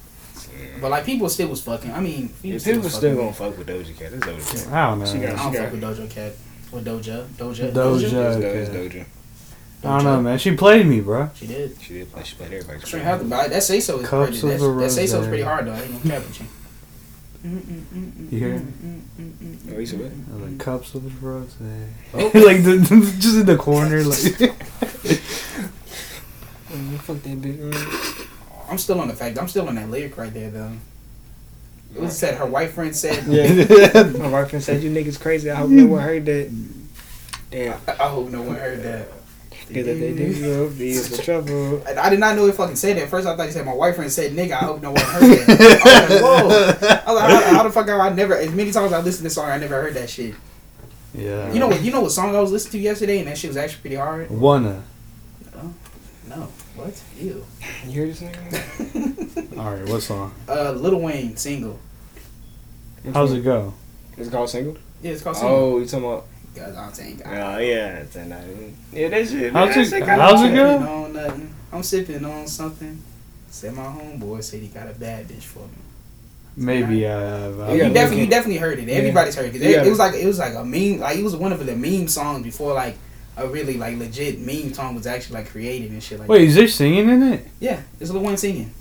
[0.81, 1.91] But like people still was fucking.
[1.93, 4.73] I mean, people If still people still gonna fuck with Doja Cat, it's Doja Cat.
[4.73, 5.07] I don't know.
[5.07, 6.33] She got- I don't she fuck with Doja Cat.
[6.73, 8.03] With Doja, Doja, Doja.
[8.03, 8.59] It's, Okay.
[8.59, 9.05] It's Doja.
[9.83, 10.39] I don't know, man.
[10.39, 11.31] She played me, bro.
[11.35, 11.77] She did.
[11.81, 12.23] She did play.
[12.23, 12.81] She played everybody.
[12.81, 14.57] Straight have to buy that say so is Cups pretty.
[14.59, 15.73] That, a that say so is pretty hard though.
[15.73, 16.47] I ain't gonna cap with you.
[17.43, 18.63] You hear it?
[19.73, 20.13] Oh, you said what?
[20.13, 21.57] I was like cups of rose.
[21.63, 21.87] Eh?
[22.15, 22.25] Oh.
[22.35, 22.79] like the,
[23.19, 24.19] just in the corner, like.
[27.01, 28.29] Fuck that bitch.
[28.71, 29.39] I'm still on the fact.
[29.39, 30.73] I'm still on that lyric right there though.
[31.95, 33.27] It was said her white friend said.
[33.31, 34.03] Yeah.
[34.19, 35.51] My wife friend said you niggas crazy.
[35.51, 36.51] I hope no one heard that.
[37.51, 37.81] Damn.
[37.89, 39.09] I hope no one heard that.
[39.73, 41.83] Get that they do go be in trouble.
[41.87, 43.09] I I did not know it fucking said that.
[43.09, 44.53] First, I thought he said my white friend said nigga.
[44.53, 45.81] I hope no one heard that.
[45.85, 46.91] I was like, whoa.
[47.07, 48.37] I was like, how, how the fuck have I never?
[48.37, 50.35] As many times I listened to this song, I never heard that shit.
[51.15, 51.53] Yeah.
[51.53, 51.81] You know what?
[51.83, 53.97] You know what song I was listening to yesterday, and that shit was actually pretty
[53.97, 54.31] hard.
[54.31, 54.83] Wanna.
[56.31, 57.03] No, what?
[57.19, 57.45] Ew.
[57.85, 59.59] You hear this nigga?
[59.59, 60.33] All right, what song?
[60.49, 61.81] Uh, Lil Wayne single.
[63.13, 63.75] How's it go?
[64.17, 64.77] It's called single.
[65.03, 65.57] Yeah, it's called single.
[65.57, 66.27] Oh, you talking about?
[66.55, 67.23] Guys, I'm saying.
[67.25, 68.27] Oh yeah, it's a.
[68.93, 69.53] Yeah, that shit.
[69.53, 70.55] How's that it- shit how's it hard.
[70.55, 70.77] go?
[70.79, 71.55] On nothing.
[71.73, 73.01] I'm sipping on something.
[73.51, 75.69] Said my homeboy said he got a bad bitch for me.
[76.57, 77.57] Maybe uh, I have.
[77.57, 78.89] Yeah, I you gotta definitely, you definitely heard it.
[78.89, 78.95] Yeah.
[78.97, 79.15] Heard it.
[79.15, 80.99] 'Cause It, gotta- it was like it was like a meme.
[81.01, 82.97] Like it was one of the meme songs before like
[83.37, 86.29] a really like legit meme song was actually like created and shit like.
[86.29, 87.47] Wait, is there singing in it?
[87.61, 88.73] Yeah, it's Lil Wayne singing.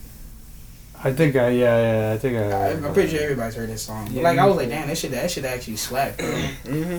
[1.02, 2.42] I think I yeah yeah I think I.
[2.52, 4.06] I I'm pretty sure everybody's heard this song.
[4.06, 6.18] But Yeah, like I was like, damn, that shit that shit actually slapped.
[6.18, 6.28] bro.
[6.28, 6.98] Mm-hmm.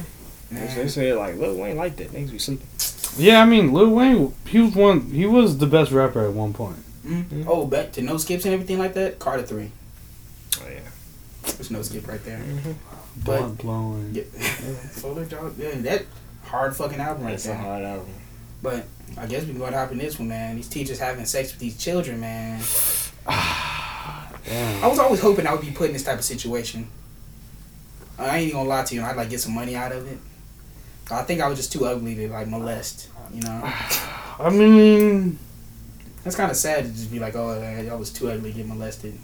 [0.52, 0.66] Mm-hmm.
[0.66, 0.88] They Man.
[0.88, 2.10] said like, Lil Wayne like that.
[2.12, 2.66] Niggas be sleeping.
[3.16, 5.10] Yeah, I mean Lil Wayne, he was one.
[5.10, 6.76] He was the best rapper at one point.
[7.06, 7.44] Mhm.
[7.48, 9.18] Oh, back to no skips and everything like that.
[9.18, 9.70] Carter three.
[10.60, 10.80] Oh yeah.
[11.42, 12.38] There's no skip right there.
[12.38, 12.72] Mm-hmm.
[13.24, 14.10] But- Blunt blowing.
[14.14, 14.22] Yeah.
[14.92, 15.54] Solar Dog.
[15.58, 16.04] Yeah, that
[16.44, 17.56] hard fucking album right That's a there.
[17.56, 18.08] hard album.
[18.62, 18.84] But
[19.16, 20.56] I guess we can go to hop in this one, man.
[20.56, 22.60] These teachers having sex with these children, man.
[23.26, 26.88] I was always hoping I would be put in this type of situation.
[28.18, 29.02] I ain't gonna lie to you.
[29.02, 30.18] I'd like get some money out of it.
[31.16, 33.08] I think I was just too ugly to like molest.
[33.32, 33.62] You know,
[34.38, 35.38] I mean,
[36.24, 38.66] that's kind of sad to just be like, oh, I was too ugly to get
[38.66, 39.18] molested.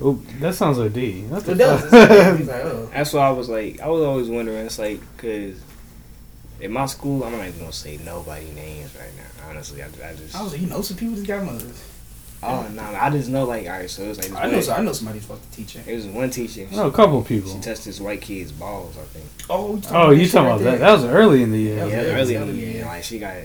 [0.00, 1.24] oh, that sounds like D.
[1.30, 1.84] It does.
[1.92, 2.90] It's like, oh.
[2.92, 4.66] That's why I was like, I was always wondering.
[4.66, 5.60] It's like, cause
[6.60, 9.48] in my school, I'm not even gonna say nobody names right now.
[9.50, 10.34] Honestly, I, I just.
[10.34, 11.82] I was like, you know, some people just got mothers.
[12.44, 13.88] Oh no, I just know like, all right.
[13.90, 15.80] So it was like, I know, one- I know somebody's fucking teacher.
[15.86, 16.66] It was one teacher.
[16.70, 17.50] I know a couple people.
[17.52, 18.96] She touched this white kid's balls.
[18.98, 19.26] I think.
[19.50, 20.78] Oh, Oh, you talking oh, about that?
[20.80, 21.76] That was early in the year.
[21.76, 22.86] That Yeah, early in the year, yeah.
[22.86, 23.36] like she got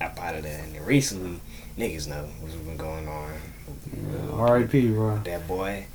[0.00, 1.40] up out of that, and then recently,
[1.78, 3.32] niggas know what's been going on.
[4.32, 4.88] R.I.P.
[4.88, 5.18] Bro.
[5.24, 5.86] That boy,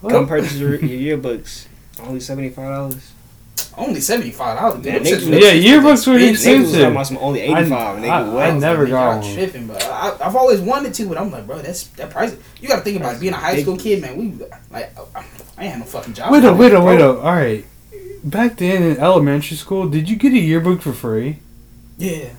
[0.00, 0.12] What?
[0.12, 1.66] come purchase your, your yearbooks.
[2.00, 3.12] Only seventy five dollars.
[3.76, 4.84] Only seventy five dollars.
[4.86, 6.90] Yeah, yearbooks were was expensive.
[6.92, 8.02] about some only eighty five.
[8.02, 8.42] I- I- what?
[8.44, 9.34] I never got one.
[9.34, 12.36] Tripping, but I, I've always wanted to, but I'm like, bro, that's that price.
[12.60, 13.20] You got to think about it.
[13.20, 14.16] being a high school kid, man.
[14.16, 14.96] We like,
[15.56, 16.32] I ain't had no fucking job.
[16.32, 17.16] Wait up, wait up, Bro, wait up.
[17.18, 17.64] All right.
[18.22, 21.38] Back then in elementary school, did you get a yearbook for free?
[21.98, 22.30] Yeah.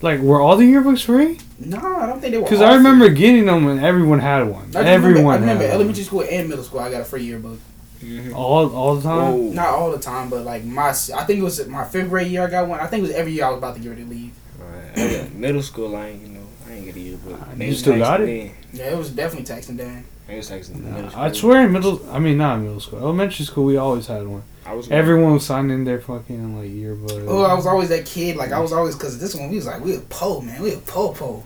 [0.00, 1.38] Like, were all the yearbooks free?
[1.58, 2.44] No, I don't think they were.
[2.44, 4.62] Because I remember getting them when everyone had one.
[4.62, 6.80] I just remember, Everyone I remember had elementary school and middle school.
[6.80, 7.58] I got a free yearbook.
[8.02, 8.34] Mhm.
[8.34, 9.32] All, all the time?
[9.32, 9.52] Whoa.
[9.52, 10.92] Not all the time, but like my, I
[11.24, 12.44] think it was my fifth grade year.
[12.46, 12.78] I got one.
[12.80, 14.32] I think it was every year I was about to get ready to leave.
[14.58, 15.34] Right.
[15.34, 17.40] Middle school, I ain't you know, I ain't get a yearbook.
[17.40, 18.26] Uh, They you still got it?
[18.26, 18.52] me.
[18.72, 20.04] Yeah, it was definitely texting Dan.
[20.26, 20.90] They was texting me.
[20.90, 24.06] Middle I swear in middle, I mean not in middle school, elementary school we always
[24.06, 24.42] had one.
[24.66, 27.24] I was Everyone was signing their fucking like yearbook.
[27.26, 28.36] Oh, I was always that kid.
[28.36, 30.74] Like I was always because this one we was like we were po man, we
[30.74, 31.44] were po po.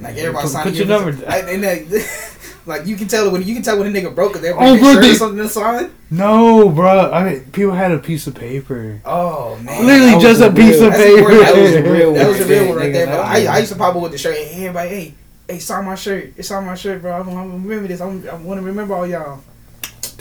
[0.00, 0.88] Like everybody Put- signing put your yearbooks.
[0.88, 1.30] number down.
[1.30, 2.28] Like, and that,
[2.66, 4.56] like you can tell when you can tell when a nigga broke because they Oh,
[4.60, 5.92] oh, bro, shirt they- or something to sign.
[6.10, 7.10] No, bro.
[7.10, 9.00] I mean, people had a piece of paper.
[9.04, 11.16] Oh man, Literally just a a piece of That's paper.
[11.16, 11.46] the word.
[11.46, 12.48] That was a real that was a one.
[12.50, 13.06] real one right Nigga, there.
[13.06, 14.36] But I, I used to pop up with the shirt.
[14.36, 15.14] Hey, everybody, hey,
[15.48, 16.32] hey, sign my shirt.
[16.36, 17.12] It's on my shirt, bro.
[17.12, 18.00] I'm, I'm gonna remember this.
[18.00, 19.40] I'm, I want to remember all y'all.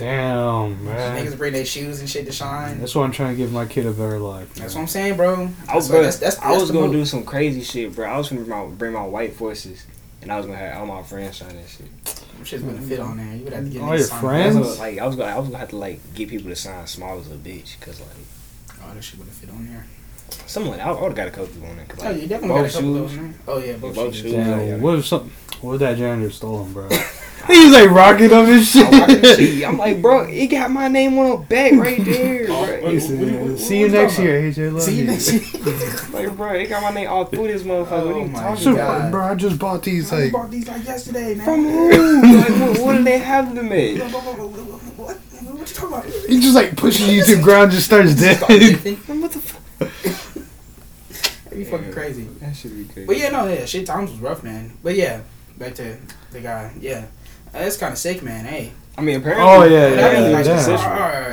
[0.01, 1.25] Damn, man.
[1.25, 2.79] Niggas bring their shoes and shit to shine.
[2.79, 4.53] That's why I'm trying to give my kid a better life.
[4.55, 4.81] That's what.
[4.81, 5.49] I'm saying, bro.
[5.69, 6.93] I was That's, gonna, that's, that's, I was gonna move.
[6.93, 8.07] do some crazy shit, bro.
[8.09, 9.85] I was gonna bring my, bring my white forces,
[10.23, 11.87] and I was gonna have all my friends sign that shit.
[12.05, 13.35] Them shit's gonna fit on there.
[13.35, 14.55] You would have to get All your sign friends?
[14.55, 16.49] I was gonna, like I was gonna, I was gonna have to like get people
[16.49, 18.09] to sign small as a bitch, cause like
[18.83, 19.85] Oh, that shit would have fit on there.
[20.47, 21.85] someone I, I would have got a couple people on there.
[21.85, 23.15] Cause, Oh, like, you definitely got a both couple of shoes.
[23.17, 23.25] them.
[23.25, 23.39] man.
[23.47, 24.21] Oh yeah, both, both shoes.
[24.23, 24.33] shoes.
[24.33, 24.77] Yeah, yeah.
[24.77, 25.31] What if some?
[25.61, 26.89] What if that janitor stole him, bro?
[27.47, 28.85] he was like rocking up his shit.
[28.85, 29.67] I'm, rocking the shit.
[29.67, 32.81] I'm like, bro, he got my name on the back right there, Oh, bro.
[32.93, 34.71] what- said, what- what- what- See you next year, AJ.
[34.73, 35.11] Love See you you.
[35.11, 35.41] next year.
[36.11, 37.91] Like, bro, he got my name all through this motherfucker.
[37.91, 38.97] Oh what are you oh my talking So, God.
[38.97, 39.11] about?
[39.11, 40.31] bro, I just bought these I like.
[40.31, 41.45] bought these like yesterday, man.
[41.45, 42.21] From who?
[42.37, 43.97] like, what, what do they have them at?
[44.13, 44.23] What,
[44.97, 45.17] what,
[45.59, 46.05] you talking about?
[46.05, 48.59] He just like pushes you to the ground, just starts Start dancing.
[48.95, 49.21] lifting.
[49.21, 49.61] What the fuck?
[51.45, 51.93] That'd be fucking Yeah.
[51.93, 52.23] crazy.
[52.39, 53.05] That should be crazy.
[53.07, 54.71] But yeah, no, yeah, shit times was rough, man.
[54.81, 55.21] But yeah,
[55.57, 55.97] back to
[56.31, 56.71] the guy.
[56.79, 57.05] Yeah,
[57.51, 58.45] that's kind of sick, man.
[58.45, 59.45] Hey, I mean, apparently.
[59.45, 60.61] Oh, yeah, But yeah, I mean, like, yeah.
[60.61, 61.29] all right, all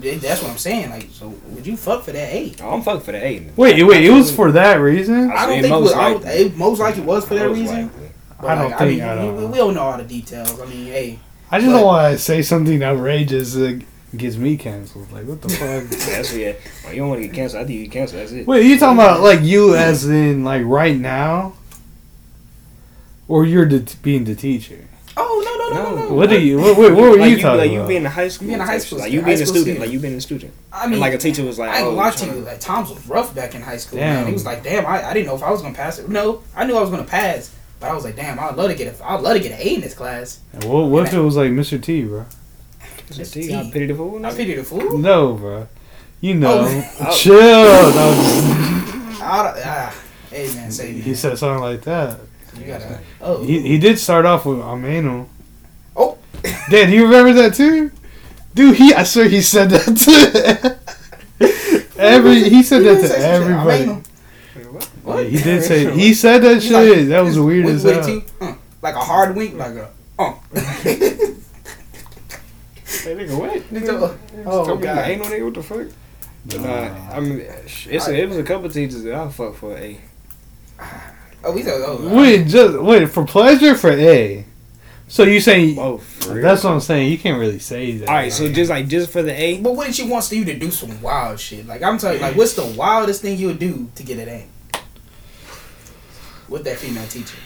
[0.00, 0.90] right, that's what I'm saying.
[0.90, 2.60] Like, so would you fuck for that eight?
[2.62, 3.50] Oh, I'm fuck for the eight.
[3.56, 5.30] Wait, wait, it was for that reason?
[5.30, 5.94] I don't mean, think it was.
[5.94, 7.90] most I it most likely was for that Most reason.
[8.40, 10.04] But I don't like, think- I mean, I don't we, we don't know all the
[10.04, 10.58] details.
[10.60, 11.18] I mean, hey,
[11.50, 13.82] I just But- don't want to say something outrageous that
[14.16, 15.12] gets me canceled.
[15.12, 15.84] Like, what the fuck?
[15.90, 16.52] That's what, yeah.
[16.86, 17.62] Oh, you don't want to get canceled.
[17.62, 18.22] I think you get canceled.
[18.22, 18.46] That's it.
[18.46, 21.54] Wait, you talking about like you as in like right now,
[23.28, 24.86] or you're the, being the teacher?
[25.16, 25.42] oh
[25.74, 26.14] no.
[26.14, 26.58] What are you?
[26.60, 27.82] What, what, what were like you you, talking like about?
[27.82, 29.62] you being in high school, Being a high school like you student, being a student,
[29.64, 29.80] student.
[29.80, 30.52] like you being a student.
[30.72, 32.32] I mean, and like a teacher was like, I ain't oh, gonna lie to you.
[32.42, 33.98] Like times was rough back in high school.
[33.98, 34.14] Damn.
[34.16, 36.08] Man, he was like, damn, I, I didn't know if I was gonna pass it.
[36.08, 38.76] No, I knew I was gonna pass, but I was like, damn, I'd love to
[38.76, 40.40] get a, I'd love to get an A in this class.
[40.52, 41.80] And what, what if it was like Mr.
[41.82, 42.24] T, bro?
[43.08, 43.20] Mr.
[43.20, 43.32] Mr.
[43.32, 43.54] T, T.
[43.54, 44.24] I pity the fool.
[44.24, 44.98] I pity the fool.
[44.98, 45.68] No, bro.
[46.20, 46.66] You know,
[47.00, 47.16] Oh.
[47.16, 47.34] chill.
[47.34, 47.90] No,
[49.22, 49.94] I don't- ah,
[50.30, 52.18] hey man, say he said something like that.
[52.58, 53.00] you gotta.
[53.20, 55.26] Oh, He, he did start off with Ameno.
[55.26, 55.28] Oh.
[56.42, 57.90] Dad, do you remember that too?
[58.54, 60.78] Dude, he I swear he said that
[61.40, 64.02] to every he said that to everybody.
[65.02, 65.26] What?
[65.26, 67.08] He did say he said that He's like- shit.
[67.08, 68.22] that was weird as a hell.
[68.40, 69.90] uh, like a hard wink, like a.
[70.18, 70.34] Uh.
[73.02, 73.50] Hey, nigga, what?
[73.72, 75.08] Nigga, oh, God.
[75.08, 75.86] Ain't no nigga, what the fuck?
[76.44, 79.74] But nah, I mean, it's a, it was a couple teachers that I fuck for
[79.76, 79.98] A.
[81.44, 81.80] oh, we said.
[81.86, 84.44] Oh, Wait, just wait for pleasure for A.
[85.10, 86.42] So you saying Oh, for real?
[86.44, 87.10] that's what I'm saying?
[87.10, 88.08] You can't really say that.
[88.08, 90.44] All right, so just like just for the A, But what if she wants you
[90.44, 91.66] to do some wild shit?
[91.66, 94.28] Like I'm telling you, like what's the wildest thing you would do to get an
[94.28, 94.46] A?
[96.48, 97.36] With that female teacher.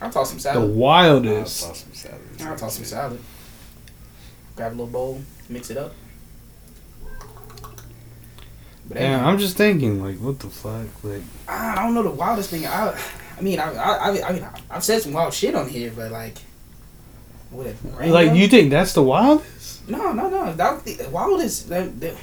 [0.00, 0.56] I'll toss some salad.
[0.56, 0.70] the salad.
[0.72, 1.66] I'll wildest.
[1.66, 2.20] toss some salad.
[2.40, 3.20] I'll toss some salad.
[4.56, 5.94] Grab a little bowl, mix it up.
[8.88, 10.86] But hey, Damn, I'm just thinking like, what the fuck?
[11.04, 12.66] Like, I don't know the wildest thing.
[12.66, 12.98] I,
[13.42, 16.12] I mean, I, I, I, I mean, I've said some wild shit on here, but
[16.12, 16.38] like,
[17.50, 17.74] what?
[17.98, 19.88] like you think that's the wildest?
[19.88, 20.52] No, no, no.
[20.52, 21.68] That the wildest.
[21.68, 22.16] The, the,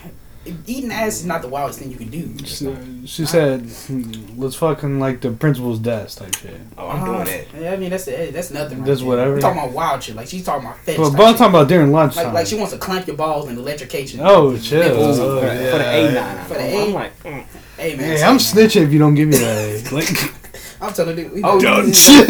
[0.66, 2.34] eating ass is not the wildest thing you can do.
[2.46, 7.26] She, she said, "Hmm, "Let's fucking like the principal's desk type shit." Oh, I'm doing
[7.26, 7.46] that.
[7.60, 8.80] Yeah, I mean that's hey, that's nothing.
[8.80, 9.10] Right That's there.
[9.10, 9.34] whatever.
[9.34, 10.16] We're talking about wild shit.
[10.16, 10.98] Like she's talking about fetish.
[10.98, 11.38] But, but I'm shit.
[11.40, 12.28] talking about during lunchtime.
[12.28, 14.22] like like she wants to clamp your balls and electrocution.
[14.24, 14.82] Oh, chill.
[14.84, 15.72] Oh, for, yeah.
[15.72, 16.46] for the A nine.
[16.46, 16.94] For the I'm A?
[16.94, 17.46] like, mm.
[17.78, 18.40] Hey man, Hey, I'm man.
[18.40, 19.92] snitching if you don't give me that.
[19.92, 20.39] like,
[20.82, 21.30] I'm telling you.
[21.34, 22.28] we- Oh, don't I shit.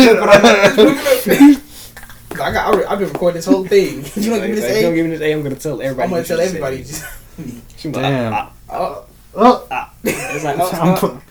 [2.38, 2.56] got.
[2.56, 3.98] I re- I've been recording this whole thing.
[4.16, 4.96] you don't give me this Like, you don't A.
[4.96, 6.04] give me this A, I'm gonna tell everybody.
[6.04, 6.78] I'm gonna tell everybody.
[6.84, 7.06] Just,
[7.78, 8.34] She was like, Damn.
[8.34, 9.68] ah, oh, oh,
[10.04, 10.70] It's like, uh, uh.
[10.74, 10.98] oh, I'm oh.
[11.00, 11.22] pu-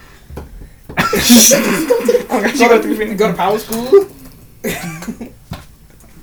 [2.59, 5.33] you go, to, go to PowerSchool.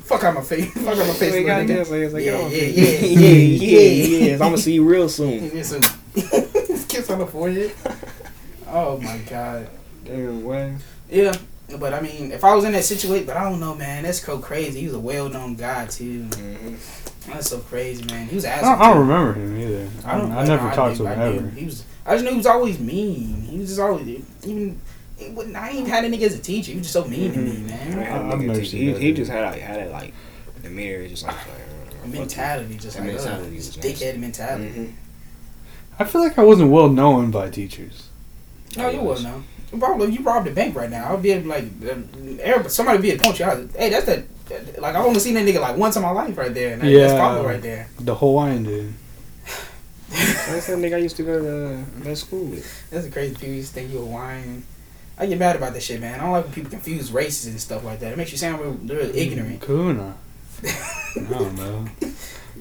[0.04, 0.72] Fuck out my face.
[0.74, 1.32] Fuck out my face.
[1.34, 2.12] Wait, little goddamn, nigga.
[2.14, 4.34] like, Yeah, yeah, yeah, yeah, yeah, yeah, yeah, yeah.
[4.34, 5.52] I'm gonna see you real soon.
[5.56, 5.80] Yes, sir.
[6.88, 7.74] Kiss on the forehead.
[8.68, 9.68] Oh my god.
[10.06, 10.70] Damn, what?
[11.10, 11.36] Yeah,
[11.80, 14.04] but I mean, if I was in that situation, but I don't know, man.
[14.04, 14.82] That's so crazy.
[14.82, 16.24] He was a well-known guy too.
[16.24, 17.32] Mm-hmm.
[17.32, 18.28] That's so crazy, man.
[18.28, 19.90] He was I don't, I don't remember him either.
[20.06, 20.32] I, don't.
[20.32, 21.50] I, never I talked do, to him ever.
[21.50, 21.84] He was.
[22.06, 23.42] I just knew he was always mean.
[23.42, 24.08] He was just always
[24.44, 24.80] even.
[25.18, 26.72] It I ain't even had a nigga as a teacher.
[26.72, 27.92] He was just so mean to me, I man.
[27.92, 30.14] had a I've never he, he just had like had it like
[30.62, 34.70] the mirror just like, like mentality, just like mentality uh, just dickhead mentality.
[34.70, 34.92] hmm
[35.98, 38.10] I feel like I wasn't well known by teachers.
[38.76, 39.44] No, you wouldn't know.
[39.80, 41.96] Probably if you robbed a bank right now, I'd be like, uh,
[42.42, 43.58] everybody, somebody be a to point you out.
[43.78, 44.24] Hey, that's that.
[44.80, 46.74] Like I've only seen that nigga like once in my life right there.
[46.74, 47.20] And that- that's Yeah.
[47.20, 47.88] Pablo right there.
[48.00, 48.94] The Hawaiian dude.
[50.10, 52.90] That's that nigga I used to go to uh, that school with.
[52.92, 54.64] That's a crazy people used to think you a whine.
[55.18, 56.20] I get mad about that shit, man.
[56.20, 58.12] I don't like when people confuse races and stuff like that.
[58.14, 59.62] It makes you sound real, real ignorant.
[59.62, 60.16] Kuna.
[60.64, 61.86] I don't know.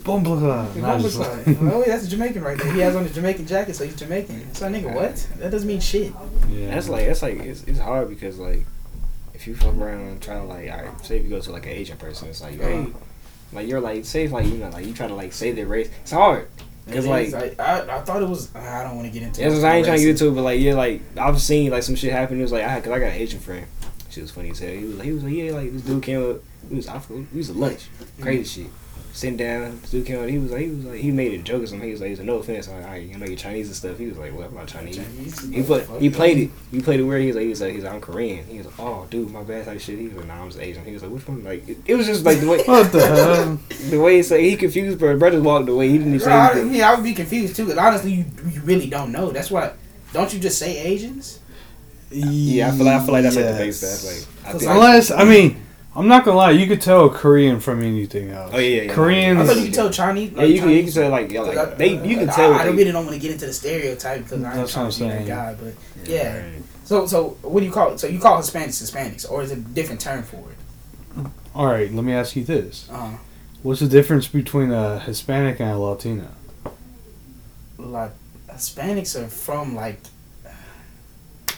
[0.05, 0.77] Bumblegup.
[0.77, 2.73] Nah, Nah, just- oh, that's a Jamaican right there.
[2.73, 4.55] He has on a Jamaican jacket, so he's Jamaican.
[4.55, 5.17] So nigga, what?
[5.39, 6.13] That doesn't mean shit.
[6.51, 6.75] yeah.
[6.75, 8.67] That's like that's like it's, it's hard because like
[9.33, 11.53] if you fuck around and try to like all right, say if you go to
[11.53, 12.87] like an Asian person, it's like hey,
[13.53, 15.67] like you're like say if like you know like you try to like say their
[15.67, 16.49] race, it's hard.
[16.91, 17.33] Cause like.
[17.33, 18.55] I, I, I thought it was.
[18.55, 19.41] I don't want to get into.
[19.41, 19.63] That's it.
[19.63, 21.83] what I ain't trying to get into it, but like yeah, like I've seen like
[21.83, 22.39] some shit happen.
[22.39, 23.67] It was like I cause I got an Asian friend.
[24.11, 24.71] She was funny as hell.
[24.71, 26.37] He was like he was like yeah, like this dude came up.
[26.69, 27.87] He was I forgot- we was at lunch,
[28.21, 28.65] crazy mm.
[28.65, 28.73] shit.
[29.17, 30.09] Sitting down, this dude.
[30.29, 31.87] He was like he was like he made a joke or something.
[31.87, 33.77] He was like, he was like no offense, like I you know you're Chinese and
[33.77, 33.97] stuff.
[33.97, 34.97] He was like well I'm not Chinese.
[35.51, 36.51] He put he played it.
[36.73, 38.45] He played it where he was like he was like, he's like I'm Korean.
[38.47, 40.01] He was like oh dude my bad type shit.
[40.01, 40.85] He was like nah I'm just Asian.
[40.85, 41.45] He was like which one?
[41.45, 43.59] Like it, it was just like the way What the hell?
[43.89, 45.17] the way he said he confused, bro.
[45.17, 45.91] Brothers walked away.
[45.91, 46.73] He didn't even say Bro, I, anything.
[46.73, 47.67] mean, I would be confused too.
[47.67, 49.31] Cause honestly, you, you really don't know.
[49.31, 49.75] That's why.
[50.13, 51.39] Don't you just say Asians?
[52.11, 53.81] Yeah, I feel like I feel like that's like the base.
[53.81, 55.64] That's like I Cause I- Unless I mean,
[55.97, 58.51] I'm not gonna lie, you could tell a Korean from anything else.
[58.53, 58.93] Oh, yeah, yeah, yeah.
[58.95, 59.39] Koreans.
[59.41, 60.33] I thought you could tell Chinese.
[60.33, 62.35] yeah, you can you can Chinese- say like yeah, like I- they you can I-
[62.35, 62.53] tell.
[62.53, 64.73] I, what they- really don't want to get into the stereotype because I ain't That's
[64.73, 65.55] trying what to I'm be that guy.
[65.63, 66.43] But yeah.
[66.85, 68.01] So so what do you call it?
[68.01, 71.27] So you call Hispanics Hispanics, or is it a different term for it?
[71.55, 73.13] All right, let me ask you this: Uh,
[73.63, 76.29] What's the difference between a Hispanic and a Latino?
[77.79, 78.11] like
[78.49, 80.01] Hispanics are from like.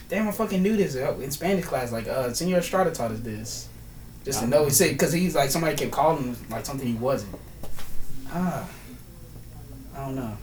[0.09, 1.91] Damn, I fucking knew this uh, in Spanish class.
[1.91, 3.69] Like, uh, Senor Estrada taught us this,
[4.27, 4.65] just to know.
[4.65, 7.35] He said because he's like somebody kept calling him like something he wasn't.
[8.31, 8.69] Ah,
[9.97, 10.37] I don't know.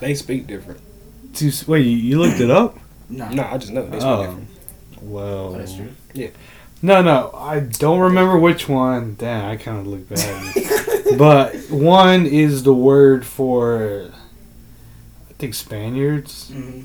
[0.00, 0.80] They speak different.
[1.34, 2.76] To, wait, you, you looked it up?
[3.10, 4.48] No, No, I just know they speak Oh, different.
[5.00, 5.54] well.
[5.54, 5.88] Oh, that's true.
[6.12, 6.28] Yeah.
[6.82, 9.14] No, no, I don't remember which one.
[9.18, 10.54] Damn, I kind of look bad.
[11.18, 14.10] but one is the word for,
[15.30, 16.50] I think Spaniards.
[16.50, 16.82] hmm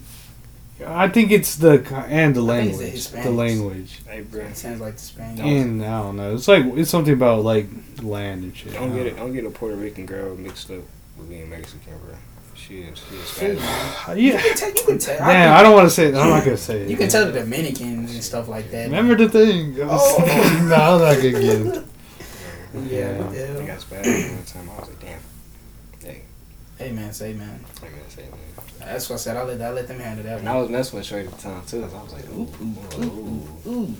[0.87, 4.41] I think it's the and the I think it's the language, the language, Hey, bro,
[4.41, 5.39] It sounds like the Spanish.
[5.41, 6.33] and I don't know.
[6.35, 7.67] It's like it's something about like
[8.01, 8.73] land and shit.
[8.73, 9.17] don't get it.
[9.17, 10.81] Don't get a Puerto Rican girl mixed up
[11.17, 12.15] with being Mexican, bro.
[12.55, 13.59] She is, she is Shit, Spanish.
[14.07, 14.17] man.
[14.17, 14.69] You can tell.
[14.69, 15.17] You can tell.
[15.17, 16.15] Damn, I don't want to say it.
[16.15, 16.89] I'm not gonna say it.
[16.89, 18.85] You can tell the Dominicans and stuff like that.
[18.85, 19.75] Remember the thing?
[19.81, 20.17] Oh.
[20.69, 21.83] no, I'm not gonna get it.
[22.89, 23.17] Yeah.
[23.19, 23.67] what the They hell?
[23.67, 24.69] got Spanish one time.
[24.75, 25.19] I was like, damn.
[26.03, 26.21] Hey,
[26.79, 27.63] Hey man, say man.
[27.77, 28.52] I gotta say that.
[28.85, 29.37] That's what I said.
[29.37, 30.39] I let I let them handle that.
[30.39, 31.81] And I was messing with Shorty at the time too.
[31.89, 33.71] So I was like, ooh, ooh, ooh, Ooh.
[33.71, 33.95] ooh.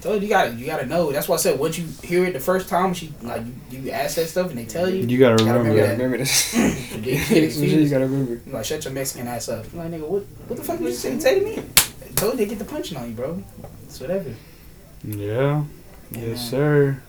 [0.00, 1.10] So you gotta you gotta know.
[1.12, 3.90] That's why I said once you hear it the first time, she like you, you
[3.90, 5.06] ask that stuff and they tell you.
[5.06, 6.02] You gotta Gotta remember You gotta that.
[6.02, 6.54] remember this.
[6.94, 8.40] You get Some shit you gotta remember.
[8.46, 9.64] You like shut your Mexican ass up.
[9.72, 11.58] You like nigga, what what the fuck did you say, say to me?
[11.58, 13.42] I told you they get the punching on you, bro.
[13.84, 14.34] It's whatever.
[15.02, 15.64] Yeah.
[16.10, 16.20] Yeah.
[16.20, 17.02] Yes, uh, sir.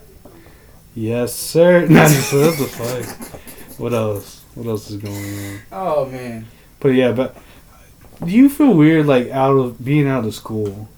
[0.95, 1.85] Yes, sir.
[1.87, 3.39] Nah, just what the fuck?
[3.79, 4.44] What else?
[4.55, 5.59] What else is going on?
[5.71, 6.47] Oh man.
[6.79, 7.35] But yeah, but
[8.23, 10.89] do you feel weird like out of being out of school?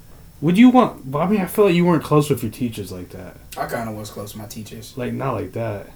[0.41, 1.15] Would you want?
[1.15, 3.37] I mean, I feel like you weren't close with your teachers like that.
[3.57, 4.95] I kind of was close to my teachers.
[4.95, 5.87] Like not like that.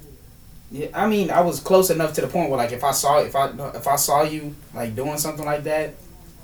[0.72, 3.20] Yeah, I mean, I was close enough to the point where, like, if I saw
[3.20, 5.94] if I if I saw you like doing something like that,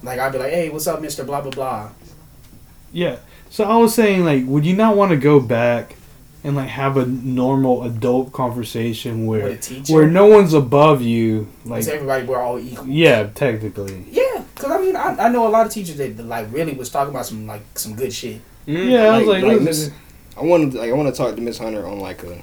[0.03, 1.89] like I'd be like, "Hey, what's up, Mister Blah blah blah."
[2.91, 3.17] Yeah.
[3.49, 5.95] So I was saying, like, would you not want to go back
[6.47, 9.57] and like have a normal adult conversation where
[9.89, 11.47] where no one's above you?
[11.65, 12.87] Like, Like, everybody we're all equal.
[12.87, 14.05] yeah, technically.
[14.09, 16.73] Yeah, cause I mean, I, I know a lot of teachers that, that like really
[16.73, 18.41] was talking about some like some good shit.
[18.65, 18.89] Mm-hmm.
[18.89, 19.91] Yeah, I was like, like look- Miss,
[20.37, 22.41] I want to like I want to talk to Miss Hunter on like a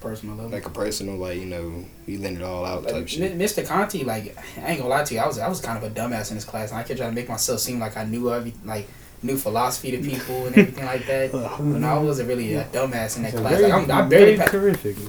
[0.00, 0.50] Personal level.
[0.50, 3.36] like a personal like you know he letting it all out type Like, shit.
[3.36, 3.66] Mr.
[3.66, 5.94] Conti, like I ain't gonna lie to you, I was I was kind of a
[5.94, 8.32] dumbass in this class, and I kept trying to make myself seem like I knew
[8.32, 8.88] every like
[9.22, 11.30] knew philosophy to people and everything like that.
[11.32, 13.52] But no, I wasn't really a dumbass in that class.
[13.58, 14.36] very- Like, I'm, I barely.
[14.36, 14.96] very terrific.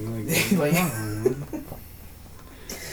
[0.52, 1.64] Like, Like- come on, man.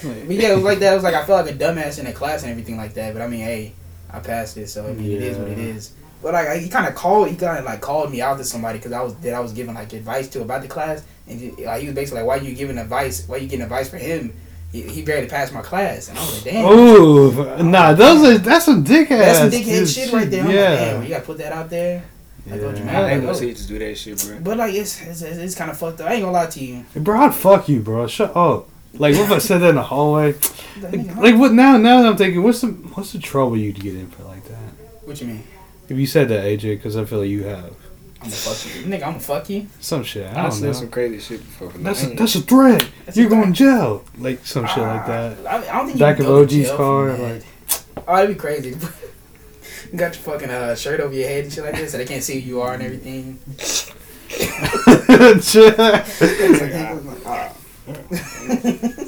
[0.03, 0.91] Like, But yeah, it was like that.
[0.93, 3.13] It was like I felt like a dumbass in the class and everything like that.
[3.13, 3.73] But I mean, hey,
[4.11, 5.91] I passed it, so I mean, it is what it is.
[6.21, 8.79] But like, he kind of called, he kind of like called me out to somebody
[8.79, 11.51] because I was that I was giving like advice to about the class, and he,
[11.65, 13.27] like, he was basically like, "Why are you giving advice?
[13.27, 14.33] Why are you getting advice for him?
[14.71, 18.37] He, he barely passed my class." And I was like, "Damn." Oh, nah, those are
[18.37, 19.09] that's some dickhead.
[19.09, 20.43] That's some ass dickhead shit right there.
[20.43, 20.69] I'm Yeah.
[20.69, 22.03] like, damn, you gotta put that out there.
[22.47, 22.83] I thought you Yeah.
[22.85, 23.27] meant- I ain't Oh.
[23.27, 24.37] gonna teachers do that shit, bro.
[24.41, 26.07] But like, it's it's, it's kind of fucked up.
[26.09, 26.85] I ain't gonna lie to you.
[26.95, 28.07] Bro, I'd fuck you, bro.
[28.07, 28.67] Shut up.
[28.93, 30.33] Like, what if I said that in the hallway?
[30.81, 31.77] Like, Like, like, what now?
[31.77, 34.57] Now that I'm thinking, what's the what's the trouble you'd get in for like that?
[35.05, 35.43] what you mean?
[35.89, 37.71] If you said that, AJ, because I feel like you have
[38.21, 38.93] I'm gonna fuck you, nigga.
[38.95, 39.67] I'm gonna fuck you.
[39.79, 40.27] some shit.
[40.27, 40.73] I I don't said know.
[40.73, 41.69] some crazy shit before.
[41.69, 42.89] but That's I a, ain't- that's a threat.
[43.05, 44.03] That's You're a going to jail.
[44.17, 45.47] Like some shit like Ah, that.
[45.47, 47.43] I, I don't think Back you of can go to OG's jail for car, Like,
[48.07, 48.69] Oh, that'd be crazy.
[49.91, 52.05] you got your fucking uh, shirt over your head and shit like this, so they
[52.05, 53.39] can't see who you are and everything.
[57.25, 57.53] ah.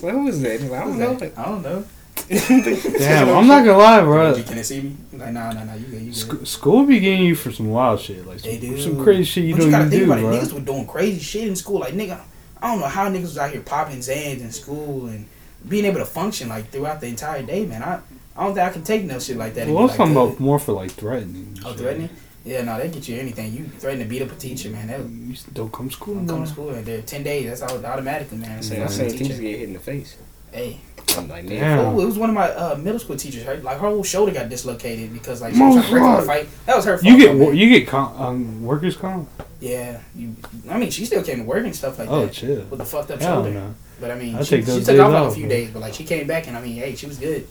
[0.01, 0.61] What was that?
[0.61, 1.31] Like, I don't know.
[1.37, 1.85] I don't know.
[2.31, 4.33] Damn, I'm not gonna lie, bro.
[4.41, 4.95] Can they see me?
[5.13, 5.73] Like, nah, nah, nah.
[5.73, 6.01] You good?
[6.01, 6.15] You good?
[6.15, 8.81] Sc- school be getting you for some wild shit, like They some, do.
[8.81, 10.31] some crazy shit you but don't you gotta even think do, about bro.
[10.31, 10.41] it.
[10.41, 11.79] Niggas were doing crazy shit in school.
[11.79, 12.19] Like, nigga,
[12.61, 15.25] I don't know how niggas was out here popping Xans in school and
[15.67, 17.83] being able to function like throughout the entire day, man.
[17.83, 17.99] I,
[18.35, 19.63] I don't think I can take no shit like that.
[19.67, 21.57] and Well, be I'm talking like, about more for like threatening.
[21.65, 21.79] Oh, shit.
[21.79, 22.09] threatening?
[22.45, 23.53] Yeah, no, they get you anything.
[23.53, 24.87] You threaten to beat up a teacher, man.
[24.87, 26.15] That You don't come to school.
[26.15, 27.59] don't come to school and they're ten days.
[27.59, 28.57] That's all automatically, man.
[28.57, 29.41] I So said, I that's seen a teachers teacher.
[29.41, 30.15] get hit in the face.
[30.51, 30.79] Hey,
[31.17, 31.59] I'm like, man.
[31.59, 31.79] Damn.
[31.79, 33.43] oh, it was one of my uh, middle school teachers.
[33.43, 36.21] Her like her whole shoulder got dislocated because like she was trying to break a
[36.23, 36.49] fight.
[36.65, 37.05] That was her fault.
[37.05, 37.55] You get man.
[37.55, 39.29] you get com- um, workers comp.
[39.59, 40.01] yeah.
[40.15, 40.35] You,
[40.69, 42.63] I mean, she still came to work and stuff like Oh, that chill.
[42.69, 43.51] with the fucked up Hell shoulder.
[43.51, 43.75] no.
[43.99, 45.49] But I mean, I'll she, take those she took off like a few bro.
[45.49, 47.47] days, but like she came back and I mean, hey, she was good.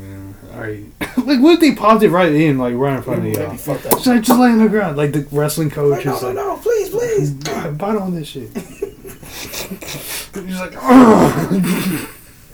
[0.00, 0.16] Yeah.
[0.54, 0.84] All right.
[1.18, 3.34] like, what if they popped it right in, like right in front of you?
[3.36, 3.92] that'd be fucked up.
[3.92, 6.28] Just like just lay on the ground, like the wrestling coach Like, no, is no,
[6.28, 7.30] like, no, please, please.
[7.44, 8.56] God, bite on this shit.
[8.58, 12.08] He's like, "Ugh."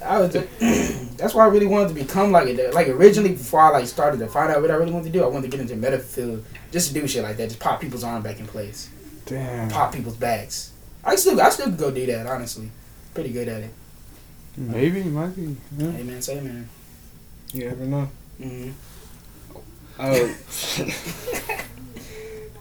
[0.05, 0.33] I was.
[1.17, 2.75] that's why I really wanted to become like it.
[2.75, 5.25] Like originally, before I like started to find out what I really wanted to do,
[5.25, 7.81] I wanted to get into medical field, just to do shit like that, just pop
[7.81, 8.91] people's arm back in place,
[9.27, 9.71] damn.
[9.71, 10.73] pop people's backs.
[11.05, 12.27] I still, I still go do that.
[12.27, 12.71] Honestly,
[13.15, 13.71] pretty good at it.
[14.57, 15.57] Maybe, might be.
[15.77, 15.91] Yeah.
[15.91, 16.69] Hey man, say man.
[17.53, 18.09] You never know.
[18.39, 18.71] hmm
[19.97, 20.37] Oh.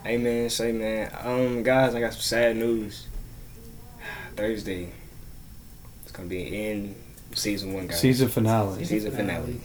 [0.04, 1.12] hey man, say man.
[1.24, 3.08] Um, guys, I got some sad news.
[4.36, 4.92] Thursday.
[6.04, 6.96] It's gonna be an end
[7.36, 8.00] season one, guys.
[8.00, 8.86] Season finale.
[8.86, 9.60] Season finale.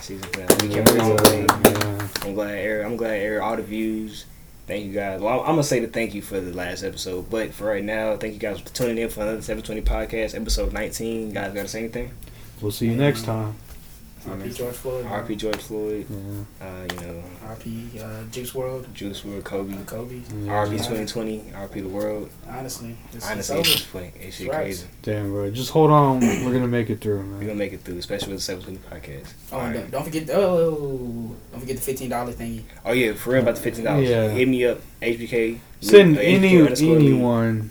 [0.00, 0.68] Season finale.
[0.68, 2.86] We can't wait yeah, I'm glad I aired.
[2.86, 4.24] I'm glad I aired all the views.
[4.66, 5.20] Thank you guys.
[5.20, 8.16] Well, I'm gonna say the thank you for the last episode, but for right now,
[8.16, 11.32] thank you guys for tuning in for another 720 podcast, episode 19.
[11.32, 12.10] Guys, gotta say anything?
[12.60, 13.54] We'll see you next time.
[14.28, 15.04] RP George Floyd.
[15.06, 16.06] RP George Floyd.
[16.10, 16.66] Yeah.
[16.66, 18.92] Uh, you know, RP uh, Juice WRLD.
[18.92, 19.44] Juice WRLD.
[19.44, 19.74] Kobe.
[19.86, 20.14] Kobe.
[20.16, 20.64] Yeah.
[20.66, 21.38] RP 2020.
[21.54, 22.30] RP the world.
[22.48, 24.04] Honestly, it's, Honestly, it's it's over.
[24.06, 24.12] funny.
[24.20, 24.56] It's shit Right.
[24.62, 24.86] crazy.
[25.02, 25.50] Damn, bro.
[25.50, 26.20] Just hold on.
[26.20, 29.32] We're gonna make it through, We're gonna make it through, especially with the 720 podcast.
[29.52, 29.74] Oh, and Alright.
[29.74, 30.30] don't- don't forget.
[30.30, 32.62] Oh, don't forget the fifteen dollar thingy.
[32.84, 34.08] Oh yeah, for real about the fifteen dollars.
[34.08, 34.28] Yeah.
[34.28, 35.58] Hit me up, HBK.
[35.80, 37.06] Send uh, any HBK underscore Lee.
[37.08, 37.70] anyone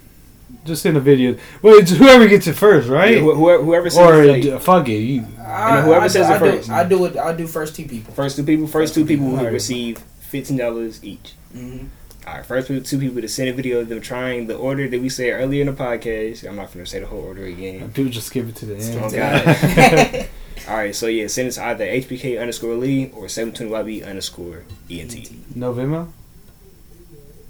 [0.66, 1.38] Just send a video.
[1.62, 3.16] Well, it's whoever gets it first, right?
[3.18, 4.98] Yeah, wh- whoever, whoever says or like, d- fuck it.
[5.00, 6.70] You, I, whoever I, says I, it do, first.
[6.70, 7.18] I do it.
[7.18, 8.14] I do first two people.
[8.14, 11.34] first two people, first two people will receive fifteen dollars each.
[11.54, 11.86] hmm
[12.26, 15.02] All right, first two people to send a video of them trying the order that
[15.02, 16.46] we said earlier in the podcast.
[16.48, 17.90] I'm not going to say the whole order again.
[17.92, 19.46] dude, just skip it to the Strong end.
[19.46, 20.30] guy.
[20.68, 25.56] All right, so yeah, send us either HBK underscore Lee or 720YB underscore E ENT.
[25.56, 26.08] November.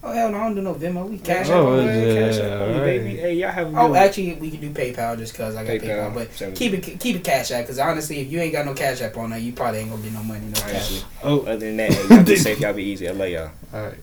[0.08, 0.38] Oh hell no!
[0.38, 1.10] I don't do no Venmo.
[1.10, 1.80] We cash Oh, out.
[1.80, 2.82] yeah, man, cash out, alright.
[2.82, 3.18] baby.
[3.18, 3.96] Hey, y'all have a oh, good Oh, one.
[3.98, 5.82] actually, we can do PayPal just cause I got PayPal.
[5.82, 8.66] PayPal, But seven- keep it keep it cash out because honestly, if you ain't got
[8.66, 10.46] no cash app on there, you probably ain't gonna get no money.
[10.46, 10.70] No cash.
[10.72, 11.04] Honestly.
[11.24, 13.10] Oh, Other than that, hey, y'all be safe, y'all be easy.
[13.10, 13.52] I love y'all.
[13.74, 13.96] all right.